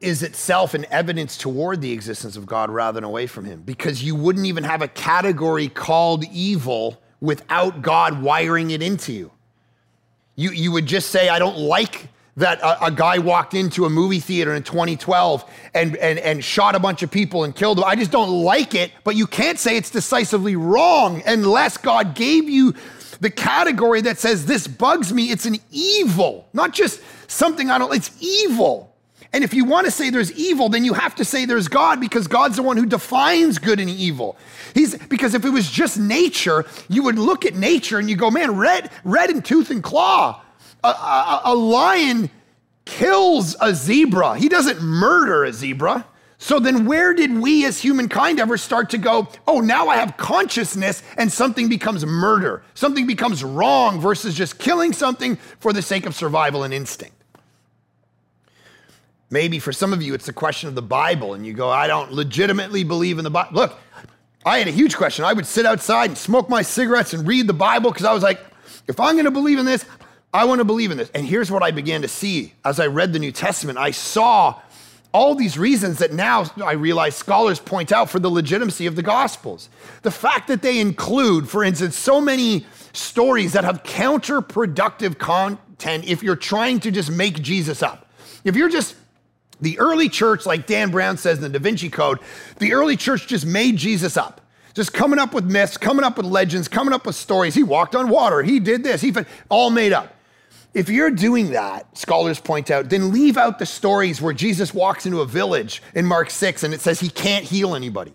is 0.00 0.22
itself 0.22 0.74
an 0.74 0.86
evidence 0.90 1.36
toward 1.36 1.80
the 1.80 1.92
existence 1.92 2.36
of 2.36 2.46
God 2.46 2.70
rather 2.70 2.96
than 2.96 3.04
away 3.04 3.26
from 3.26 3.44
Him, 3.44 3.62
because 3.62 4.02
you 4.02 4.14
wouldn't 4.14 4.46
even 4.46 4.64
have 4.64 4.80
a 4.80 4.88
category 4.88 5.68
called 5.68 6.24
evil 6.32 6.98
without 7.20 7.82
God 7.82 8.22
wiring 8.22 8.70
it 8.70 8.82
into 8.82 9.12
you. 9.12 9.30
You, 10.36 10.50
you 10.50 10.72
would 10.72 10.86
just 10.86 11.10
say, 11.10 11.28
I 11.28 11.38
don't 11.38 11.58
like 11.58 12.08
that 12.36 12.60
a, 12.60 12.86
a, 12.86 12.90
guy 12.92 13.18
walked 13.18 13.54
into 13.54 13.84
a 13.84 13.90
movie 13.90 14.20
theater 14.20 14.54
in 14.54 14.62
2012 14.62 15.44
and, 15.74 15.96
and, 15.96 16.18
and 16.20 16.44
shot 16.44 16.76
a 16.76 16.78
bunch 16.78 17.02
of 17.02 17.10
people 17.10 17.42
and 17.42 17.54
killed 17.54 17.78
them. 17.78 17.84
I 17.84 17.96
just 17.96 18.12
don't 18.12 18.30
like 18.30 18.76
it, 18.76 18.92
but 19.02 19.16
you 19.16 19.26
can't 19.26 19.58
say 19.58 19.76
it's 19.76 19.90
decisively 19.90 20.54
wrong 20.54 21.20
unless 21.26 21.76
God 21.76 22.14
gave 22.14 22.48
you 22.48 22.74
the 23.20 23.30
category 23.30 24.00
that 24.02 24.18
says, 24.18 24.46
This 24.46 24.68
bugs 24.68 25.12
me. 25.12 25.30
It's 25.30 25.46
an 25.46 25.56
evil, 25.72 26.48
not 26.52 26.72
just 26.72 27.00
something 27.26 27.70
I 27.70 27.78
don't, 27.78 27.92
it's 27.94 28.12
evil. 28.22 28.87
And 29.32 29.44
if 29.44 29.52
you 29.52 29.64
want 29.64 29.84
to 29.84 29.90
say 29.90 30.10
there's 30.10 30.32
evil, 30.32 30.68
then 30.68 30.84
you 30.84 30.94
have 30.94 31.14
to 31.16 31.24
say 31.24 31.44
there's 31.44 31.68
God 31.68 32.00
because 32.00 32.26
God's 32.26 32.56
the 32.56 32.62
one 32.62 32.76
who 32.76 32.86
defines 32.86 33.58
good 33.58 33.78
and 33.78 33.90
evil. 33.90 34.38
He's 34.74 34.96
because 34.96 35.34
if 35.34 35.44
it 35.44 35.50
was 35.50 35.70
just 35.70 35.98
nature, 35.98 36.64
you 36.88 37.02
would 37.02 37.18
look 37.18 37.44
at 37.44 37.54
nature 37.54 37.98
and 37.98 38.08
you 38.08 38.16
go, 38.16 38.30
man, 38.30 38.56
red, 38.56 38.90
red 39.04 39.30
in 39.30 39.42
tooth 39.42 39.70
and 39.70 39.82
claw. 39.82 40.42
A, 40.82 40.88
a, 40.88 41.40
a 41.46 41.54
lion 41.54 42.30
kills 42.86 43.54
a 43.60 43.74
zebra. 43.74 44.38
He 44.38 44.48
doesn't 44.48 44.80
murder 44.80 45.44
a 45.44 45.52
zebra. 45.52 46.06
So 46.40 46.60
then, 46.60 46.86
where 46.86 47.12
did 47.14 47.36
we 47.36 47.66
as 47.66 47.80
humankind 47.80 48.38
ever 48.38 48.56
start 48.56 48.90
to 48.90 48.98
go, 48.98 49.28
oh, 49.48 49.60
now 49.60 49.88
I 49.88 49.96
have 49.96 50.16
consciousness 50.16 51.02
and 51.16 51.30
something 51.30 51.68
becomes 51.68 52.06
murder? 52.06 52.62
Something 52.74 53.08
becomes 53.08 53.42
wrong 53.42 54.00
versus 54.00 54.34
just 54.34 54.58
killing 54.58 54.92
something 54.92 55.36
for 55.58 55.72
the 55.72 55.82
sake 55.82 56.06
of 56.06 56.14
survival 56.14 56.62
and 56.62 56.72
instinct. 56.72 57.17
Maybe 59.30 59.58
for 59.58 59.72
some 59.72 59.92
of 59.92 60.02
you, 60.02 60.14
it's 60.14 60.28
a 60.28 60.32
question 60.32 60.68
of 60.68 60.74
the 60.74 60.82
Bible, 60.82 61.34
and 61.34 61.46
you 61.46 61.52
go, 61.52 61.68
I 61.68 61.86
don't 61.86 62.12
legitimately 62.12 62.84
believe 62.84 63.18
in 63.18 63.24
the 63.24 63.30
Bible. 63.30 63.52
Look, 63.54 63.78
I 64.46 64.58
had 64.58 64.68
a 64.68 64.72
huge 64.72 64.96
question. 64.96 65.24
I 65.24 65.34
would 65.34 65.46
sit 65.46 65.66
outside 65.66 66.10
and 66.10 66.16
smoke 66.16 66.48
my 66.48 66.62
cigarettes 66.62 67.12
and 67.12 67.26
read 67.28 67.46
the 67.46 67.52
Bible 67.52 67.90
because 67.90 68.06
I 68.06 68.14
was 68.14 68.22
like, 68.22 68.40
if 68.86 68.98
I'm 68.98 69.14
going 69.14 69.26
to 69.26 69.30
believe 69.30 69.58
in 69.58 69.66
this, 69.66 69.84
I 70.32 70.44
want 70.44 70.60
to 70.60 70.64
believe 70.64 70.90
in 70.90 70.96
this. 70.96 71.10
And 71.14 71.26
here's 71.26 71.50
what 71.50 71.62
I 71.62 71.70
began 71.70 72.02
to 72.02 72.08
see 72.08 72.54
as 72.64 72.80
I 72.80 72.86
read 72.86 73.12
the 73.12 73.18
New 73.18 73.32
Testament. 73.32 73.78
I 73.78 73.90
saw 73.90 74.60
all 75.12 75.34
these 75.34 75.58
reasons 75.58 75.98
that 75.98 76.12
now 76.12 76.44
I 76.62 76.72
realize 76.72 77.14
scholars 77.14 77.58
point 77.58 77.92
out 77.92 78.10
for 78.10 78.18
the 78.18 78.30
legitimacy 78.30 78.86
of 78.86 78.96
the 78.96 79.02
Gospels. 79.02 79.68
The 80.02 80.10
fact 80.10 80.48
that 80.48 80.62
they 80.62 80.80
include, 80.80 81.48
for 81.48 81.64
instance, 81.64 81.96
so 81.96 82.20
many 82.20 82.66
stories 82.92 83.52
that 83.52 83.64
have 83.64 83.82
counterproductive 83.82 85.18
content 85.18 86.04
if 86.06 86.22
you're 86.22 86.36
trying 86.36 86.80
to 86.80 86.90
just 86.90 87.10
make 87.10 87.42
Jesus 87.42 87.82
up. 87.82 88.10
If 88.44 88.54
you're 88.54 88.68
just 88.68 88.96
the 89.60 89.78
early 89.78 90.08
church, 90.08 90.46
like 90.46 90.66
Dan 90.66 90.90
Brown 90.90 91.16
says 91.16 91.38
in 91.38 91.42
the 91.42 91.48
Da 91.48 91.58
Vinci 91.58 91.88
Code, 91.88 92.18
the 92.58 92.72
early 92.72 92.96
church 92.96 93.26
just 93.26 93.46
made 93.46 93.76
Jesus 93.76 94.16
up. 94.16 94.40
Just 94.74 94.92
coming 94.92 95.18
up 95.18 95.34
with 95.34 95.44
myths, 95.44 95.76
coming 95.76 96.04
up 96.04 96.16
with 96.16 96.26
legends, 96.26 96.68
coming 96.68 96.94
up 96.94 97.04
with 97.04 97.16
stories. 97.16 97.54
He 97.54 97.64
walked 97.64 97.96
on 97.96 98.08
water. 98.08 98.42
He 98.42 98.60
did 98.60 98.84
this. 98.84 99.00
He 99.00 99.12
all 99.48 99.70
made 99.70 99.92
up. 99.92 100.14
If 100.74 100.88
you're 100.88 101.10
doing 101.10 101.50
that, 101.52 101.96
scholars 101.96 102.38
point 102.38 102.70
out, 102.70 102.88
then 102.88 103.10
leave 103.10 103.36
out 103.36 103.58
the 103.58 103.66
stories 103.66 104.20
where 104.20 104.34
Jesus 104.34 104.72
walks 104.72 105.06
into 105.06 105.20
a 105.20 105.26
village 105.26 105.82
in 105.94 106.06
Mark 106.06 106.30
6 106.30 106.62
and 106.62 106.72
it 106.72 106.80
says 106.80 107.00
he 107.00 107.08
can't 107.08 107.44
heal 107.44 107.74
anybody. 107.74 108.12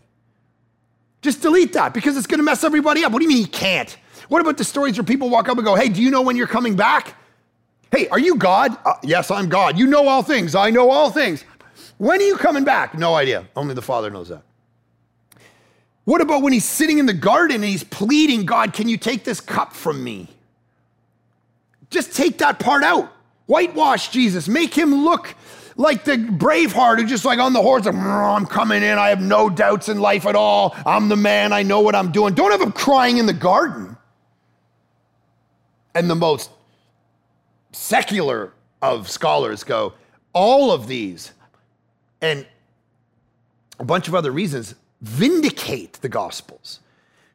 Just 1.22 1.42
delete 1.42 1.74
that 1.74 1.94
because 1.94 2.16
it's 2.16 2.28
going 2.28 2.40
to 2.40 2.44
mess 2.44 2.64
everybody 2.64 3.04
up. 3.04 3.12
What 3.12 3.20
do 3.20 3.24
you 3.24 3.30
mean 3.30 3.40
he 3.40 3.46
can't? 3.46 3.98
What 4.30 4.42
about 4.42 4.58
the 4.58 4.64
stories 4.64 4.98
where 4.98 5.04
people 5.04 5.30
walk 5.30 5.50
up 5.50 5.58
and 5.58 5.66
go, 5.66 5.76
hey, 5.76 5.90
do 5.90 6.02
you 6.02 6.12
know 6.12 6.22
when 6.22 6.38
you're 6.38 6.48
coming 6.48 6.76
back? 6.76 7.16
Hey, 7.94 8.08
are 8.08 8.18
you 8.18 8.38
God? 8.38 8.76
Uh, 8.84 8.96
yes, 9.04 9.30
I'm 9.30 9.50
God. 9.50 9.78
You 9.78 9.86
know 9.86 10.08
all 10.08 10.24
things. 10.24 10.56
I 10.56 10.72
know 10.72 10.90
all 10.90 11.12
things. 11.12 11.46
When 12.00 12.20
are 12.20 12.24
you 12.24 12.38
coming 12.38 12.64
back? 12.64 12.98
No 12.98 13.14
idea. 13.14 13.48
Only 13.56 13.76
the 13.76 13.84
Father 13.84 14.10
knows 14.10 14.30
that. 14.30 14.42
What 16.06 16.20
about 16.20 16.42
when 16.42 16.54
he's 16.54 16.66
sitting 16.66 16.98
in 16.98 17.06
the 17.06 17.14
garden 17.14 17.58
and 17.58 17.66
he's 17.66 17.84
pleading, 17.84 18.48
God, 18.48 18.74
can 18.74 18.90
you 18.90 18.98
take 18.98 19.24
this 19.24 19.40
cup 19.40 19.74
from 19.74 20.04
me? 20.04 20.28
Just 21.92 22.16
take 22.16 22.40
that 22.40 22.58
part 22.58 22.84
out. 22.84 23.14
Whitewash 23.46 24.10
Jesus. 24.10 24.48
Make 24.48 24.74
him 24.74 25.06
look 25.06 25.36
like 25.78 26.04
the 26.04 26.18
Braveheart 26.18 27.00
who 27.00 27.06
just 27.06 27.26
like 27.26 27.38
on 27.38 27.54
the 27.54 27.62
horse, 27.62 27.86
I'm 27.86 28.48
coming 28.48 28.82
in. 28.82 28.98
I 28.98 29.10
have 29.10 29.22
no 29.22 29.52
doubts 29.52 29.88
in 29.88 30.00
life 30.00 30.26
at 30.26 30.36
all. 30.36 30.76
I'm 30.84 31.10
the 31.10 31.16
man. 31.16 31.54
I 31.54 31.62
know 31.62 31.82
what 31.82 31.94
I'm 31.94 32.12
doing. 32.12 32.34
Don't 32.34 32.50
have 32.50 32.62
him 32.62 32.72
crying 32.72 33.18
in 33.18 33.28
the 33.28 33.34
garden. 33.34 33.96
And 35.94 36.10
the 36.10 36.16
most 36.16 36.50
secular 37.74 38.54
of 38.82 39.10
scholars 39.10 39.64
go, 39.64 39.94
all 40.32 40.72
of 40.72 40.88
these 40.88 41.34
and 42.22 42.46
a 43.80 43.84
bunch 43.84 44.08
of 44.08 44.16
other 44.16 44.32
reasons 44.32 44.76
vindicate 45.02 45.94
the 46.02 46.10
Gospels, 46.10 46.80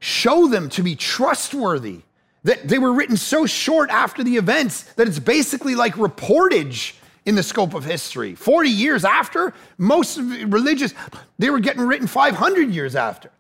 show 0.01 0.49
them 0.49 0.69
to 0.71 0.83
be 0.83 0.97
trustworthy, 0.97 2.01
that 2.45 2.67
they 2.67 2.79
were 2.79 2.93
written 2.93 3.17
so 3.17 3.45
short 3.45 3.91
after 3.91 4.25
the 4.25 4.37
events 4.37 4.85
that 4.95 5.07
it's 5.07 5.19
basically 5.19 5.75
like 5.75 5.95
reportage 5.95 6.95
in 7.27 7.35
the 7.35 7.43
scope 7.43 7.75
of 7.75 7.85
history. 7.85 8.35
40 8.35 8.71
years 8.71 9.05
after, 9.05 9.53
most 9.77 10.19
religious, 10.19 10.95
they 11.39 11.51
were 11.51 11.61
getting 11.61 11.83
written 11.83 12.07
500 12.07 12.71
years 12.71 12.97
after. 12.97 13.31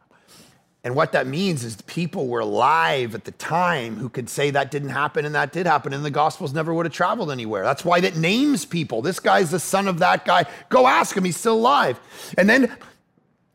And 0.84 0.94
what 0.94 1.12
that 1.12 1.26
means 1.26 1.64
is 1.64 1.76
people 1.82 2.28
were 2.28 2.40
alive 2.40 3.14
at 3.14 3.24
the 3.24 3.32
time 3.32 3.96
who 3.96 4.08
could 4.08 4.30
say 4.30 4.50
that 4.50 4.70
didn't 4.70 4.90
happen 4.90 5.24
and 5.24 5.34
that 5.34 5.52
did 5.52 5.66
happen, 5.66 5.92
and 5.92 6.04
the 6.04 6.10
Gospels 6.10 6.54
never 6.54 6.72
would 6.72 6.86
have 6.86 6.92
traveled 6.92 7.30
anywhere. 7.30 7.64
That's 7.64 7.84
why 7.84 8.00
that 8.00 8.16
names 8.16 8.64
people. 8.64 9.02
This 9.02 9.18
guy's 9.18 9.50
the 9.50 9.58
son 9.58 9.88
of 9.88 9.98
that 9.98 10.24
guy. 10.24 10.44
Go 10.68 10.86
ask 10.86 11.16
him, 11.16 11.24
he's 11.24 11.36
still 11.36 11.56
alive. 11.56 11.98
And 12.38 12.48
then, 12.48 12.76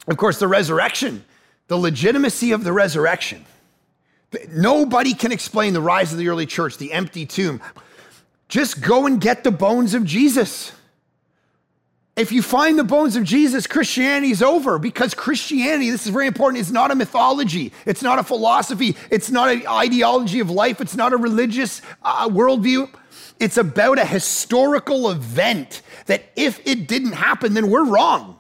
of 0.07 0.17
course, 0.17 0.37
the 0.37 0.49
resurrection, 0.49 1.23
the 1.67 1.77
legitimacy 1.77 2.51
of 2.51 2.65
the 2.65 2.73
resurrection. 2.73 3.45
Nobody 4.49 5.13
can 5.13 5.31
explain 5.31 5.73
the 5.73 5.81
rise 5.81 6.11
of 6.11 6.17
the 6.19 6.27
early 6.27 6.45
church, 6.45 6.77
the 6.77 6.91
empty 6.91 7.25
tomb. 7.25 7.61
Just 8.49 8.81
go 8.81 9.05
and 9.05 9.21
get 9.21 9.43
the 9.43 9.51
bones 9.51 9.93
of 9.93 10.03
Jesus. 10.03 10.73
If 12.15 12.31
you 12.31 12.43
find 12.43 12.77
the 12.77 12.83
bones 12.83 13.15
of 13.15 13.23
Jesus, 13.23 13.65
Christianity 13.65 14.31
is 14.31 14.43
over 14.43 14.77
because 14.77 15.15
Christianity, 15.15 15.89
this 15.89 16.05
is 16.05 16.11
very 16.11 16.27
important, 16.27 16.61
is 16.61 16.71
not 16.71 16.91
a 16.91 16.95
mythology. 16.95 17.73
It's 17.87 18.03
not 18.03 18.19
a 18.19 18.23
philosophy. 18.23 18.95
It's 19.09 19.31
not 19.31 19.49
an 19.49 19.65
ideology 19.67 20.39
of 20.39 20.51
life. 20.51 20.79
It's 20.79 20.95
not 20.95 21.11
a 21.11 21.17
religious 21.17 21.81
uh, 22.03 22.29
worldview. 22.29 22.87
It's 23.39 23.57
about 23.57 23.97
a 23.97 24.05
historical 24.05 25.09
event 25.09 25.81
that 26.05 26.25
if 26.35 26.61
it 26.67 26.87
didn't 26.87 27.13
happen, 27.13 27.55
then 27.55 27.71
we're 27.71 27.85
wrong. 27.85 28.39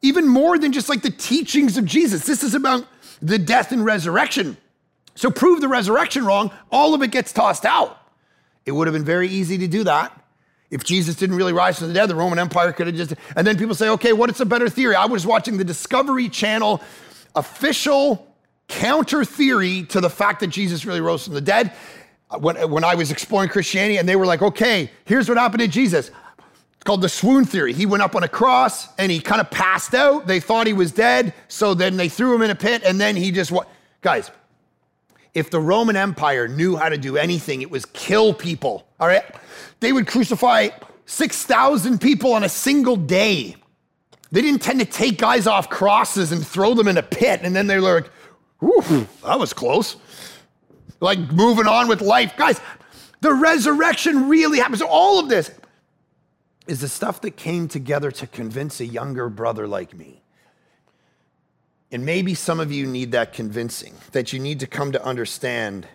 Even 0.00 0.28
more 0.28 0.56
than 0.56 0.70
just 0.70 0.88
like 0.88 1.02
the 1.02 1.10
teachings 1.10 1.76
of 1.76 1.84
Jesus. 1.84 2.24
This 2.24 2.44
is 2.44 2.54
about 2.54 2.86
the 3.20 3.38
death 3.38 3.72
and 3.72 3.84
resurrection. 3.84 4.56
So 5.16 5.28
prove 5.28 5.60
the 5.60 5.66
resurrection 5.66 6.24
wrong, 6.24 6.52
all 6.70 6.94
of 6.94 7.02
it 7.02 7.10
gets 7.10 7.32
tossed 7.32 7.64
out. 7.64 7.98
It 8.64 8.70
would 8.70 8.86
have 8.86 8.94
been 8.94 9.04
very 9.04 9.26
easy 9.26 9.58
to 9.58 9.66
do 9.66 9.82
that 9.84 10.12
if 10.70 10.84
Jesus 10.84 11.14
didn't 11.16 11.36
really 11.36 11.52
rise 11.52 11.78
from 11.78 11.88
the 11.88 11.94
dead, 11.94 12.06
the 12.06 12.14
Roman 12.14 12.38
Empire 12.38 12.72
could 12.72 12.86
have 12.86 12.96
just. 12.96 13.14
And 13.36 13.46
then 13.46 13.56
people 13.56 13.74
say, 13.74 13.88
okay, 13.90 14.12
what 14.12 14.30
is 14.30 14.40
a 14.40 14.46
better 14.46 14.68
theory? 14.68 14.94
I 14.94 15.06
was 15.06 15.26
watching 15.26 15.56
the 15.56 15.64
Discovery 15.64 16.28
Channel 16.28 16.82
official 17.34 18.26
counter 18.68 19.24
theory 19.24 19.84
to 19.84 20.00
the 20.00 20.10
fact 20.10 20.40
that 20.40 20.48
Jesus 20.48 20.84
really 20.84 21.00
rose 21.00 21.24
from 21.24 21.34
the 21.34 21.40
dead. 21.40 21.72
Uh, 22.30 22.38
when, 22.38 22.70
when 22.70 22.84
I 22.84 22.94
was 22.94 23.10
exploring 23.10 23.48
Christianity, 23.48 23.96
and 23.96 24.06
they 24.06 24.16
were 24.16 24.26
like, 24.26 24.42
okay, 24.42 24.90
here's 25.06 25.28
what 25.28 25.38
happened 25.38 25.62
to 25.62 25.68
Jesus. 25.68 26.08
It's 26.08 26.84
called 26.84 27.00
the 27.00 27.08
swoon 27.08 27.46
theory. 27.46 27.72
He 27.72 27.86
went 27.86 28.02
up 28.02 28.14
on 28.14 28.22
a 28.22 28.28
cross 28.28 28.86
and 28.98 29.10
he 29.10 29.20
kind 29.20 29.40
of 29.40 29.50
passed 29.50 29.94
out. 29.94 30.26
They 30.26 30.38
thought 30.38 30.66
he 30.66 30.74
was 30.74 30.92
dead. 30.92 31.32
So 31.48 31.74
then 31.74 31.96
they 31.96 32.08
threw 32.08 32.34
him 32.34 32.42
in 32.42 32.50
a 32.50 32.54
pit 32.54 32.82
and 32.84 33.00
then 33.00 33.16
he 33.16 33.32
just 33.32 33.50
what? 33.50 33.68
Guys, 34.02 34.30
if 35.34 35.50
the 35.50 35.60
Roman 35.60 35.96
Empire 35.96 36.46
knew 36.48 36.76
how 36.76 36.88
to 36.88 36.98
do 36.98 37.16
anything, 37.16 37.62
it 37.62 37.70
was 37.70 37.84
kill 37.86 38.32
people, 38.34 38.86
all 39.00 39.08
right? 39.08 39.24
They 39.80 39.92
would 39.92 40.06
crucify 40.06 40.68
6,000 41.06 42.00
people 42.00 42.32
on 42.32 42.44
a 42.44 42.48
single 42.48 42.96
day. 42.96 43.56
They 44.30 44.42
didn't 44.42 44.62
tend 44.62 44.80
to 44.80 44.86
take 44.86 45.18
guys 45.18 45.46
off 45.46 45.70
crosses 45.70 46.32
and 46.32 46.46
throw 46.46 46.74
them 46.74 46.88
in 46.88 46.98
a 46.98 47.02
pit, 47.02 47.40
and 47.42 47.56
then 47.56 47.66
they 47.66 47.78
were 47.78 48.00
like, 48.00 48.10
Whew, 48.60 49.06
that 49.24 49.38
was 49.38 49.52
close. 49.52 49.96
Like 51.00 51.18
moving 51.18 51.66
on 51.66 51.86
with 51.86 52.00
life. 52.00 52.36
Guys, 52.36 52.60
the 53.20 53.32
resurrection 53.32 54.28
really 54.28 54.58
happens. 54.58 54.82
All 54.82 55.20
of 55.20 55.28
this 55.28 55.52
is 56.66 56.80
the 56.80 56.88
stuff 56.88 57.20
that 57.20 57.36
came 57.36 57.68
together 57.68 58.10
to 58.10 58.26
convince 58.26 58.80
a 58.80 58.84
younger 58.84 59.28
brother 59.28 59.68
like 59.68 59.96
me 59.96 60.22
and 61.90 62.04
maybe 62.04 62.34
some 62.34 62.60
of 62.60 62.70
you 62.70 62.86
need 62.86 63.12
that 63.12 63.32
convincing, 63.32 63.94
that 64.12 64.32
you 64.32 64.38
need 64.38 64.60
to 64.60 64.66
come 64.66 64.92
to 64.92 65.02
understand 65.04 65.86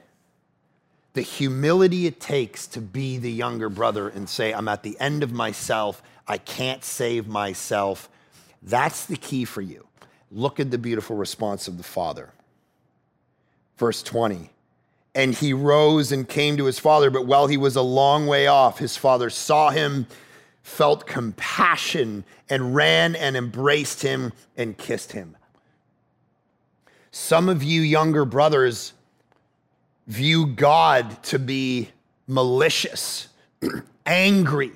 the 1.14 1.22
humility 1.22 2.08
it 2.08 2.20
takes 2.20 2.68
to 2.68 2.82
be 2.82 3.18
the 3.18 3.32
younger 3.32 3.70
brother 3.70 4.10
and 4.10 4.28
say, 4.28 4.52
I'm 4.52 4.68
at 4.68 4.84
the 4.84 5.00
end 5.00 5.24
of 5.24 5.32
myself. 5.32 6.02
I 6.28 6.40
can't 6.40 6.84
save 6.84 7.28
myself. 7.28 8.10
That's 8.64 9.06
the 9.06 9.18
key 9.18 9.46
for 9.46 9.62
you. 9.62 9.86
Look 10.32 10.60
at 10.60 10.72
the 10.72 10.78
beautiful 10.80 11.16
response 11.16 11.68
of 11.68 11.78
the 11.78 11.84
father. 11.84 12.32
Verse 13.78 14.02
20. 14.02 14.50
And 15.14 15.36
he 15.36 15.54
rose 15.54 16.12
and 16.12 16.28
came 16.28 16.58
to 16.58 16.66
his 16.66 16.80
father, 16.80 17.12
but 17.12 17.28
while 17.28 17.46
he 17.46 17.58
was 17.58 17.76
a 17.76 17.84
long 17.84 18.26
way 18.26 18.48
off, 18.48 18.80
his 18.80 18.98
father 18.98 19.30
saw 19.30 19.70
him, 19.70 20.08
felt 20.64 21.06
compassion, 21.06 22.24
and 22.50 22.74
ran 22.74 23.16
and 23.16 23.38
embraced 23.38 24.02
him 24.02 24.34
and 24.58 24.76
kissed 24.76 25.12
him. 25.12 25.38
Some 27.12 27.48
of 27.48 27.62
you 27.62 27.82
younger 27.82 28.26
brothers 28.26 28.94
view 30.08 30.48
God 30.48 31.22
to 31.24 31.40
be 31.40 31.90
malicious, 32.28 33.30
angry, 34.06 34.72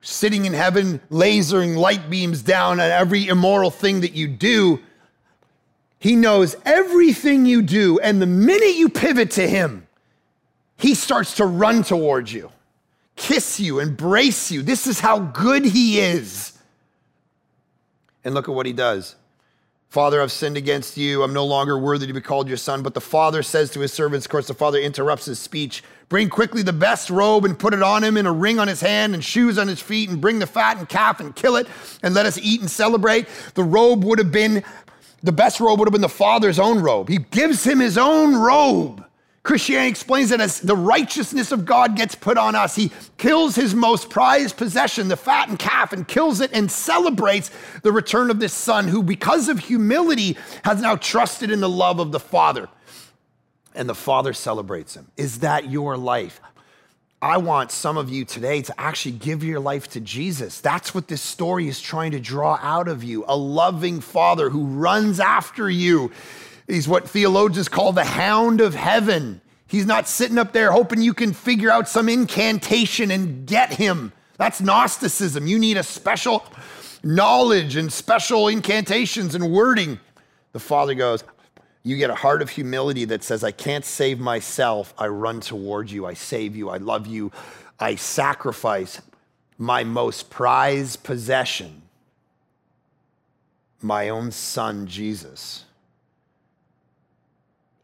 sitting 0.00 0.44
in 0.44 0.52
heaven, 0.52 1.00
lasering 1.10 1.76
light 1.76 2.10
beams 2.10 2.42
down 2.42 2.80
at 2.80 2.90
every 2.90 3.26
immoral 3.26 3.70
thing 3.70 4.00
that 4.00 4.12
you 4.12 4.28
do. 4.28 4.80
He 5.98 6.16
knows 6.16 6.56
everything 6.64 7.44
you 7.46 7.62
do, 7.62 7.98
and 8.00 8.20
the 8.20 8.26
minute 8.26 8.76
you 8.76 8.88
pivot 8.88 9.32
to 9.32 9.46
Him, 9.46 9.86
He 10.76 10.94
starts 10.94 11.36
to 11.36 11.46
run 11.46 11.82
towards 11.82 12.32
you, 12.32 12.50
kiss 13.16 13.60
you, 13.60 13.80
embrace 13.80 14.50
you. 14.50 14.62
This 14.62 14.86
is 14.86 15.00
how 15.00 15.18
good 15.18 15.64
He 15.64 16.00
is. 16.00 16.58
And 18.24 18.34
look 18.34 18.48
at 18.48 18.54
what 18.54 18.66
He 18.66 18.72
does. 18.72 19.16
Father, 19.90 20.22
I've 20.22 20.32
sinned 20.32 20.56
against 20.56 20.96
you. 20.96 21.22
I'm 21.22 21.32
no 21.32 21.44
longer 21.44 21.76
worthy 21.78 22.06
to 22.06 22.12
be 22.12 22.20
called 22.20 22.48
your 22.48 22.56
son. 22.56 22.82
But 22.82 22.94
the 22.94 23.00
father 23.00 23.42
says 23.42 23.70
to 23.72 23.80
his 23.80 23.92
servants, 23.92 24.24
of 24.24 24.30
course, 24.30 24.46
the 24.46 24.54
father 24.54 24.78
interrupts 24.78 25.26
his 25.26 25.38
speech 25.38 25.82
Bring 26.10 26.28
quickly 26.28 26.62
the 26.62 26.72
best 26.72 27.08
robe 27.08 27.44
and 27.44 27.56
put 27.56 27.72
it 27.72 27.84
on 27.84 28.02
him, 28.02 28.16
and 28.16 28.26
a 28.26 28.32
ring 28.32 28.58
on 28.58 28.66
his 28.66 28.80
hand, 28.80 29.14
and 29.14 29.24
shoes 29.24 29.58
on 29.58 29.68
his 29.68 29.80
feet, 29.80 30.10
and 30.10 30.20
bring 30.20 30.40
the 30.40 30.46
fattened 30.46 30.88
calf 30.88 31.20
and 31.20 31.36
kill 31.36 31.54
it, 31.54 31.68
and 32.02 32.14
let 32.14 32.26
us 32.26 32.36
eat 32.36 32.60
and 32.60 32.68
celebrate. 32.68 33.28
The 33.54 33.62
robe 33.62 34.02
would 34.02 34.18
have 34.18 34.32
been, 34.32 34.64
the 35.22 35.30
best 35.30 35.60
robe 35.60 35.78
would 35.78 35.86
have 35.86 35.92
been 35.92 36.00
the 36.00 36.08
father's 36.08 36.58
own 36.58 36.80
robe. 36.80 37.08
He 37.08 37.18
gives 37.18 37.62
him 37.62 37.78
his 37.78 37.96
own 37.96 38.34
robe. 38.34 39.04
Christianity 39.42 39.88
explains 39.88 40.28
that 40.30 40.40
as 40.40 40.60
the 40.60 40.76
righteousness 40.76 41.50
of 41.50 41.64
God 41.64 41.96
gets 41.96 42.14
put 42.14 42.36
on 42.36 42.54
us, 42.54 42.76
he 42.76 42.90
kills 43.16 43.56
his 43.56 43.74
most 43.74 44.10
prized 44.10 44.58
possession, 44.58 45.08
the 45.08 45.16
fattened 45.16 45.58
calf, 45.58 45.94
and 45.94 46.06
kills 46.06 46.40
it 46.40 46.50
and 46.52 46.70
celebrates 46.70 47.50
the 47.82 47.90
return 47.90 48.30
of 48.30 48.38
this 48.38 48.52
son 48.52 48.86
who, 48.88 49.02
because 49.02 49.48
of 49.48 49.58
humility, 49.58 50.36
has 50.64 50.82
now 50.82 50.94
trusted 50.94 51.50
in 51.50 51.60
the 51.60 51.70
love 51.70 52.00
of 52.00 52.12
the 52.12 52.20
Father. 52.20 52.68
And 53.74 53.88
the 53.88 53.94
Father 53.94 54.34
celebrates 54.34 54.94
him. 54.94 55.10
Is 55.16 55.38
that 55.38 55.70
your 55.70 55.96
life? 55.96 56.40
I 57.22 57.36
want 57.38 57.70
some 57.70 57.96
of 57.96 58.10
you 58.10 58.24
today 58.24 58.62
to 58.62 58.80
actually 58.80 59.12
give 59.12 59.44
your 59.44 59.60
life 59.60 59.88
to 59.90 60.00
Jesus. 60.00 60.60
That's 60.60 60.94
what 60.94 61.08
this 61.08 61.20
story 61.22 61.68
is 61.68 61.80
trying 61.80 62.12
to 62.12 62.20
draw 62.20 62.58
out 62.62 62.88
of 62.88 63.04
you 63.04 63.24
a 63.28 63.36
loving 63.36 64.00
Father 64.00 64.50
who 64.50 64.64
runs 64.64 65.20
after 65.20 65.68
you 65.68 66.12
He's 66.70 66.86
what 66.86 67.08
theologians 67.08 67.68
call 67.68 67.92
the 67.92 68.04
hound 68.04 68.60
of 68.60 68.74
heaven. 68.74 69.40
He's 69.66 69.86
not 69.86 70.08
sitting 70.08 70.38
up 70.38 70.52
there 70.52 70.70
hoping 70.70 71.02
you 71.02 71.14
can 71.14 71.32
figure 71.32 71.70
out 71.70 71.88
some 71.88 72.08
incantation 72.08 73.10
and 73.10 73.46
get 73.46 73.72
him. 73.72 74.12
That's 74.38 74.60
Gnosticism. 74.60 75.46
You 75.46 75.58
need 75.58 75.76
a 75.76 75.82
special 75.82 76.44
knowledge 77.02 77.76
and 77.76 77.92
special 77.92 78.48
incantations 78.48 79.34
and 79.34 79.50
wording. 79.50 79.98
The 80.52 80.60
Father 80.60 80.94
goes, 80.94 81.24
You 81.82 81.96
get 81.96 82.10
a 82.10 82.14
heart 82.14 82.40
of 82.40 82.50
humility 82.50 83.04
that 83.06 83.24
says, 83.24 83.42
I 83.42 83.52
can't 83.52 83.84
save 83.84 84.20
myself. 84.20 84.94
I 84.96 85.08
run 85.08 85.40
towards 85.40 85.92
you. 85.92 86.06
I 86.06 86.14
save 86.14 86.56
you. 86.56 86.70
I 86.70 86.76
love 86.76 87.06
you. 87.06 87.32
I 87.78 87.96
sacrifice 87.96 89.00
my 89.58 89.84
most 89.84 90.30
prized 90.30 91.02
possession, 91.02 91.82
my 93.82 94.08
own 94.08 94.30
son, 94.30 94.86
Jesus 94.86 95.64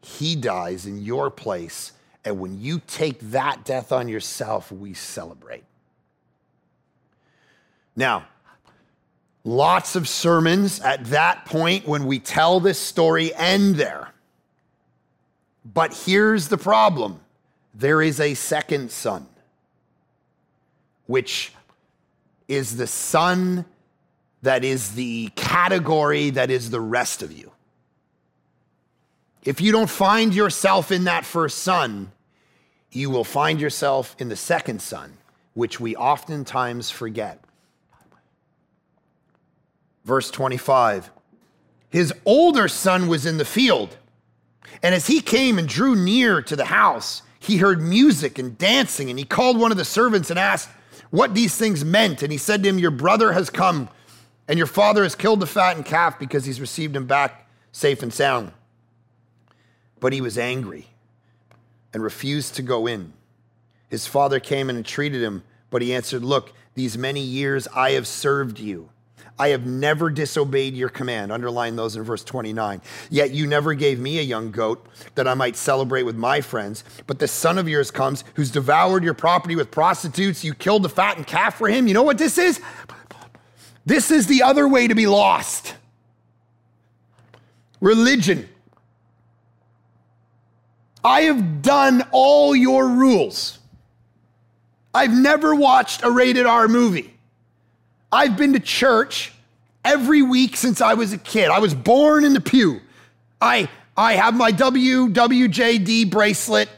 he 0.07 0.35
dies 0.35 0.85
in 0.85 1.01
your 1.03 1.29
place. 1.29 1.91
And 2.23 2.39
when 2.39 2.61
you 2.61 2.81
take 2.87 3.19
that 3.31 3.65
death 3.65 3.91
on 3.91 4.07
yourself, 4.07 4.71
we 4.71 4.93
celebrate. 4.93 5.65
Now, 7.95 8.25
lots 9.43 9.95
of 9.95 10.07
sermons 10.07 10.79
at 10.79 11.05
that 11.05 11.45
point 11.45 11.87
when 11.87 12.05
we 12.05 12.19
tell 12.19 12.59
this 12.59 12.79
story 12.79 13.33
end 13.35 13.75
there. 13.75 14.13
But 15.65 15.93
here's 16.05 16.47
the 16.47 16.57
problem 16.57 17.19
there 17.73 18.01
is 18.01 18.19
a 18.19 18.33
second 18.33 18.91
son, 18.91 19.27
which 21.05 21.51
is 22.47 22.77
the 22.77 22.87
son 22.87 23.65
that 24.41 24.63
is 24.63 24.91
the 24.91 25.29
category 25.35 26.29
that 26.29 26.49
is 26.49 26.69
the 26.69 26.79
rest 26.79 27.21
of 27.21 27.33
you. 27.33 27.51
If 29.43 29.61
you 29.61 29.71
don't 29.71 29.89
find 29.89 30.33
yourself 30.33 30.91
in 30.91 31.05
that 31.05 31.25
first 31.25 31.59
son, 31.59 32.11
you 32.91 33.09
will 33.09 33.23
find 33.23 33.61
yourself 33.61 34.15
in 34.19 34.29
the 34.29 34.35
second 34.35 34.81
son, 34.81 35.17
which 35.53 35.79
we 35.79 35.95
oftentimes 35.95 36.89
forget. 36.89 37.39
Verse 40.03 40.31
25 40.31 41.11
His 41.89 42.13
older 42.25 42.67
son 42.67 43.07
was 43.07 43.25
in 43.25 43.37
the 43.37 43.45
field, 43.45 43.97
and 44.81 44.95
as 44.95 45.07
he 45.07 45.21
came 45.21 45.59
and 45.59 45.67
drew 45.67 45.95
near 45.95 46.41
to 46.41 46.55
the 46.55 46.65
house, 46.65 47.21
he 47.39 47.57
heard 47.57 47.81
music 47.81 48.39
and 48.39 48.57
dancing, 48.57 49.09
and 49.09 49.19
he 49.19 49.25
called 49.25 49.59
one 49.59 49.71
of 49.71 49.77
the 49.77 49.85
servants 49.85 50.29
and 50.29 50.39
asked 50.39 50.69
what 51.09 51.33
these 51.33 51.55
things 51.55 51.85
meant. 51.85 52.21
And 52.23 52.31
he 52.31 52.37
said 52.37 52.63
to 52.63 52.69
him, 52.69 52.79
Your 52.79 52.91
brother 52.91 53.33
has 53.33 53.49
come, 53.49 53.89
and 54.47 54.57
your 54.57 54.67
father 54.67 55.03
has 55.03 55.15
killed 55.15 55.39
the 55.39 55.47
fattened 55.47 55.85
calf 55.85 56.19
because 56.19 56.45
he's 56.45 56.59
received 56.59 56.95
him 56.95 57.05
back 57.05 57.47
safe 57.71 58.01
and 58.01 58.13
sound. 58.13 58.51
But 59.99 60.13
he 60.13 60.21
was 60.21 60.37
angry 60.37 60.87
and 61.93 62.03
refused 62.03 62.55
to 62.55 62.61
go 62.61 62.87
in. 62.87 63.13
His 63.89 64.05
father 64.05 64.39
came 64.39 64.69
and 64.69 64.77
entreated 64.77 65.21
him, 65.21 65.43
but 65.69 65.81
he 65.81 65.93
answered, 65.93 66.23
Look, 66.23 66.53
these 66.75 66.97
many 66.97 67.21
years 67.21 67.67
I 67.73 67.91
have 67.91 68.07
served 68.07 68.59
you. 68.59 68.89
I 69.39 69.49
have 69.49 69.65
never 69.65 70.09
disobeyed 70.09 70.73
your 70.73 70.89
command. 70.89 71.31
Underline 71.31 71.75
those 71.75 71.95
in 71.95 72.03
verse 72.03 72.23
29. 72.23 72.81
Yet 73.09 73.31
you 73.31 73.45
never 73.45 73.75
gave 73.75 73.99
me 73.99 74.17
a 74.17 74.23
young 74.23 74.51
goat 74.51 74.85
that 75.13 75.27
I 75.27 75.35
might 75.35 75.55
celebrate 75.55 76.03
with 76.03 76.15
my 76.15 76.41
friends. 76.41 76.83
But 77.05 77.19
the 77.19 77.27
son 77.27 77.59
of 77.59 77.69
yours 77.69 77.91
comes 77.91 78.23
who's 78.33 78.49
devoured 78.49 79.03
your 79.03 79.13
property 79.13 79.55
with 79.55 79.69
prostitutes. 79.69 80.43
You 80.43 80.55
killed 80.55 80.83
the 80.83 80.89
fattened 80.89 81.27
calf 81.27 81.55
for 81.55 81.67
him. 81.67 81.87
You 81.87 81.93
know 81.93 82.03
what 82.03 82.17
this 82.17 82.39
is? 82.39 82.59
This 83.85 84.09
is 84.09 84.25
the 84.27 84.41
other 84.41 84.67
way 84.67 84.87
to 84.87 84.95
be 84.95 85.07
lost 85.07 85.75
religion. 87.79 88.49
I 91.03 91.21
have 91.21 91.61
done 91.61 92.03
all 92.11 92.55
your 92.55 92.87
rules. 92.87 93.59
I've 94.93 95.13
never 95.13 95.53
watched 95.53 96.03
a 96.03 96.09
rated 96.11 96.45
R 96.45 96.67
movie. 96.67 97.13
I've 98.11 98.37
been 98.37 98.53
to 98.53 98.59
church 98.59 99.31
every 99.85 100.21
week 100.21 100.55
since 100.55 100.81
I 100.81 100.95
was 100.95 101.13
a 101.13 101.17
kid. 101.17 101.49
I 101.49 101.59
was 101.59 101.73
born 101.73 102.25
in 102.25 102.33
the 102.33 102.41
pew. 102.41 102.81
I, 103.39 103.69
I 103.95 104.13
have 104.13 104.35
my 104.35 104.51
WWJD 104.51 106.09
bracelet. 106.09 106.69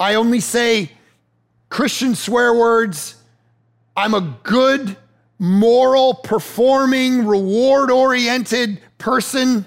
I 0.00 0.14
only 0.14 0.40
say 0.40 0.90
Christian 1.68 2.14
swear 2.14 2.54
words. 2.54 3.16
I'm 3.96 4.14
a 4.14 4.36
good, 4.42 4.96
moral, 5.38 6.14
performing, 6.14 7.26
reward 7.26 7.90
oriented 7.90 8.80
person, 8.98 9.66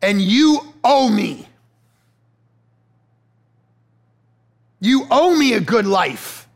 and 0.00 0.20
you 0.20 0.60
owe 0.82 1.08
me. 1.08 1.46
You 4.84 5.06
owe 5.10 5.34
me 5.34 5.54
a 5.54 5.60
good 5.60 5.86
life. 5.86 6.46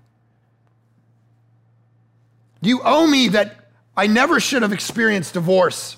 You 2.61 2.83
owe 2.85 3.07
me 3.07 3.29
that 3.29 3.71
I 3.97 4.07
never 4.07 4.39
should 4.39 4.61
have 4.61 4.75
experienced 4.75 5.33
divorce. 5.33 5.97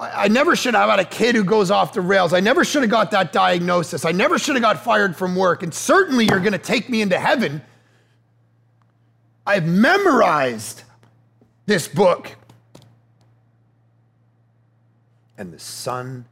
I, 0.00 0.26
never 0.26 0.56
should 0.56 0.74
have 0.74 0.90
had 0.90 0.98
a 0.98 1.04
kid 1.04 1.36
who 1.36 1.44
goes 1.44 1.70
off 1.70 1.92
the 1.92 2.00
rails. 2.00 2.32
I 2.32 2.40
never 2.40 2.64
should 2.64 2.82
have 2.82 2.90
got 2.90 3.12
that 3.12 3.32
diagnosis. 3.32 4.04
I 4.04 4.10
never 4.10 4.36
should 4.36 4.56
have 4.56 4.62
got 4.62 4.82
fired 4.82 5.14
from 5.14 5.36
work. 5.36 5.62
And 5.62 5.72
certainly 5.72 6.24
you're 6.24 6.40
going 6.40 6.54
to 6.54 6.58
take 6.58 6.88
me 6.88 7.02
into 7.02 7.20
heaven. 7.20 7.62
I've 9.46 9.64
memorized 9.64 10.82
this 11.66 11.86
book. 11.86 12.34
And 15.38 15.52
the 15.52 15.60
son 15.60 16.26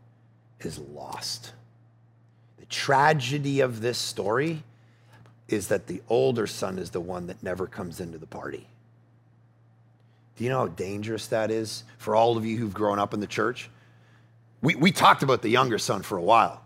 is 0.59 0.81
lost. 0.81 1.53
Tragedy 2.71 3.61
of 3.61 3.81
this 3.81 3.99
story 3.99 4.63
is 5.49 5.69
that 5.69 5.89
the 5.89 6.01
older 6.09 6.47
son 6.47 6.79
is 6.79 6.91
the 6.91 7.01
one 7.01 7.27
that 7.27 7.43
never 7.43 7.67
comes 7.67 8.01
into 8.01 8.17
the 8.17 8.27
party. 8.27 8.67
Do 10.37 10.45
you 10.45 10.51
know 10.51 10.61
how 10.61 10.69
dangerous 10.69 11.27
that 11.27 11.51
is 11.51 11.85
for 11.99 12.17
all 12.17 12.39
of 12.39 12.47
you 12.47 12.57
who've 12.57 12.73
grown 12.73 12.99
up 12.99 13.13
in 13.13 13.21
the 13.21 13.27
church? 13.27 13.69
We, 14.63 14.75
we 14.75 14.93
talked 14.93 15.23
about 15.23 15.43
the 15.43 15.49
younger 15.49 15.79
son 15.79 16.03
for 16.03 16.17
a 16.17 16.23
while. 16.23 16.63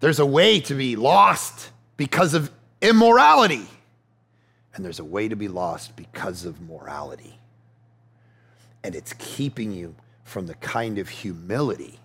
There's 0.00 0.18
a 0.18 0.26
way 0.26 0.60
to 0.60 0.74
be 0.74 0.94
lost 0.96 1.70
because 1.96 2.34
of 2.34 2.50
immorality, 2.80 3.66
and 4.74 4.84
there's 4.84 5.00
a 5.00 5.04
way 5.04 5.28
to 5.28 5.36
be 5.36 5.48
lost 5.48 5.96
because 5.96 6.44
of 6.44 6.60
morality. 6.60 7.38
And 8.84 8.94
it's 8.94 9.14
keeping 9.14 9.72
you 9.72 9.94
from 10.24 10.46
the 10.46 10.54
kind 10.54 10.98
of 10.98 11.08
humility 11.08 11.98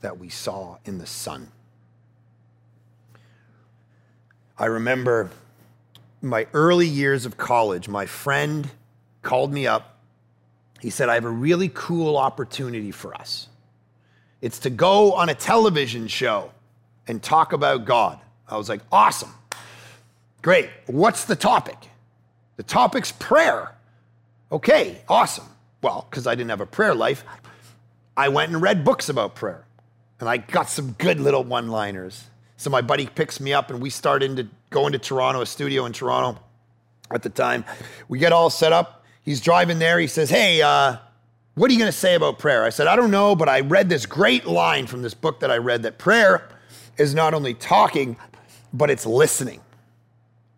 that 0.00 0.18
we 0.18 0.28
saw 0.28 0.78
in 0.84 0.98
the 0.98 1.06
son. 1.06 1.50
I 4.58 4.66
remember 4.66 5.30
my 6.20 6.46
early 6.52 6.86
years 6.86 7.26
of 7.26 7.36
college, 7.36 7.88
my 7.88 8.06
friend 8.06 8.70
called 9.22 9.52
me 9.52 9.66
up. 9.66 9.98
He 10.80 10.90
said, 10.90 11.08
I 11.08 11.14
have 11.14 11.24
a 11.24 11.30
really 11.30 11.70
cool 11.72 12.16
opportunity 12.16 12.90
for 12.90 13.14
us. 13.14 13.48
It's 14.40 14.58
to 14.60 14.70
go 14.70 15.12
on 15.14 15.28
a 15.28 15.34
television 15.34 16.08
show 16.08 16.50
and 17.06 17.22
talk 17.22 17.52
about 17.52 17.84
God. 17.84 18.18
I 18.48 18.56
was 18.56 18.68
like, 18.68 18.80
awesome. 18.90 19.32
Great. 20.42 20.68
What's 20.86 21.24
the 21.24 21.36
topic? 21.36 21.78
The 22.56 22.64
topic's 22.64 23.12
prayer. 23.12 23.74
Okay, 24.50 25.00
awesome. 25.08 25.46
Well, 25.82 26.06
because 26.10 26.26
I 26.26 26.34
didn't 26.34 26.50
have 26.50 26.60
a 26.60 26.66
prayer 26.66 26.94
life, 26.94 27.24
I 28.16 28.28
went 28.28 28.52
and 28.52 28.60
read 28.60 28.84
books 28.84 29.08
about 29.08 29.34
prayer. 29.34 29.64
And 30.20 30.28
I 30.28 30.36
got 30.36 30.68
some 30.68 30.92
good 30.92 31.18
little 31.18 31.42
one 31.42 31.68
liners. 31.68 32.24
So 32.62 32.70
my 32.70 32.80
buddy 32.80 33.08
picks 33.08 33.40
me 33.40 33.52
up 33.52 33.70
and 33.70 33.82
we 33.82 33.90
start 33.90 34.22
into 34.22 34.46
going 34.70 34.92
to 34.92 34.98
Toronto, 35.00 35.40
a 35.40 35.46
studio 35.46 35.84
in 35.84 35.92
Toronto 35.92 36.40
at 37.10 37.24
the 37.24 37.28
time. 37.28 37.64
We 38.06 38.20
get 38.20 38.32
all 38.32 38.50
set 38.50 38.72
up. 38.72 39.04
He's 39.24 39.40
driving 39.40 39.80
there. 39.80 39.98
He 39.98 40.06
says, 40.06 40.30
Hey, 40.30 40.62
uh, 40.62 40.98
what 41.54 41.68
are 41.68 41.72
you 41.72 41.78
going 41.80 41.90
to 41.90 41.98
say 41.98 42.14
about 42.14 42.38
prayer? 42.38 42.62
I 42.62 42.68
said, 42.68 42.86
I 42.86 42.94
don't 42.94 43.10
know, 43.10 43.34
but 43.34 43.48
I 43.48 43.62
read 43.62 43.88
this 43.88 44.06
great 44.06 44.46
line 44.46 44.86
from 44.86 45.02
this 45.02 45.12
book 45.12 45.40
that 45.40 45.50
I 45.50 45.56
read 45.56 45.82
that 45.82 45.98
prayer 45.98 46.48
is 46.98 47.16
not 47.16 47.34
only 47.34 47.52
talking, 47.52 48.16
but 48.72 48.90
it's 48.90 49.06
listening. 49.06 49.60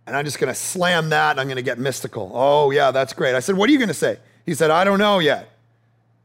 And 0.07 0.15
I'm 0.15 0.27
just 0.27 0.39
going 0.39 0.53
to 0.53 0.55
slam 0.55 1.09
that 1.09 1.31
and 1.31 1.41
I'm 1.41 1.47
going 1.47 1.57
to 1.57 1.63
get 1.63 1.79
mystical. 1.79 2.31
Oh, 2.35 2.71
yeah, 2.71 2.91
that's 2.91 3.15
great. 3.15 3.35
I 3.35 3.41
said, 3.41 3.57
What 3.57 3.71
are 3.71 3.73
you 3.73 3.79
going 3.79 3.89
to 3.89 3.95
say? 3.95 4.19
He 4.45 4.53
said, 4.53 4.71
I 4.71 4.85
don't 4.85 4.99
know 4.99 5.21
yet. 5.21 5.57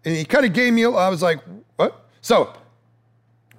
And 0.04 0.14
he 0.14 0.26
kind 0.26 0.46
of 0.46 0.52
gave 0.52 0.74
me, 0.74 0.84
I 0.84 1.08
was 1.08 1.22
like, 1.22 1.40
What? 1.78 2.06
So 2.20 2.54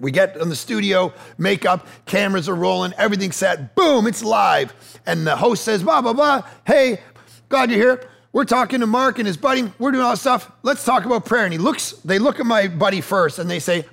we 0.01 0.11
get 0.11 0.35
in 0.35 0.49
the 0.49 0.55
studio, 0.55 1.13
makeup, 1.37 1.87
cameras 2.05 2.49
are 2.49 2.55
rolling, 2.55 2.93
everything's 2.97 3.35
set, 3.35 3.75
boom, 3.75 4.07
it's 4.07 4.23
live. 4.23 4.73
And 5.05 5.25
the 5.25 5.35
host 5.35 5.63
says, 5.63 5.83
blah, 5.83 6.01
blah, 6.01 6.13
blah. 6.13 6.41
Hey, 6.65 6.99
glad 7.47 7.71
you're 7.71 7.79
here. 7.79 8.09
We're 8.33 8.45
talking 8.45 8.79
to 8.79 8.87
Mark 8.87 9.19
and 9.19 9.27
his 9.27 9.37
buddy. 9.37 9.71
We're 9.77 9.91
doing 9.91 10.03
all 10.03 10.11
this 10.11 10.21
stuff. 10.21 10.51
Let's 10.63 10.83
talk 10.83 11.05
about 11.05 11.25
prayer. 11.25 11.43
And 11.43 11.53
he 11.53 11.59
looks, 11.59 11.91
they 12.03 12.17
look 12.17 12.39
at 12.39 12.45
my 12.45 12.67
buddy 12.67 13.01
first 13.01 13.39
and 13.39 13.49
they 13.49 13.59
say, 13.59 13.85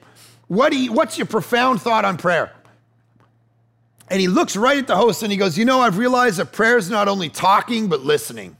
what 0.46 0.72
do 0.72 0.78
you, 0.78 0.92
what's 0.92 1.18
your 1.18 1.26
profound 1.26 1.82
thought 1.82 2.04
on 2.04 2.16
prayer? 2.16 2.52
And 4.10 4.20
he 4.20 4.28
looks 4.28 4.56
right 4.56 4.78
at 4.78 4.86
the 4.86 4.96
host 4.96 5.22
and 5.22 5.30
he 5.30 5.36
goes, 5.36 5.58
You 5.58 5.64
know, 5.64 5.80
I've 5.80 5.98
realized 5.98 6.38
that 6.38 6.52
prayer 6.52 6.78
is 6.78 6.88
not 6.88 7.08
only 7.08 7.28
talking, 7.28 7.88
but 7.88 8.00
listening. 8.00 8.56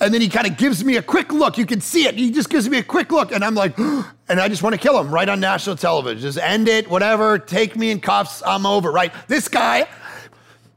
And 0.00 0.14
then 0.14 0.20
he 0.20 0.28
kind 0.28 0.46
of 0.46 0.56
gives 0.56 0.84
me 0.84 0.96
a 0.96 1.02
quick 1.02 1.32
look. 1.32 1.58
You 1.58 1.66
can 1.66 1.80
see 1.80 2.06
it. 2.06 2.14
He 2.14 2.30
just 2.30 2.50
gives 2.50 2.68
me 2.68 2.78
a 2.78 2.82
quick 2.82 3.10
look. 3.10 3.32
And 3.32 3.44
I'm 3.44 3.54
like, 3.54 3.76
and 4.28 4.40
I 4.40 4.48
just 4.48 4.62
want 4.62 4.74
to 4.74 4.80
kill 4.80 4.98
him 4.98 5.10
right 5.10 5.28
on 5.28 5.40
national 5.40 5.76
television. 5.76 6.20
Just 6.20 6.38
end 6.38 6.68
it, 6.68 6.88
whatever. 6.88 7.38
Take 7.38 7.76
me 7.76 7.90
in 7.90 8.00
cuffs. 8.00 8.42
I'm 8.46 8.64
over, 8.64 8.92
right? 8.92 9.12
This 9.26 9.48
guy 9.48 9.88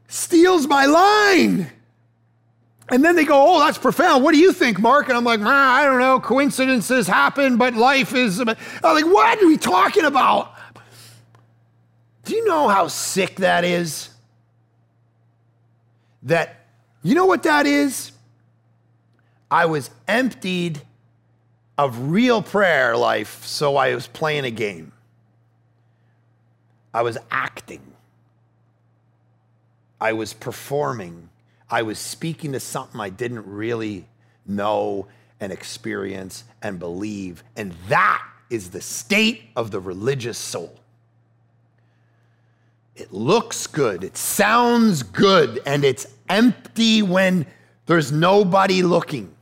steals 0.08 0.66
my 0.66 0.86
line. 0.86 1.70
And 2.88 3.04
then 3.04 3.16
they 3.16 3.24
go, 3.24 3.54
Oh, 3.54 3.60
that's 3.60 3.78
profound. 3.78 4.24
What 4.24 4.32
do 4.32 4.38
you 4.38 4.52
think, 4.52 4.80
Mark? 4.80 5.08
And 5.08 5.16
I'm 5.16 5.24
like, 5.24 5.40
ah, 5.40 5.74
I 5.76 5.84
don't 5.84 6.00
know. 6.00 6.18
Coincidences 6.20 7.06
happen, 7.06 7.56
but 7.56 7.74
life 7.74 8.14
is. 8.14 8.40
I'm 8.40 8.46
like, 8.46 8.58
What 8.82 9.42
are 9.42 9.46
we 9.46 9.56
talking 9.56 10.04
about? 10.04 10.52
Do 12.24 12.34
you 12.34 12.44
know 12.44 12.68
how 12.68 12.88
sick 12.88 13.36
that 13.36 13.64
is? 13.64 14.10
That, 16.24 16.66
you 17.02 17.14
know 17.14 17.26
what 17.26 17.42
that 17.44 17.66
is? 17.66 18.11
I 19.52 19.66
was 19.66 19.90
emptied 20.08 20.80
of 21.76 22.10
real 22.10 22.40
prayer 22.40 22.96
life, 22.96 23.44
so 23.44 23.76
I 23.76 23.94
was 23.94 24.06
playing 24.06 24.46
a 24.46 24.50
game. 24.50 24.92
I 26.94 27.02
was 27.02 27.18
acting. 27.30 27.82
I 30.00 30.14
was 30.14 30.32
performing. 30.32 31.28
I 31.68 31.82
was 31.82 31.98
speaking 31.98 32.52
to 32.52 32.60
something 32.60 32.98
I 32.98 33.10
didn't 33.10 33.46
really 33.46 34.08
know 34.46 35.08
and 35.38 35.52
experience 35.52 36.44
and 36.62 36.78
believe. 36.78 37.44
And 37.54 37.74
that 37.88 38.26
is 38.48 38.70
the 38.70 38.80
state 38.80 39.50
of 39.54 39.70
the 39.70 39.80
religious 39.80 40.38
soul. 40.38 40.74
It 42.96 43.12
looks 43.12 43.66
good, 43.66 44.02
it 44.02 44.16
sounds 44.16 45.02
good, 45.02 45.60
and 45.66 45.84
it's 45.84 46.06
empty 46.30 47.02
when 47.02 47.44
there's 47.84 48.10
nobody 48.10 48.82
looking. 48.82 49.34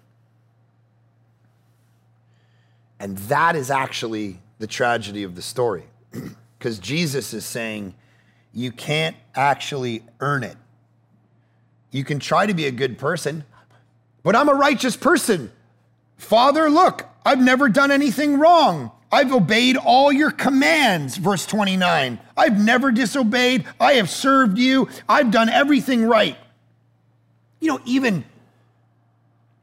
And 3.01 3.19
that 3.19 3.57
is 3.57 3.71
actually 3.71 4.39
the 4.61 4.69
tragedy 4.69 5.25
of 5.25 5.35
the 5.35 5.43
story. 5.43 5.85
Because 6.59 6.79
Jesus 6.79 7.33
is 7.33 7.47
saying, 7.47 7.95
you 8.53 8.71
can't 8.71 9.17
actually 9.35 10.03
earn 10.21 10.45
it. 10.45 10.59
You 11.91 12.05
can 12.05 12.19
try 12.19 12.45
to 12.45 12.53
be 12.53 12.67
a 12.67 12.71
good 12.71 12.99
person, 12.99 13.45
but 14.23 14.37
I'm 14.37 14.51
a 14.51 14.53
righteous 14.53 14.95
person 14.95 15.51
Father, 16.21 16.69
look, 16.69 17.07
I've 17.25 17.41
never 17.41 17.71
done 17.71 17.91
anything 17.91 18.39
wrong. 18.39 18.93
I've 19.11 19.33
obeyed 19.33 19.79
all 19.79 20.13
your 20.13 20.31
commands, 20.31 21.17
verse 21.17 21.47
29. 21.47 22.21
I've 22.37 22.63
never 22.63 22.93
disobeyed. 22.93 23.65
I 23.81 23.95
have 23.95 24.11
served 24.11 24.59
you. 24.59 24.89
I've 25.09 25.31
done 25.31 25.49
everything 25.49 26.05
right. 26.05 26.37
You 27.59 27.69
know, 27.69 27.81
even, 27.87 28.25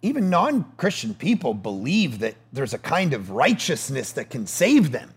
even 0.01 0.29
non 0.29 0.65
Christian 0.77 1.13
people 1.13 1.53
believe 1.53 2.19
that 2.19 2.35
there's 2.53 2.73
a 2.73 2.79
kind 2.79 3.13
of 3.13 3.31
righteousness 3.31 4.11
that 4.13 4.29
can 4.29 4.47
save 4.47 4.91
them. 4.91 5.13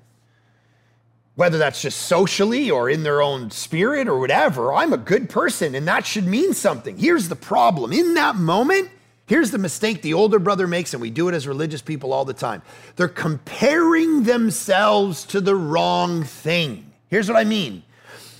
Whether 1.34 1.58
that's 1.58 1.80
just 1.80 2.02
socially 2.02 2.70
or 2.70 2.90
in 2.90 3.02
their 3.02 3.22
own 3.22 3.50
spirit 3.50 4.08
or 4.08 4.18
whatever, 4.18 4.72
I'm 4.72 4.92
a 4.92 4.98
good 4.98 5.30
person 5.30 5.74
and 5.74 5.86
that 5.88 6.06
should 6.06 6.26
mean 6.26 6.54
something. 6.54 6.98
Here's 6.98 7.28
the 7.28 7.36
problem 7.36 7.92
in 7.92 8.14
that 8.14 8.36
moment, 8.36 8.90
Here's 9.30 9.52
the 9.52 9.58
mistake 9.58 10.02
the 10.02 10.14
older 10.14 10.40
brother 10.40 10.66
makes, 10.66 10.92
and 10.92 11.00
we 11.00 11.08
do 11.08 11.28
it 11.28 11.36
as 11.36 11.46
religious 11.46 11.80
people 11.80 12.12
all 12.12 12.24
the 12.24 12.34
time. 12.34 12.62
They're 12.96 13.06
comparing 13.06 14.24
themselves 14.24 15.22
to 15.26 15.40
the 15.40 15.54
wrong 15.54 16.24
thing. 16.24 16.92
Here's 17.06 17.28
what 17.28 17.38
I 17.38 17.44
mean 17.44 17.84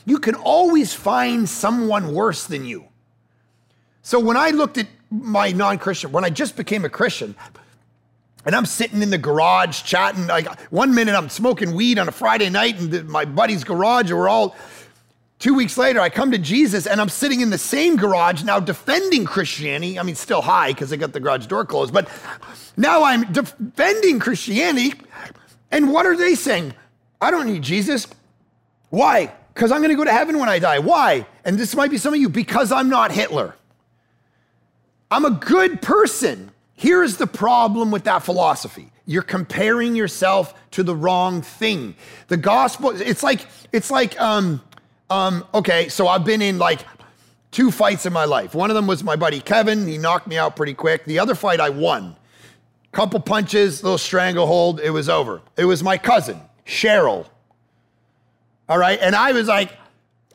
you 0.04 0.18
can 0.18 0.34
always 0.34 0.92
find 0.92 1.48
someone 1.48 2.12
worse 2.12 2.44
than 2.44 2.64
you. 2.64 2.86
So 4.02 4.18
when 4.18 4.36
I 4.36 4.50
looked 4.50 4.78
at 4.78 4.88
my 5.10 5.52
non 5.52 5.78
Christian, 5.78 6.12
when 6.12 6.24
I 6.24 6.30
just 6.30 6.56
became 6.56 6.84
a 6.84 6.88
Christian, 6.88 7.34
and 8.44 8.54
I'm 8.54 8.66
sitting 8.66 9.02
in 9.02 9.10
the 9.10 9.18
garage 9.18 9.82
chatting, 9.82 10.26
like 10.26 10.48
one 10.70 10.94
minute 10.94 11.14
I'm 11.14 11.28
smoking 11.28 11.74
weed 11.74 11.98
on 11.98 12.08
a 12.08 12.12
Friday 12.12 12.48
night 12.48 12.78
in 12.78 13.10
my 13.10 13.24
buddy's 13.24 13.64
garage, 13.64 14.10
and 14.10 14.18
we're 14.18 14.28
all 14.28 14.56
Two 15.40 15.54
weeks 15.54 15.78
later, 15.78 16.00
I 16.00 16.10
come 16.10 16.30
to 16.32 16.38
Jesus 16.38 16.86
and 16.86 17.00
I'm 17.00 17.08
sitting 17.08 17.40
in 17.40 17.48
the 17.48 17.56
same 17.56 17.96
garage 17.96 18.44
now 18.44 18.60
defending 18.60 19.24
Christianity. 19.24 19.98
I 19.98 20.02
mean, 20.02 20.14
still 20.14 20.42
high 20.42 20.68
because 20.68 20.92
I 20.92 20.96
got 20.96 21.14
the 21.14 21.20
garage 21.20 21.46
door 21.46 21.64
closed, 21.64 21.94
but 21.94 22.10
now 22.76 23.04
I'm 23.04 23.32
defending 23.32 24.18
Christianity. 24.18 24.92
And 25.70 25.90
what 25.90 26.04
are 26.04 26.14
they 26.14 26.34
saying? 26.34 26.74
I 27.22 27.30
don't 27.30 27.46
need 27.46 27.62
Jesus. 27.62 28.06
Why? 28.90 29.32
Because 29.54 29.72
I'm 29.72 29.78
going 29.78 29.88
to 29.88 29.96
go 29.96 30.04
to 30.04 30.12
heaven 30.12 30.38
when 30.38 30.50
I 30.50 30.58
die. 30.58 30.78
Why? 30.78 31.26
And 31.42 31.58
this 31.58 31.74
might 31.74 31.90
be 31.90 31.96
some 31.96 32.12
of 32.12 32.20
you 32.20 32.28
because 32.28 32.70
I'm 32.70 32.90
not 32.90 33.10
Hitler. 33.10 33.54
I'm 35.10 35.24
a 35.24 35.30
good 35.30 35.82
person. 35.82 36.50
Here's 36.74 37.16
the 37.16 37.26
problem 37.26 37.90
with 37.90 38.04
that 38.04 38.22
philosophy. 38.22 38.90
You're 39.04 39.22
comparing 39.22 39.96
yourself 39.96 40.54
to 40.72 40.82
the 40.82 40.94
wrong 40.94 41.42
thing. 41.42 41.96
The 42.28 42.36
gospel, 42.36 42.90
it's 42.90 43.22
like, 43.22 43.46
it's 43.72 43.90
like, 43.90 44.18
um, 44.20 44.62
um, 45.10 45.44
okay, 45.52 45.88
so 45.88 46.06
I've 46.06 46.24
been 46.24 46.40
in 46.40 46.58
like 46.58 46.80
two 47.50 47.70
fights 47.70 48.06
in 48.06 48.12
my 48.12 48.24
life. 48.24 48.54
One 48.54 48.70
of 48.70 48.76
them 48.76 48.86
was 48.86 49.02
my 49.02 49.16
buddy 49.16 49.40
Kevin. 49.40 49.86
He 49.86 49.98
knocked 49.98 50.28
me 50.28 50.38
out 50.38 50.54
pretty 50.54 50.74
quick. 50.74 51.04
The 51.04 51.18
other 51.18 51.34
fight 51.34 51.60
I 51.60 51.70
won. 51.70 52.16
Couple 52.92 53.20
punches, 53.20 53.82
little 53.82 53.98
stranglehold, 53.98 54.80
it 54.80 54.90
was 54.90 55.08
over. 55.08 55.42
It 55.56 55.64
was 55.64 55.82
my 55.82 55.96
cousin, 55.96 56.40
Cheryl. 56.66 57.26
All 58.68 58.78
right, 58.78 58.98
and 59.00 59.14
I 59.14 59.32
was 59.32 59.48
like, 59.48 59.72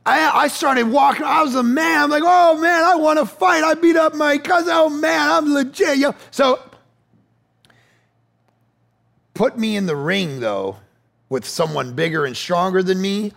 I, 0.06 0.30
I 0.44 0.48
started 0.48 0.84
walking. 0.84 1.24
I 1.24 1.42
was 1.42 1.56
a 1.56 1.64
man. 1.64 2.04
I'm 2.04 2.10
like, 2.10 2.24
oh 2.26 2.60
man, 2.60 2.84
I 2.84 2.96
want 2.96 3.18
to 3.20 3.26
fight. 3.26 3.64
I 3.64 3.74
beat 3.74 3.96
up 3.96 4.14
my 4.14 4.38
cousin. 4.38 4.72
Oh 4.72 4.90
man, 4.90 5.30
I'm 5.30 5.54
legit. 5.54 5.98
Yo. 5.98 6.14
So 6.32 6.60
put 9.34 9.58
me 9.58 9.76
in 9.76 9.86
the 9.86 9.96
ring 9.96 10.40
though 10.40 10.78
with 11.30 11.46
someone 11.46 11.94
bigger 11.94 12.26
and 12.26 12.38
stronger 12.38 12.84
than 12.84 13.02
me 13.02 13.32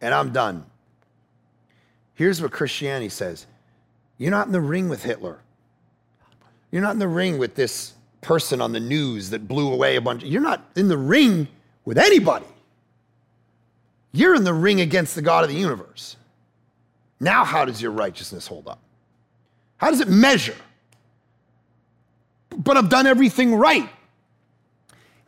and 0.00 0.14
I'm 0.14 0.32
done. 0.32 0.64
Here's 2.14 2.40
what 2.40 2.50
Christianity 2.50 3.08
says 3.08 3.46
You're 4.16 4.30
not 4.30 4.46
in 4.46 4.52
the 4.52 4.60
ring 4.60 4.88
with 4.88 5.02
Hitler. 5.02 5.38
You're 6.70 6.82
not 6.82 6.92
in 6.92 6.98
the 6.98 7.08
ring 7.08 7.38
with 7.38 7.54
this 7.54 7.94
person 8.20 8.60
on 8.60 8.72
the 8.72 8.80
news 8.80 9.30
that 9.30 9.48
blew 9.48 9.72
away 9.72 9.96
a 9.96 10.00
bunch. 10.00 10.22
You're 10.24 10.42
not 10.42 10.62
in 10.76 10.88
the 10.88 10.98
ring 10.98 11.48
with 11.84 11.98
anybody. 11.98 12.46
You're 14.18 14.34
in 14.34 14.44
the 14.44 14.54
ring 14.54 14.80
against 14.80 15.14
the 15.14 15.22
God 15.22 15.44
of 15.44 15.50
the 15.50 15.56
universe. 15.56 16.16
Now, 17.20 17.44
how 17.44 17.64
does 17.64 17.80
your 17.80 17.92
righteousness 17.92 18.46
hold 18.46 18.68
up? 18.68 18.80
How 19.76 19.90
does 19.90 20.00
it 20.00 20.08
measure? 20.08 20.56
But 22.50 22.76
I've 22.76 22.88
done 22.88 23.06
everything 23.06 23.54
right. 23.54 23.88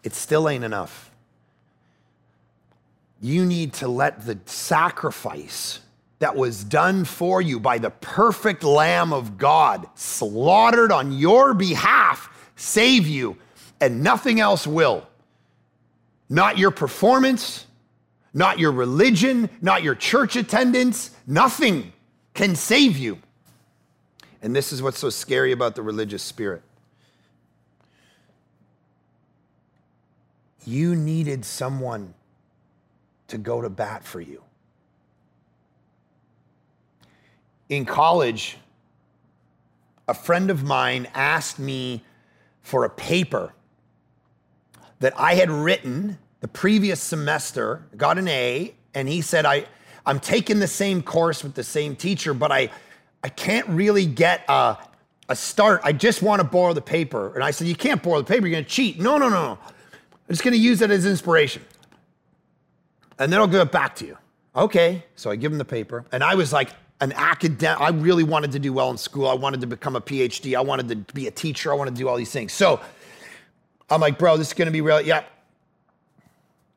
It 0.03 0.15
still 0.15 0.49
ain't 0.49 0.65
enough 0.65 1.11
you 3.21 3.45
need 3.45 3.75
to 3.75 3.89
let 3.89 4.25
the 4.25 4.39
sacrifice 4.47 5.81
that 6.21 6.37
was 6.37 6.65
done 6.65 7.05
for 7.05 7.41
you 7.41 7.61
by 7.61 7.79
the 7.79 7.91
perfect 7.91 8.65
Lamb 8.65 9.13
of 9.13 9.39
God, 9.39 9.87
slaughtered 9.95 10.91
on 10.93 11.13
your 11.13 11.55
behalf, 11.55 12.29
save 12.57 13.07
you, 13.07 13.37
and 13.81 14.03
nothing 14.03 14.41
else 14.41 14.67
will. 14.67 15.07
Not 16.29 16.59
your 16.59 16.71
performance, 16.71 17.67
not 18.33 18.59
your 18.59 18.73
religion, 18.73 19.51
not 19.61 19.83
your 19.83 19.95
church 19.95 20.37
attendance, 20.37 21.11
nothing 21.27 21.93
can 22.35 22.55
save 22.55 22.97
you. 22.97 23.19
And 24.43 24.55
this 24.55 24.73
is 24.73 24.83
what's 24.83 24.99
so 24.99 25.11
scary 25.11 25.53
about 25.53 25.75
the 25.75 25.83
religious 25.83 26.23
spirit. 26.23 26.63
You 30.65 30.95
needed 30.95 31.45
someone 31.45 32.15
to 33.29 33.39
go 33.39 33.61
to 33.61 33.69
bat 33.69 34.05
for 34.05 34.21
you. 34.21 34.43
In 37.69 37.85
college, 37.85 38.57
a 40.09 40.15
friend 40.15 40.51
of 40.51 40.65
mine 40.65 41.07
asked 41.15 41.59
me 41.59 42.05
for 42.63 42.85
a 42.85 42.91
paper 42.91 43.53
that 44.99 45.15
I 45.17 45.35
had 45.35 45.51
written 45.51 46.19
the 46.41 46.49
previous 46.49 47.01
semester, 47.01 47.85
got 47.97 48.19
an 48.19 48.29
A, 48.29 48.75
and 48.95 49.09
he 49.09 49.21
said, 49.21 49.47
I, 49.47 49.67
I'm 50.07 50.21
taking 50.21 50.59
the 50.59 50.67
same 50.67 51.03
course 51.03 51.45
with 51.45 51.55
the 51.55 51.65
same 51.65 51.95
teacher, 51.95 52.35
but 52.35 52.51
I, 52.51 52.71
I 53.23 53.29
can't 53.29 53.69
really 53.69 54.07
get 54.07 54.45
a, 54.49 54.79
a 55.29 55.37
start. 55.37 55.81
I 55.85 55.93
just 55.93 56.23
want 56.23 56.41
to 56.41 56.45
borrow 56.45 56.73
the 56.73 56.81
paper. 56.81 57.35
And 57.35 57.45
I 57.45 57.51
said, 57.51 57.67
You 57.67 57.77
can't 57.77 58.03
borrow 58.03 58.19
the 58.19 58.25
paper, 58.25 58.47
you're 58.47 58.57
going 58.57 58.65
to 58.65 58.71
cheat. 58.71 58.99
No, 58.99 59.19
no, 59.19 59.29
no. 59.29 59.59
I'm 59.63 60.29
just 60.29 60.43
going 60.43 60.55
to 60.55 60.61
use 60.61 60.81
it 60.81 60.91
as 60.91 61.07
inspiration 61.07 61.63
and 63.21 63.31
then 63.31 63.39
I'll 63.39 63.47
give 63.47 63.61
it 63.61 63.71
back 63.71 63.95
to 63.97 64.07
you. 64.07 64.17
Okay. 64.57 65.05
So 65.15 65.31
I 65.31 65.37
give 65.37 65.53
him 65.53 65.59
the 65.59 65.65
paper. 65.65 66.05
And 66.11 66.25
I 66.25 66.35
was 66.35 66.53
like 66.53 66.71
an 67.01 67.13
academic. 67.13 67.81
I 67.81 67.91
really 67.91 68.25
wanted 68.25 68.51
to 68.53 68.59
do 68.59 68.73
well 68.73 68.91
in 68.91 68.97
school. 68.97 69.29
I 69.29 69.35
wanted 69.35 69.61
to 69.61 69.67
become 69.67 69.95
a 69.95 70.01
PhD. 70.01 70.57
I 70.57 70.63
wanted 70.63 70.89
to 70.89 70.97
be 71.13 71.29
a 71.29 71.31
teacher. 71.31 71.71
I 71.71 71.77
wanted 71.77 71.95
to 71.95 71.99
do 71.99 72.09
all 72.09 72.17
these 72.17 72.33
things. 72.33 72.53
So 72.53 72.81
I'm 73.91 74.01
like, 74.01 74.19
bro, 74.19 74.39
this 74.39 74.49
is 74.49 74.55
going 74.55 74.67
to 74.67 74.73
be 74.73 74.81
real. 74.81 75.01
Yeah. 75.03 75.23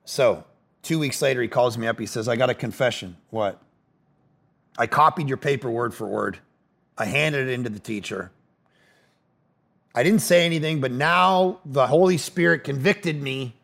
So 0.05 0.43
two 0.81 0.99
weeks 0.99 1.21
later, 1.21 1.41
he 1.41 1.47
calls 1.47 1.77
me 1.77 1.87
up. 1.87 1.99
He 1.99 2.05
says, 2.05 2.27
I 2.27 2.35
got 2.35 2.49
a 2.49 2.53
confession. 2.53 3.17
What? 3.29 3.61
I 4.77 4.87
copied 4.87 5.27
your 5.27 5.37
paper 5.37 5.69
word 5.69 5.93
for 5.93 6.07
word. 6.07 6.39
I 6.97 7.05
handed 7.05 7.47
it 7.47 7.53
into 7.53 7.69
the 7.69 7.79
teacher. 7.79 8.31
I 9.95 10.03
didn't 10.03 10.21
say 10.21 10.45
anything, 10.45 10.81
but 10.81 10.91
now 10.91 11.59
the 11.65 11.87
Holy 11.87 12.17
Spirit 12.17 12.63
convicted 12.63 13.21
me 13.21 13.55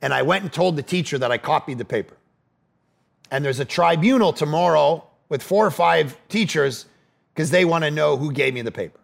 and 0.00 0.14
I 0.14 0.22
went 0.22 0.44
and 0.44 0.52
told 0.52 0.76
the 0.76 0.82
teacher 0.82 1.18
that 1.18 1.32
I 1.32 1.38
copied 1.38 1.78
the 1.78 1.84
paper. 1.84 2.16
And 3.30 3.44
there's 3.44 3.58
a 3.60 3.64
tribunal 3.64 4.32
tomorrow 4.32 5.04
with 5.28 5.42
four 5.42 5.66
or 5.66 5.70
five 5.70 6.16
teachers 6.28 6.86
because 7.34 7.50
they 7.50 7.64
want 7.64 7.84
to 7.84 7.90
know 7.90 8.16
who 8.16 8.32
gave 8.32 8.54
me 8.54 8.62
the 8.62 8.72
paper. 8.72 9.00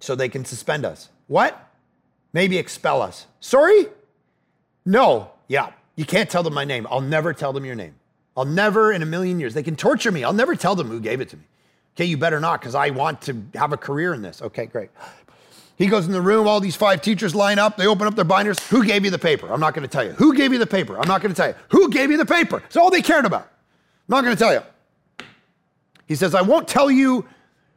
So 0.00 0.14
they 0.14 0.28
can 0.28 0.44
suspend 0.44 0.84
us. 0.84 1.08
What? 1.28 1.70
Maybe 2.32 2.58
expel 2.58 3.00
us. 3.00 3.26
Sorry? 3.38 3.86
No. 4.84 5.30
Yeah. 5.48 5.72
You 5.96 6.04
can't 6.04 6.30
tell 6.30 6.42
them 6.42 6.54
my 6.54 6.64
name. 6.64 6.86
I'll 6.90 7.00
never 7.00 7.32
tell 7.32 7.52
them 7.52 7.64
your 7.64 7.74
name. 7.74 7.94
I'll 8.36 8.44
never 8.44 8.92
in 8.92 9.02
a 9.02 9.06
million 9.06 9.40
years. 9.40 9.54
They 9.54 9.62
can 9.62 9.76
torture 9.76 10.10
me. 10.10 10.24
I'll 10.24 10.32
never 10.32 10.54
tell 10.54 10.74
them 10.74 10.88
who 10.88 11.00
gave 11.00 11.20
it 11.20 11.28
to 11.30 11.36
me. 11.36 11.42
Okay, 11.96 12.04
you 12.04 12.16
better 12.16 12.40
not 12.40 12.60
because 12.60 12.74
I 12.74 12.90
want 12.90 13.20
to 13.22 13.42
have 13.54 13.72
a 13.72 13.76
career 13.76 14.14
in 14.14 14.22
this. 14.22 14.40
Okay, 14.40 14.66
great. 14.66 14.90
He 15.76 15.86
goes 15.86 16.06
in 16.06 16.12
the 16.12 16.20
room, 16.20 16.46
all 16.46 16.60
these 16.60 16.76
five 16.76 17.00
teachers 17.00 17.34
line 17.34 17.58
up, 17.58 17.76
they 17.76 17.86
open 17.86 18.06
up 18.06 18.14
their 18.14 18.24
binders. 18.24 18.58
Who 18.68 18.84
gave 18.84 19.04
you 19.04 19.10
the 19.10 19.18
paper? 19.18 19.50
I'm 19.52 19.60
not 19.60 19.74
going 19.74 19.82
to 19.82 19.88
tell 19.88 20.04
you. 20.04 20.12
Who 20.12 20.34
gave 20.34 20.52
you 20.52 20.58
the 20.58 20.66
paper? 20.66 20.98
I'm 20.98 21.08
not 21.08 21.22
going 21.22 21.34
to 21.34 21.36
tell 21.36 21.48
you. 21.48 21.54
Who 21.70 21.88
gave 21.88 22.10
you 22.10 22.18
the 22.18 22.26
paper? 22.26 22.62
It's 22.66 22.76
all 22.76 22.90
they 22.90 23.02
cared 23.02 23.24
about. 23.24 23.42
I'm 23.42 24.16
not 24.16 24.24
going 24.24 24.36
to 24.36 24.38
tell 24.38 24.52
you. 24.52 24.62
He 26.06 26.14
says, 26.16 26.34
I 26.34 26.42
won't 26.42 26.68
tell 26.68 26.90
you 26.90 27.26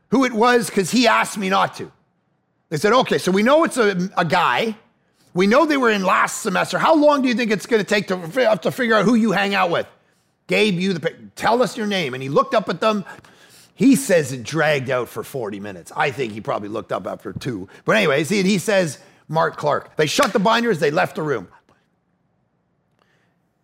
who 0.10 0.26
it 0.26 0.34
was 0.34 0.68
because 0.68 0.92
he 0.92 1.08
asked 1.08 1.38
me 1.38 1.50
not 1.50 1.76
to. 1.78 1.92
They 2.70 2.78
said, 2.78 2.92
okay, 2.92 3.18
so 3.18 3.32
we 3.32 3.42
know 3.42 3.64
it's 3.64 3.78
a, 3.78 4.10
a 4.18 4.26
guy. 4.26 4.76
We 5.34 5.48
know 5.48 5.66
they 5.66 5.78
were 5.78 5.90
in 5.90 6.04
last 6.04 6.42
semester. 6.42 6.78
How 6.78 6.96
long 6.96 7.22
do 7.22 7.28
you 7.28 7.34
think 7.34 7.52
it's 7.52 7.66
going 7.66 7.84
to 7.84 7.88
take 7.88 8.08
to, 8.08 8.58
to 8.62 8.72
figure 8.72 8.96
out 8.96 9.06
who 9.06 9.16
you 9.16 9.32
hang 9.32 9.56
out 9.56 9.72
with? 9.72 9.88
Gave 10.48 10.80
you 10.80 10.94
the. 10.94 11.16
Tell 11.36 11.64
us 11.64 11.76
your 11.76 11.88
name. 11.88 12.14
And 12.14 12.22
he 12.22 12.30
looked 12.30 12.54
up 12.54 12.70
at 12.70 12.82
them. 12.82 13.06
He 13.76 13.96
says 13.96 14.32
it 14.32 14.44
dragged 14.44 14.90
out 14.90 15.10
for 15.10 15.24
40 15.24 15.60
minutes. 15.60 15.92
I 15.96 16.12
think 16.12 16.34
he 16.34 16.42
probably 16.42 16.70
looked 16.70 16.92
up 16.92 17.08
after 17.08 17.34
two. 17.34 17.68
But 17.86 17.96
anyways, 17.96 18.30
he, 18.30 18.44
he 18.44 18.60
says 18.60 19.00
Mark 19.28 19.58
Clark. 19.58 19.96
They 19.96 20.06
shut 20.06 20.34
the 20.34 20.40
binders, 20.40 20.80
they 20.80 20.92
left 20.92 21.16
the 21.16 21.24
room. 21.24 21.48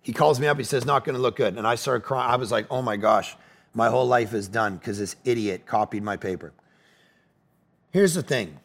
He 0.02 0.14
calls 0.14 0.40
me 0.40 0.48
up, 0.48 0.58
he 0.58 0.64
says, 0.64 0.86
not 0.86 1.06
gonna 1.06 1.20
look 1.20 1.36
good. 1.36 1.58
And 1.58 1.68
I 1.68 1.76
started 1.76 2.02
crying. 2.02 2.32
I 2.32 2.38
was 2.38 2.52
like, 2.52 2.66
oh 2.72 2.82
my 2.82 2.98
gosh, 2.98 3.36
my 3.76 3.90
whole 3.90 4.08
life 4.08 4.34
is 4.34 4.48
done 4.48 4.78
because 4.78 4.98
this 4.98 5.16
idiot 5.24 5.68
copied 5.68 6.02
my 6.02 6.18
paper. 6.18 6.54
Here's 7.92 8.16
the 8.16 8.24
thing 8.24 8.60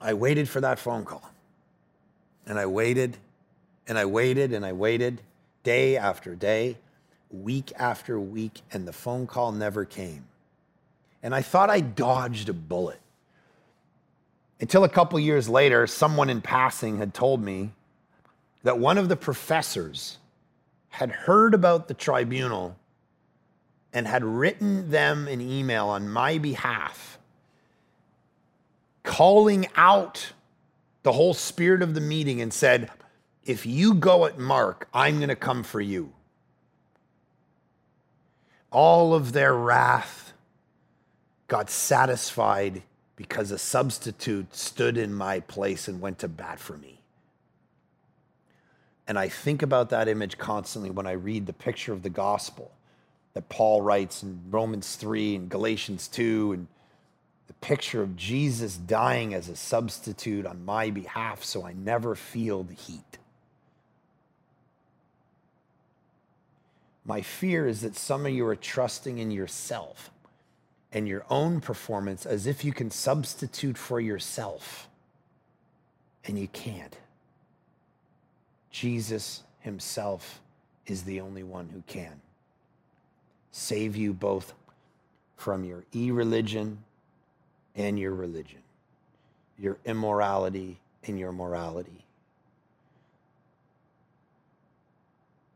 I 0.00 0.14
waited 0.14 0.48
for 0.48 0.60
that 0.62 0.78
phone 0.78 1.04
call. 1.04 1.31
And 2.46 2.58
I 2.58 2.66
waited 2.66 3.16
and 3.86 3.98
I 3.98 4.04
waited 4.04 4.52
and 4.52 4.64
I 4.64 4.72
waited 4.72 5.22
day 5.62 5.96
after 5.96 6.34
day, 6.34 6.76
week 7.30 7.72
after 7.76 8.18
week, 8.18 8.62
and 8.72 8.86
the 8.86 8.92
phone 8.92 9.26
call 9.26 9.52
never 9.52 9.84
came. 9.84 10.24
And 11.22 11.34
I 11.34 11.42
thought 11.42 11.70
I 11.70 11.80
dodged 11.80 12.48
a 12.48 12.52
bullet. 12.52 13.00
Until 14.60 14.84
a 14.84 14.88
couple 14.88 15.18
years 15.18 15.48
later, 15.48 15.86
someone 15.86 16.30
in 16.30 16.40
passing 16.40 16.98
had 16.98 17.14
told 17.14 17.42
me 17.42 17.70
that 18.62 18.78
one 18.78 18.98
of 18.98 19.08
the 19.08 19.16
professors 19.16 20.18
had 20.88 21.10
heard 21.10 21.54
about 21.54 21.88
the 21.88 21.94
tribunal 21.94 22.76
and 23.92 24.06
had 24.06 24.24
written 24.24 24.90
them 24.90 25.26
an 25.26 25.40
email 25.40 25.88
on 25.88 26.08
my 26.08 26.38
behalf, 26.38 27.18
calling 29.02 29.66
out 29.74 30.32
the 31.02 31.12
whole 31.12 31.34
spirit 31.34 31.82
of 31.82 31.94
the 31.94 32.00
meeting 32.00 32.40
and 32.40 32.52
said, 32.52 32.90
If 33.44 33.66
you 33.66 33.94
go 33.94 34.26
at 34.26 34.38
Mark, 34.38 34.88
I'm 34.94 35.16
going 35.16 35.28
to 35.28 35.36
come 35.36 35.62
for 35.62 35.80
you. 35.80 36.12
All 38.70 39.14
of 39.14 39.32
their 39.32 39.54
wrath 39.54 40.32
got 41.48 41.68
satisfied 41.68 42.82
because 43.16 43.50
a 43.50 43.58
substitute 43.58 44.54
stood 44.54 44.96
in 44.96 45.12
my 45.12 45.40
place 45.40 45.88
and 45.88 46.00
went 46.00 46.18
to 46.20 46.28
bat 46.28 46.58
for 46.58 46.78
me. 46.78 47.00
And 49.06 49.18
I 49.18 49.28
think 49.28 49.62
about 49.62 49.90
that 49.90 50.08
image 50.08 50.38
constantly 50.38 50.90
when 50.90 51.06
I 51.06 51.12
read 51.12 51.46
the 51.46 51.52
picture 51.52 51.92
of 51.92 52.02
the 52.02 52.10
gospel 52.10 52.72
that 53.34 53.48
Paul 53.48 53.82
writes 53.82 54.22
in 54.22 54.40
Romans 54.50 54.96
3 54.96 55.36
and 55.36 55.48
Galatians 55.48 56.08
2 56.08 56.52
and 56.52 56.66
the 57.52 57.66
picture 57.66 58.02
of 58.02 58.16
Jesus 58.16 58.76
dying 58.76 59.34
as 59.34 59.48
a 59.48 59.56
substitute 59.56 60.46
on 60.46 60.64
my 60.64 60.90
behalf 60.90 61.44
so 61.44 61.66
I 61.66 61.74
never 61.74 62.14
feel 62.14 62.62
the 62.62 62.74
heat. 62.74 63.18
My 67.04 67.20
fear 67.20 67.66
is 67.66 67.82
that 67.82 67.96
some 67.96 68.24
of 68.24 68.32
you 68.32 68.46
are 68.46 68.56
trusting 68.56 69.18
in 69.18 69.30
yourself 69.30 70.10
and 70.92 71.06
your 71.06 71.24
own 71.28 71.60
performance 71.60 72.24
as 72.24 72.46
if 72.46 72.64
you 72.64 72.72
can 72.72 72.90
substitute 72.90 73.76
for 73.76 74.00
yourself, 74.00 74.88
and 76.24 76.38
you 76.38 76.48
can't. 76.48 76.96
Jesus 78.70 79.42
himself 79.60 80.40
is 80.86 81.02
the 81.02 81.20
only 81.20 81.42
one 81.42 81.68
who 81.70 81.82
can 81.86 82.20
save 83.50 83.96
you 83.96 84.12
both 84.12 84.54
from 85.36 85.64
your 85.64 85.84
irreligion 85.92 86.78
and 87.74 87.98
your 87.98 88.14
religion, 88.14 88.62
your 89.58 89.78
immorality 89.84 90.80
and 91.04 91.18
your 91.18 91.32
morality. 91.32 92.04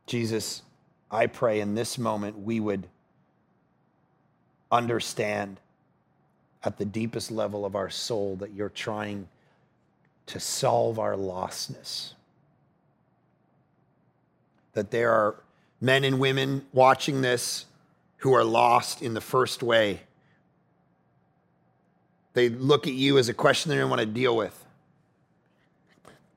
Jesus, 0.07 0.63
I 1.11 1.27
pray 1.27 1.61
in 1.61 1.75
this 1.75 1.99
moment 1.99 2.39
we 2.39 2.61
would 2.61 2.87
understand 4.71 5.61
at 6.63 6.79
the 6.79 6.85
deepest 6.85 7.31
level 7.31 7.65
of 7.65 7.77
our 7.77 7.91
soul 7.91 8.37
that 8.37 8.53
you're 8.53 8.69
trying 8.69 9.29
to 10.27 10.41
solve 10.41 10.99
our 10.99 11.15
lostness. 11.15 12.13
That 14.73 14.91
there 14.91 15.13
are 15.13 15.37
men 15.81 16.05
and 16.05 16.19
women 16.19 16.67
watching 16.73 17.23
this 17.23 17.67
who 18.19 18.35
are 18.35 18.45
lost 18.45 19.03
in 19.03 19.15
the 19.15 19.21
first 19.21 19.63
way. 19.63 20.01
They 22.37 22.51
look 22.51 22.87
at 22.87 22.93
you 22.93 23.17
as 23.17 23.31
a 23.31 23.33
question 23.33 23.71
they 23.71 23.79
don't 23.79 23.89
want 23.89 24.01
to 24.01 24.07
deal 24.07 24.37
with. 24.37 24.63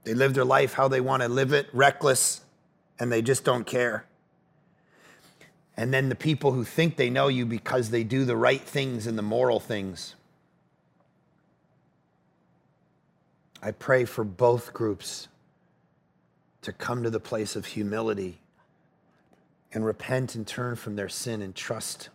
They 0.06 0.14
live 0.14 0.34
their 0.34 0.46
life 0.46 0.72
how 0.72 0.88
they 0.88 1.02
want 1.02 1.24
to 1.24 1.28
live 1.28 1.52
it, 1.52 1.68
reckless, 1.74 2.40
and 2.98 3.12
they 3.12 3.22
just 3.22 3.44
don't 3.44 3.66
care. 3.66 4.06
And 5.76 5.94
then 5.94 6.08
the 6.08 6.16
people 6.16 6.54
who 6.54 6.64
think 6.64 6.96
they 6.96 7.10
know 7.10 7.28
you 7.28 7.46
because 7.46 7.90
they 7.90 8.06
do 8.06 8.24
the 8.24 8.38
right 8.38 8.62
things 8.62 9.08
and 9.08 9.18
the 9.18 9.22
moral 9.22 9.60
things. 9.60 10.16
I 13.62 13.72
pray 13.72 14.06
for 14.06 14.24
both 14.24 14.72
groups 14.72 15.28
to 16.62 16.72
come 16.72 17.04
to 17.04 17.10
the 17.10 17.20
place 17.20 17.58
of 17.58 17.66
humility 17.66 18.40
and 19.74 19.86
repent 19.86 20.34
and 20.36 20.48
turn 20.48 20.78
from 20.78 20.96
their 20.96 21.10
sin 21.10 21.42
and 21.42 21.54
trust 21.54 22.08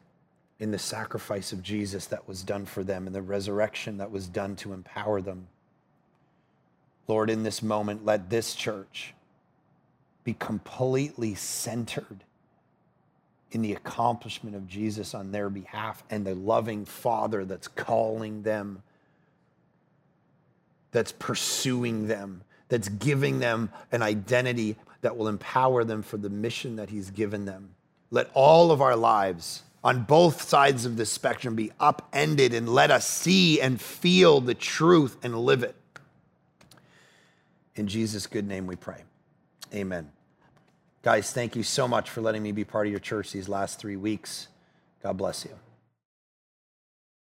in 0.65 0.71
the 0.71 0.79
sacrifice 0.79 1.53
of 1.53 1.63
Jesus 1.63 2.07
that 2.07 2.27
was 2.27 2.43
done 2.43 2.65
for 2.65 2.83
them 2.83 3.07
and 3.07 3.15
the 3.15 3.21
resurrection 3.21 3.99
that 3.99 4.11
was 4.11 4.27
done 4.27 4.57
to 4.57 4.73
empower 4.73 5.21
them. 5.21 5.47
Lord, 7.07 7.29
in 7.29 7.43
this 7.43 7.63
moment, 7.63 8.07
let 8.07 8.31
this 8.31 8.55
church 8.55 9.13
be 10.25 10.33
completely 10.33 11.35
centered 11.35 12.25
in 13.51 13.61
the 13.61 13.75
accomplishment 13.75 14.57
of 14.57 14.67
Jesus 14.67 15.15
on 15.15 15.33
their 15.33 15.51
behalf 15.51 16.03
and 16.09 16.25
the 16.25 16.35
loving 16.35 16.87
Father 16.87 17.45
that's 17.45 17.69
calling 17.69 18.43
them, 18.43 18.83
that's 20.93 21.13
pursuing 21.13 22.09
them, 22.09 22.41
that's 22.71 22.89
giving 22.89 23.39
them 23.39 23.69
an 23.93 24.01
identity 24.01 24.77
that 25.03 25.19
will 25.19 25.29
empower 25.29 25.85
them 25.85 26.03
for 26.03 26.17
the 26.17 26.31
mission 26.31 26.77
that 26.77 26.89
He's 26.89 27.11
given 27.11 27.45
them. 27.45 27.75
Let 28.11 28.31
all 28.33 28.71
of 28.71 28.81
our 28.81 28.97
lives 28.97 29.63
on 29.85 30.03
both 30.03 30.43
sides 30.43 30.87
of 30.87 30.97
the 30.97 31.05
spectrum 31.05 31.55
be 31.55 31.71
upended 31.79 32.55
and 32.55 32.67
let 32.67 32.91
us 32.91 33.07
see 33.07 33.61
and 33.61 33.79
feel 33.79 34.41
the 34.41 34.55
truth 34.55 35.19
and 35.23 35.39
live 35.39 35.63
it. 35.63 35.77
In 37.77 37.87
Jesus' 37.87 38.27
good 38.27 38.49
name 38.49 38.67
we 38.67 38.77
pray. 38.77 39.03
Amen. 39.75 40.11
Guys, 41.03 41.31
thank 41.33 41.55
you 41.55 41.63
so 41.63 41.87
much 41.87 42.09
for 42.09 42.23
letting 42.23 42.43
me 42.43 42.51
be 42.51 42.65
part 42.65 42.87
of 42.87 42.91
your 42.91 43.01
church 43.01 43.31
these 43.31 43.49
last 43.49 43.79
three 43.79 43.97
weeks. 43.97 44.49
God 45.03 45.19
bless 45.19 45.45
you. 45.45 45.51